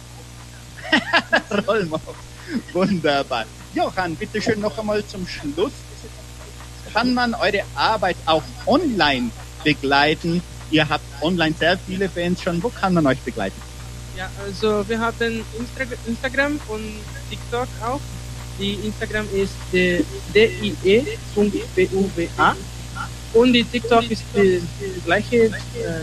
Rollmops. 1.67 2.03
Wunderbar. 2.73 3.45
Johann, 3.73 4.15
bitte 4.15 4.41
schön 4.41 4.59
noch 4.59 4.77
einmal 4.77 5.03
zum 5.05 5.25
Schluss. 5.27 5.71
Kann 6.93 7.13
man 7.13 7.33
eure 7.33 7.63
Arbeit 7.73 8.17
auch 8.25 8.43
online 8.65 9.31
begleiten? 9.63 10.43
Ihr 10.71 10.87
habt 10.87 11.03
online 11.21 11.53
sehr 11.57 11.77
viele 11.77 12.09
Fans 12.09 12.41
schon. 12.41 12.63
Wo 12.63 12.69
kann 12.69 12.93
man 12.93 13.05
euch 13.05 13.19
begleiten? 13.19 13.61
Ja, 14.17 14.29
also 14.43 14.87
wir 14.87 14.99
haben 14.99 15.43
Instra 15.57 15.83
Instagram 16.07 16.59
und 16.67 16.93
TikTok 17.29 17.67
auch. 17.85 17.99
Die 18.59 18.73
Instagram 18.73 19.27
ist 19.33 19.53
die.die.buva 19.73 20.75
und 23.33 23.53
die 23.53 23.63
TikTok 23.63 24.09
ist 24.11 24.23
die, 24.35 24.61
die 24.79 25.01
gleiche, 25.05 25.45
äh, 25.45 25.51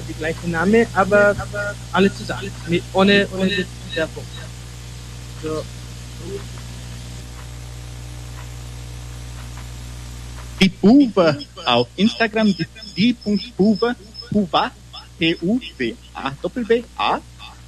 die 0.08 0.14
gleiche 0.14 0.48
Name, 0.48 0.86
aber 0.94 1.36
alle 1.92 2.12
zusammen, 2.14 2.50
mit, 2.68 2.82
ohne, 2.92 3.28
ohne 3.32 3.66
der 3.94 4.06
Punkt. 4.06 4.30
So. 5.42 5.62
Die 10.60 10.68
Buva 10.70 11.36
auf 11.66 11.88
Instagram, 11.96 12.46
die, 12.56 12.66
die.buva, 12.96 13.94
Puva, 14.30 14.70
P-U-V-A, 15.18 16.32
Doppel-B-A. 16.42 17.20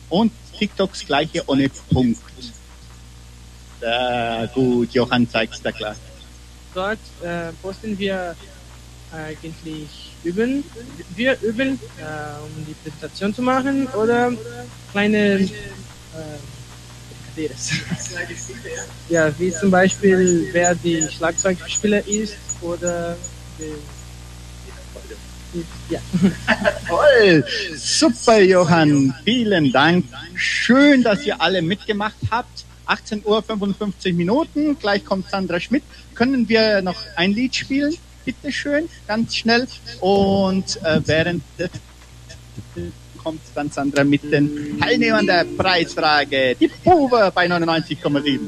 Und 0.09 0.33
TikToks 0.59 1.07
gleiche 1.07 1.49
ohne 1.49 1.69
Punkt. 1.69 2.21
Sehr 3.81 4.51
gut, 4.55 4.93
Johann 4.93 5.29
zeigt's 5.29 5.63
da 5.63 5.73
klar. 5.73 5.97
Dort 6.75 6.99
äh, 7.23 7.53
posten 7.63 7.99
wir 7.99 8.37
eigentlich 9.13 10.13
üben. 10.23 10.65
Wir 11.15 11.41
üben, 11.43 11.81
äh, 11.99 12.45
um 12.45 12.67
die 12.67 12.75
Präsentation 12.75 13.35
zu 13.35 13.43
machen 13.43 13.87
oder 13.89 14.33
kleine 14.93 15.41
äh, 15.41 15.49
ja, 19.09 19.33
wie 19.39 19.53
zum 19.53 19.71
Beispiel, 19.71 20.49
wer 20.53 20.75
die 20.75 21.09
Schlagzeugspieler 21.09 22.07
ist 22.07 22.37
oder 22.61 23.17
die, 23.59 23.73
ja. 25.89 26.01
Toll, 26.89 27.45
super 27.77 28.41
Johann, 28.41 29.15
vielen 29.25 29.73
Dank. 29.73 30.05
Schön, 30.35 31.03
dass 31.03 31.25
ihr 31.25 31.41
alle 31.41 31.63
mitgemacht 31.63 32.17
habt. 32.31 32.65
18 32.87 33.23
Uhr 33.25 33.43
55 33.43 34.15
Minuten, 34.15 34.79
gleich 34.79 35.05
kommt 35.05 35.31
Sandra 35.31 35.61
Schmidt. 35.61 35.85
Können 36.15 36.49
wir 36.49 36.83
noch 36.83 37.01
ein 37.17 37.33
Lied 37.33 37.55
spielen? 37.55 37.95
Bitte 38.25 38.53
schön, 38.53 38.89
ganz 39.07 39.37
schnell. 39.37 39.67
Und 40.01 40.83
äh, 40.83 41.01
während 41.07 41.43
kommt 43.23 43.41
dann 43.55 43.71
Sandra 43.71 44.05
mit 44.05 44.25
den 44.31 44.79
Teilnehmern 44.81 45.27
der 45.27 45.45
Preisfrage. 45.45 46.57
Die 46.59 46.69
Puve 46.69 47.31
bei 47.35 47.47
99,7. 47.47 48.39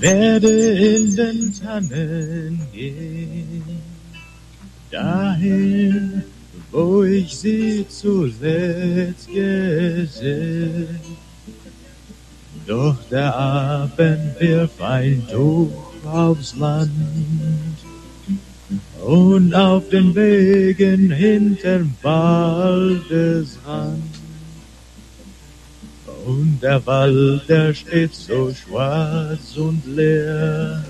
Werde 0.00 0.48
in 0.48 1.16
den 1.16 1.52
Tannen 1.54 2.60
gehen, 2.72 3.62
dahin, 4.90 6.22
wo 6.70 7.02
ich 7.02 7.36
sie 7.36 7.86
zuletzt 7.88 9.28
gesehen. 9.28 11.00
Doch 12.66 12.96
der 13.10 13.34
Abend 13.34 14.38
wirft 14.38 14.80
ein 14.80 15.26
Tuch 15.30 15.70
aufs 16.04 16.54
Land 16.56 16.90
und 19.04 19.54
auf 19.54 19.88
den 19.88 20.14
Wegen 20.14 21.10
hinterm 21.10 21.94
Waldesrand. 22.02 23.48
Und 26.28 26.58
der 26.62 26.84
Wald, 26.84 27.48
der 27.48 27.72
steht 27.72 28.14
so 28.14 28.52
schwarz 28.52 29.56
und 29.56 29.82
leer. 29.86 30.84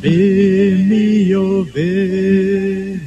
Weh, 0.00 0.74
mio, 0.74 1.64
weh. 1.72 2.98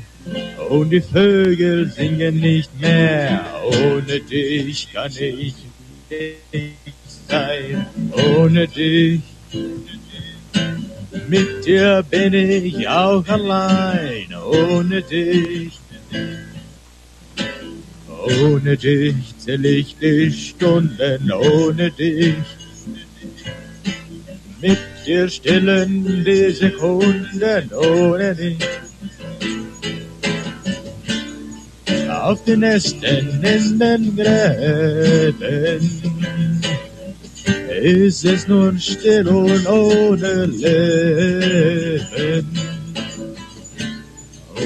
Und 0.70 0.91
die 0.91 1.01
Vögel 1.01 1.91
singen 1.91 2.39
nicht 2.39 2.72
mehr. 2.80 3.45
Ohne 3.65 4.22
dich 4.22 4.93
kann 4.93 5.11
ich 5.11 5.55
nicht 6.53 6.93
sein. 7.28 7.86
Ohne 8.38 8.65
dich. 8.70 9.20
Mit 11.28 11.65
dir 11.65 12.01
bin 12.09 12.34
ich 12.34 12.88
auch 12.88 13.28
allein. 13.28 14.34
Ohne 14.53 15.01
dich. 15.01 15.78
Ohne 18.38 18.78
dich 18.78 19.38
zähl 19.40 19.66
ich 19.66 19.96
die 20.00 20.32
Stunden, 20.32 21.32
ohne 21.32 21.90
dich. 21.92 22.36
Mit 24.62 24.78
dir 25.06 25.28
stillen 25.30 26.24
die 26.24 26.52
Sekunden, 26.52 27.74
ohne 27.74 28.36
dich. 28.36 28.58
Auf 32.10 32.44
den 32.44 32.64
Ästen 32.64 33.44
in 33.44 33.80
den 33.80 34.16
Gräben 34.16 35.80
ist 37.82 38.26
es 38.26 38.48
nur 38.48 38.78
still 38.78 39.28
und 39.28 39.68
ohne 39.68 40.46
Leben. 40.46 41.70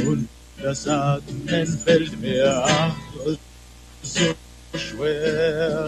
Und 0.07 0.27
das 0.61 0.87
Atmen 0.87 1.67
fällt 1.85 2.19
mir 2.19 2.63
ach 2.65 2.95
so 4.13 4.35
schwer. 4.77 5.87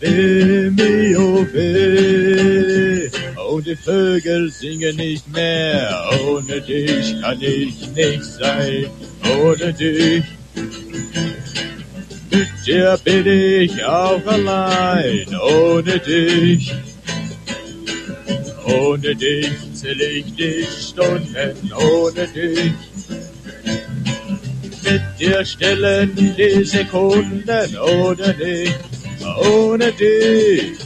Weh, 0.00 0.70
mio, 0.70 1.46
weh. 1.52 3.10
Und 3.50 3.66
die 3.66 3.76
Vögel 3.76 4.50
singen 4.50 4.96
nicht 4.96 5.26
mehr. 5.32 6.10
Ohne 6.24 6.60
dich 6.60 7.20
kann 7.20 7.40
ich 7.40 7.88
nicht 7.90 8.24
sein. 8.24 8.86
Ohne 9.40 9.72
dich. 9.72 10.24
Mit 12.30 12.48
dir 12.66 12.98
bin 13.04 13.26
ich 13.26 13.84
auch 13.84 14.24
allein. 14.26 15.26
Ohne 15.36 15.98
dich. 15.98 16.72
Ohne 18.64 19.16
dich 19.16 19.50
zähl 19.74 20.00
ich 20.00 20.34
die 20.34 20.64
Stunden. 20.64 21.72
Ohne 21.72 22.28
dich 22.28 22.72
mit 24.90 25.02
dir 25.18 25.44
stellen 25.44 26.14
die 26.14 26.64
Sekunden 26.64 27.76
ohne 27.78 28.34
dich, 28.34 28.74
ohne 29.44 29.92
dich. 29.92 30.78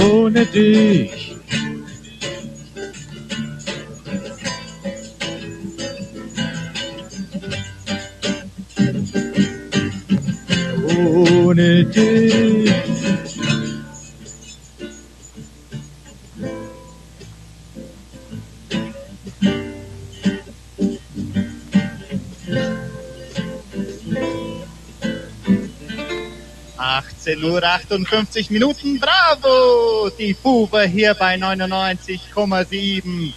Ohne 0.00 0.46
dich. 0.46 1.21
Dich. 11.84 12.42
Uhr 27.52 27.62
58 27.62 28.50
Minuten. 28.50 28.98
Bravo! 28.98 30.10
Die 30.18 30.34
Fuwe 30.34 30.86
hier 30.86 31.14
bei 31.14 31.36
99,7. 31.36 33.32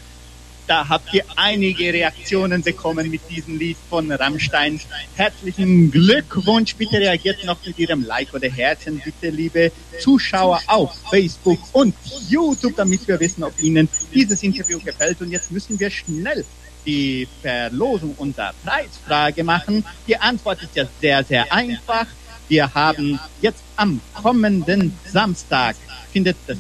Da 0.68 0.89
habt 0.89 1.13
ihr 1.13 1.24
einige 1.36 1.93
Reaktionen 1.93 2.63
bekommen 2.63 3.11
mit 3.11 3.22
diesem 3.30 3.59
Lied 3.59 3.78
von 3.88 4.11
Rammstein. 4.11 4.80
Herzlichen 5.16 5.91
Glückwunsch. 5.91 6.76
Bitte 6.76 6.97
reagiert 6.97 7.43
noch 7.45 7.57
mit 7.63 7.78
Ihrem 7.78 8.03
Like 8.03 8.34
oder 8.34 8.49
Herzen, 8.49 8.99
bitte, 9.03 9.30
liebe 9.30 9.72
Zuschauer 9.99 10.59
auf 10.66 10.91
Facebook 11.11 11.59
und 11.74 11.93
YouTube, 12.30 12.76
damit 12.76 13.07
wir 13.07 13.20
wissen, 13.20 13.43
ob 13.43 13.59
Ihnen 13.61 13.88
dieses 14.11 14.41
Interview 14.41 14.80
gefällt. 14.80 15.22
Und 15.22 15.30
jetzt 15.30 15.51
müssen 15.51 15.80
wir 15.80 15.91
schnell 15.91 16.43
die 16.84 17.28
Verlosung 17.41 18.16
unserer 18.18 18.53
Preisfrage 18.63 19.43
machen. 19.43 19.86
Die 20.07 20.18
Antwort 20.18 20.63
ist 20.63 20.76
ja 20.76 20.86
sehr, 20.99 21.24
sehr 21.24 21.51
einfach. 21.53 22.07
Wir 22.47 22.74
haben 22.74 23.20
jetzt 23.41 23.61
am 23.76 24.01
kommenden 24.13 24.97
Samstag 25.11 25.76
findet 26.11 26.38
das 26.47 26.57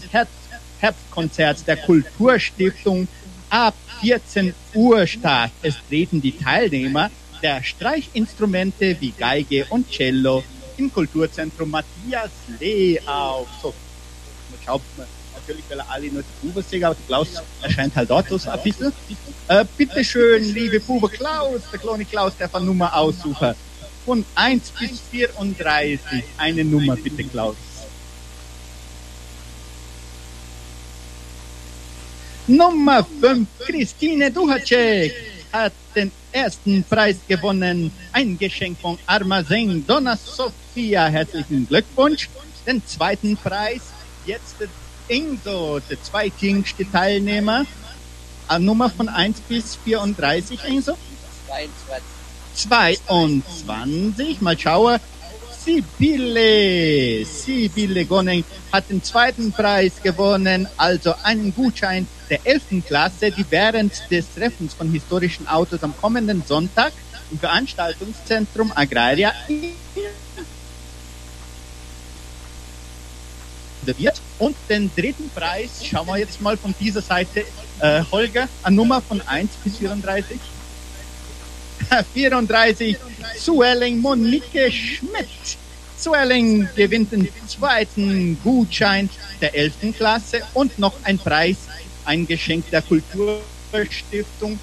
Herbstkonzert 0.79 1.65
der 1.67 1.77
Kulturstiftung 1.77 3.07
ab 3.49 3.75
14 4.01 4.53
Uhr 4.73 5.07
statt. 5.07 5.51
Es 5.61 5.75
treten 5.87 6.21
die 6.21 6.37
Teilnehmer 6.37 7.09
der 7.41 7.63
Streichinstrumente 7.63 8.97
wie 8.99 9.11
Geige 9.11 9.65
und 9.69 9.89
Cello 9.89 10.43
im 10.77 10.91
Kulturzentrum 10.91 11.69
Matthias 11.69 12.31
Lee 12.59 12.99
auf. 13.05 13.47
So, 13.61 13.73
schaut 14.65 14.81
mal. 14.97 15.07
Natürlich 15.35 15.65
er 15.69 15.89
alle 15.89 16.07
nur 16.07 16.23
die 16.23 16.47
Bube 16.47 16.63
singen, 16.63 16.85
aber 16.85 16.95
Klaus 17.07 17.27
erscheint 17.61 17.95
halt 17.95 18.09
dort 18.09 18.29
so 18.29 18.49
ein 18.49 18.63
bisschen. 18.63 18.91
Äh, 19.47 19.65
bitteschön, 19.77 20.43
liebe 20.53 20.79
Bube 20.79 21.09
Klaus, 21.09 21.61
der 21.71 21.79
kleine 21.79 22.05
Klaus, 22.05 22.35
der 22.37 22.49
von 22.49 22.65
Nummer 22.65 22.95
aussuchen. 22.95 23.53
Von 24.05 24.25
1 24.33 24.71
bis 24.79 25.01
34 25.11 26.23
eine 26.37 26.63
Nummer, 26.63 26.95
bitte 26.95 27.23
Klaus. 27.25 27.55
Nummer 32.47 33.03
5, 33.03 33.47
Christine 33.65 34.29
Duhacek 34.29 35.11
hat 35.51 35.73
den 35.95 36.11
ersten 36.31 36.83
Preis 36.83 37.17
gewonnen. 37.27 37.91
Ein 38.11 38.37
Geschenk 38.37 38.77
von 38.79 38.99
Armazen 39.07 39.85
Donna 39.87 40.15
Sofia. 40.15 41.07
Herzlichen 41.07 41.67
Glückwunsch. 41.67 42.29
Den 42.67 42.85
zweiten 42.85 43.35
Preis, 43.35 43.81
jetzt 44.27 44.57
Ingo, 45.07 45.79
der 45.89 46.01
zweitjüngste 46.03 46.89
Teilnehmer. 46.91 47.65
eine 48.47 48.65
Nummer 48.65 48.91
von 48.91 49.09
1 49.09 49.39
bis 49.49 49.77
34, 49.83 50.63
Enzo? 50.65 50.95
22. 51.47 52.03
22. 52.53 54.41
Mal 54.41 54.59
schauen. 54.59 54.99
Sibylle, 55.65 57.25
Sibylle 57.25 58.05
Gonning 58.05 58.45
hat 58.71 58.87
den 58.87 59.01
zweiten 59.01 59.51
Preis 59.51 59.99
gewonnen, 60.03 60.67
also 60.77 61.15
einen 61.23 61.55
Gutschein 61.55 62.07
der 62.29 62.45
11. 62.45 62.85
Klasse, 62.85 63.31
die 63.31 63.45
während 63.49 63.91
des 64.11 64.31
Treffens 64.35 64.75
von 64.75 64.91
historischen 64.91 65.47
Autos 65.47 65.81
am 65.81 65.97
kommenden 65.97 66.43
Sonntag 66.45 66.93
im 67.31 67.39
Veranstaltungszentrum 67.39 68.71
Agraria 68.75 69.33
wird. 73.85 74.21
Und 74.37 74.55
den 74.69 74.91
dritten 74.95 75.31
Preis 75.31 75.83
schauen 75.83 76.05
wir 76.07 76.19
jetzt 76.19 76.41
mal 76.41 76.57
von 76.57 76.75
dieser 76.79 77.01
Seite. 77.01 77.43
Äh, 77.79 78.03
Holger, 78.11 78.47
eine 78.61 78.75
Nummer 78.75 79.01
von 79.01 79.19
1 79.21 79.49
bis 79.63 79.77
34. 79.77 80.39
34, 82.13 82.97
Suelling 83.37 83.99
Monique 83.99 84.71
Schmidt. 84.71 85.57
Suelling 85.97 86.67
gewinnt 86.75 87.11
den 87.11 87.27
zweiten 87.47 88.37
Gutschein 88.43 89.09
der 89.41 89.55
11. 89.55 89.95
Klasse 89.97 90.41
und 90.53 90.77
noch 90.77 90.93
ein 91.03 91.17
Preis, 91.17 91.57
ein 92.05 92.27
Geschenk 92.27 92.69
der 92.69 92.81
Kulturstiftung. 92.81 94.59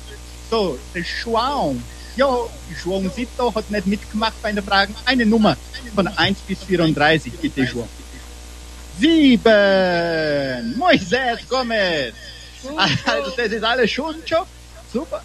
So, 0.51 0.79
João. 0.95 1.77
Jo, 2.17 2.51
João 2.85 3.11
Zito 3.11 3.55
hat 3.55 3.71
nicht 3.71 3.87
mitgemacht 3.87 4.41
bei 4.43 4.53
den 4.53 4.63
Fragen. 4.63 4.95
Eine 5.07 5.25
Nummer 5.25 5.57
von 5.95 6.07
1 6.07 6.39
bis 6.41 6.63
34, 6.65 7.33
bitte 7.41 7.63
João. 7.63 7.89
Sieben, 9.01 10.77
Moisés 10.77 11.39
Gomez. 11.49 12.13
Also, 12.77 13.31
das 13.37 13.51
ist 13.51 13.65
alles 13.65 13.91
schon 13.91 14.17
schon. 14.27 14.45
Super. 14.93 15.23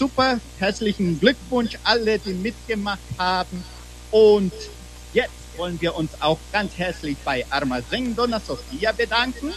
Super. 0.00 0.40
Herzlichen 0.58 1.20
Glückwunsch 1.20 1.76
alle, 1.84 2.18
die 2.18 2.32
mitgemacht 2.32 3.00
haben. 3.18 3.62
Und 4.10 4.54
jetzt 5.12 5.28
wollen 5.58 5.78
wir 5.78 5.94
uns 5.94 6.12
auch 6.20 6.38
ganz 6.50 6.72
herzlich 6.78 7.18
bei 7.22 7.44
Armazém 7.50 8.16
Dona 8.16 8.40
Sofia 8.40 8.92
bedanken 8.92 9.52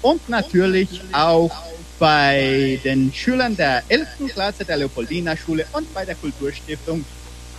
und 0.00 0.28
natürlich 0.28 1.00
auch 1.10 1.50
bei 1.98 2.78
den 2.84 3.12
Schülern 3.12 3.56
der 3.56 3.82
11. 3.88 4.06
Klasse 4.32 4.64
der 4.64 4.76
Leopoldina 4.76 5.36
Schule 5.36 5.66
und 5.72 5.92
bei 5.92 6.04
der 6.04 6.14
Kulturstiftung 6.14 7.04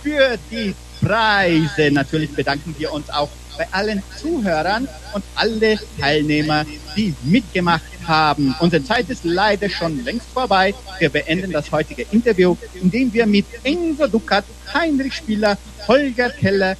für 0.02 0.38
die 0.50 0.74
Preise. 0.98 1.90
Natürlich 1.90 2.32
bedanken 2.32 2.74
wir 2.78 2.90
uns 2.90 3.10
auch 3.10 3.28
bei 3.58 3.68
allen 3.70 4.02
Zuhörern 4.18 4.88
und 5.12 5.24
alle 5.34 5.78
Teilnehmer, 5.98 6.64
die 6.96 7.14
mitgemacht 7.22 7.84
haben. 8.10 8.54
Unsere 8.60 8.82
Zeit 8.84 9.08
ist 9.08 9.24
leider 9.24 9.70
schon 9.70 10.04
längst 10.04 10.28
vorbei. 10.38 10.74
Wir 10.98 11.08
beenden 11.08 11.52
das 11.52 11.70
heutige 11.70 12.02
Interview, 12.10 12.56
indem 12.74 13.12
wir 13.12 13.26
mit 13.26 13.46
Enzo 13.62 14.06
Ducat, 14.06 14.44
Heinrich 14.74 15.14
Spieler, 15.14 15.56
Holger 15.88 16.30
Keller, 16.30 16.76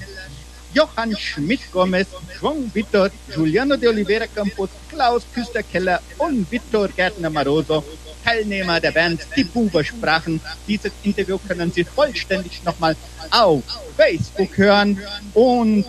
Johann 0.75 1.17
Schmidt-Gomez, 1.17 2.09
João 2.41 2.59
Vitor, 2.75 3.11
Juliano 3.35 3.77
de 3.77 3.89
Oliveira 3.89 4.27
Campos, 4.27 4.71
Klaus 4.89 5.23
Küster-Keller 5.35 6.01
und 6.19 6.51
Vitor 6.51 6.89
Gärtner-Maroso, 6.89 7.85
Teilnehmer 8.25 8.81
der 8.81 8.93
Band 8.93 9.27
Die 9.37 9.45
Buber 9.45 9.83
sprachen. 9.83 10.41
Dieses 10.69 10.93
Interview 11.03 11.39
können 11.39 11.73
Sie 11.73 11.85
vollständig 11.85 12.63
nochmal 12.65 12.97
auf 13.31 13.63
Facebook 13.97 14.57
hören 14.57 14.99
und 15.35 15.85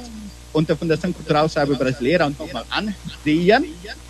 unter 0.53 0.75
Fundação 0.75 1.13
Cultural 1.13 1.47
Sábio 1.47 1.75
Brasileira 1.77 2.25
und 2.25 2.39
nochmal 2.39 2.65
ansehen 2.69 3.65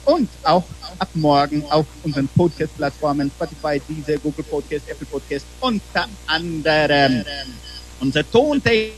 und 0.06 0.30
auch 0.44 0.66
ab 1.00 1.10
morgen 1.14 1.64
auf 1.70 1.86
unseren 2.04 2.28
Podcast-Plattformen 2.28 3.32
Spotify, 3.36 3.82
Deezer, 3.88 4.18
Google 4.18 4.46
Podcast, 4.46 4.90
Apple 4.90 5.08
Podcast 5.08 5.46
unter 5.60 6.08
anderem. 6.28 7.24
Unser 8.00 8.30
Tontechniker 8.30 8.96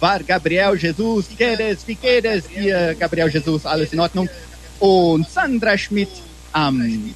war 0.00 0.22
Gabriel 0.22 0.76
Jesus. 0.76 1.26
Queres, 1.36 1.86
wie 1.86 1.94
geht 1.94 2.24
es 2.24 2.46
dir, 2.48 2.94
Gabriel 2.98 3.28
Jesus? 3.28 3.66
Alles 3.66 3.92
in 3.92 4.00
Ordnung? 4.00 4.28
Und 4.78 5.28
Sandra 5.28 5.76
Schmidt 5.76 6.10
am 6.52 7.14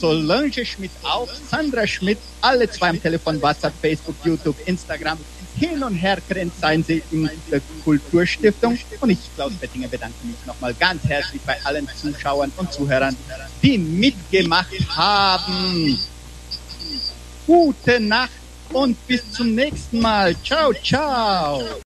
Solange 0.00 0.64
Schmidt 0.64 0.92
auch, 1.02 1.28
Sandra 1.50 1.86
Schmidt, 1.86 2.18
alle 2.40 2.70
zwei 2.70 2.88
am 2.88 3.02
Telefon, 3.02 3.40
WhatsApp, 3.42 3.74
Facebook, 3.82 4.16
YouTube, 4.24 4.56
Instagram. 4.64 5.18
Hin 5.60 5.82
und 5.82 5.94
her 5.94 6.16
grenzt 6.26 6.58
seien 6.58 6.82
sie 6.82 7.02
in 7.10 7.28
der 7.50 7.60
Kulturstiftung. 7.84 8.78
Und 8.98 9.10
ich, 9.10 9.18
Klaus 9.34 9.52
Bettinger, 9.52 9.88
bedanke 9.88 10.14
mich 10.26 10.36
nochmal 10.46 10.72
ganz 10.72 11.04
herzlich 11.04 11.42
bei 11.42 11.54
allen 11.64 11.86
Zuschauern 12.00 12.50
und 12.56 12.72
Zuhörern, 12.72 13.14
die 13.62 13.76
mitgemacht 13.76 14.72
haben. 14.88 15.98
Gute 17.46 18.00
Nacht 18.00 18.30
und 18.72 19.06
bis 19.06 19.30
zum 19.32 19.54
nächsten 19.54 20.00
Mal. 20.00 20.34
Ciao, 20.42 20.72
ciao. 20.72 21.62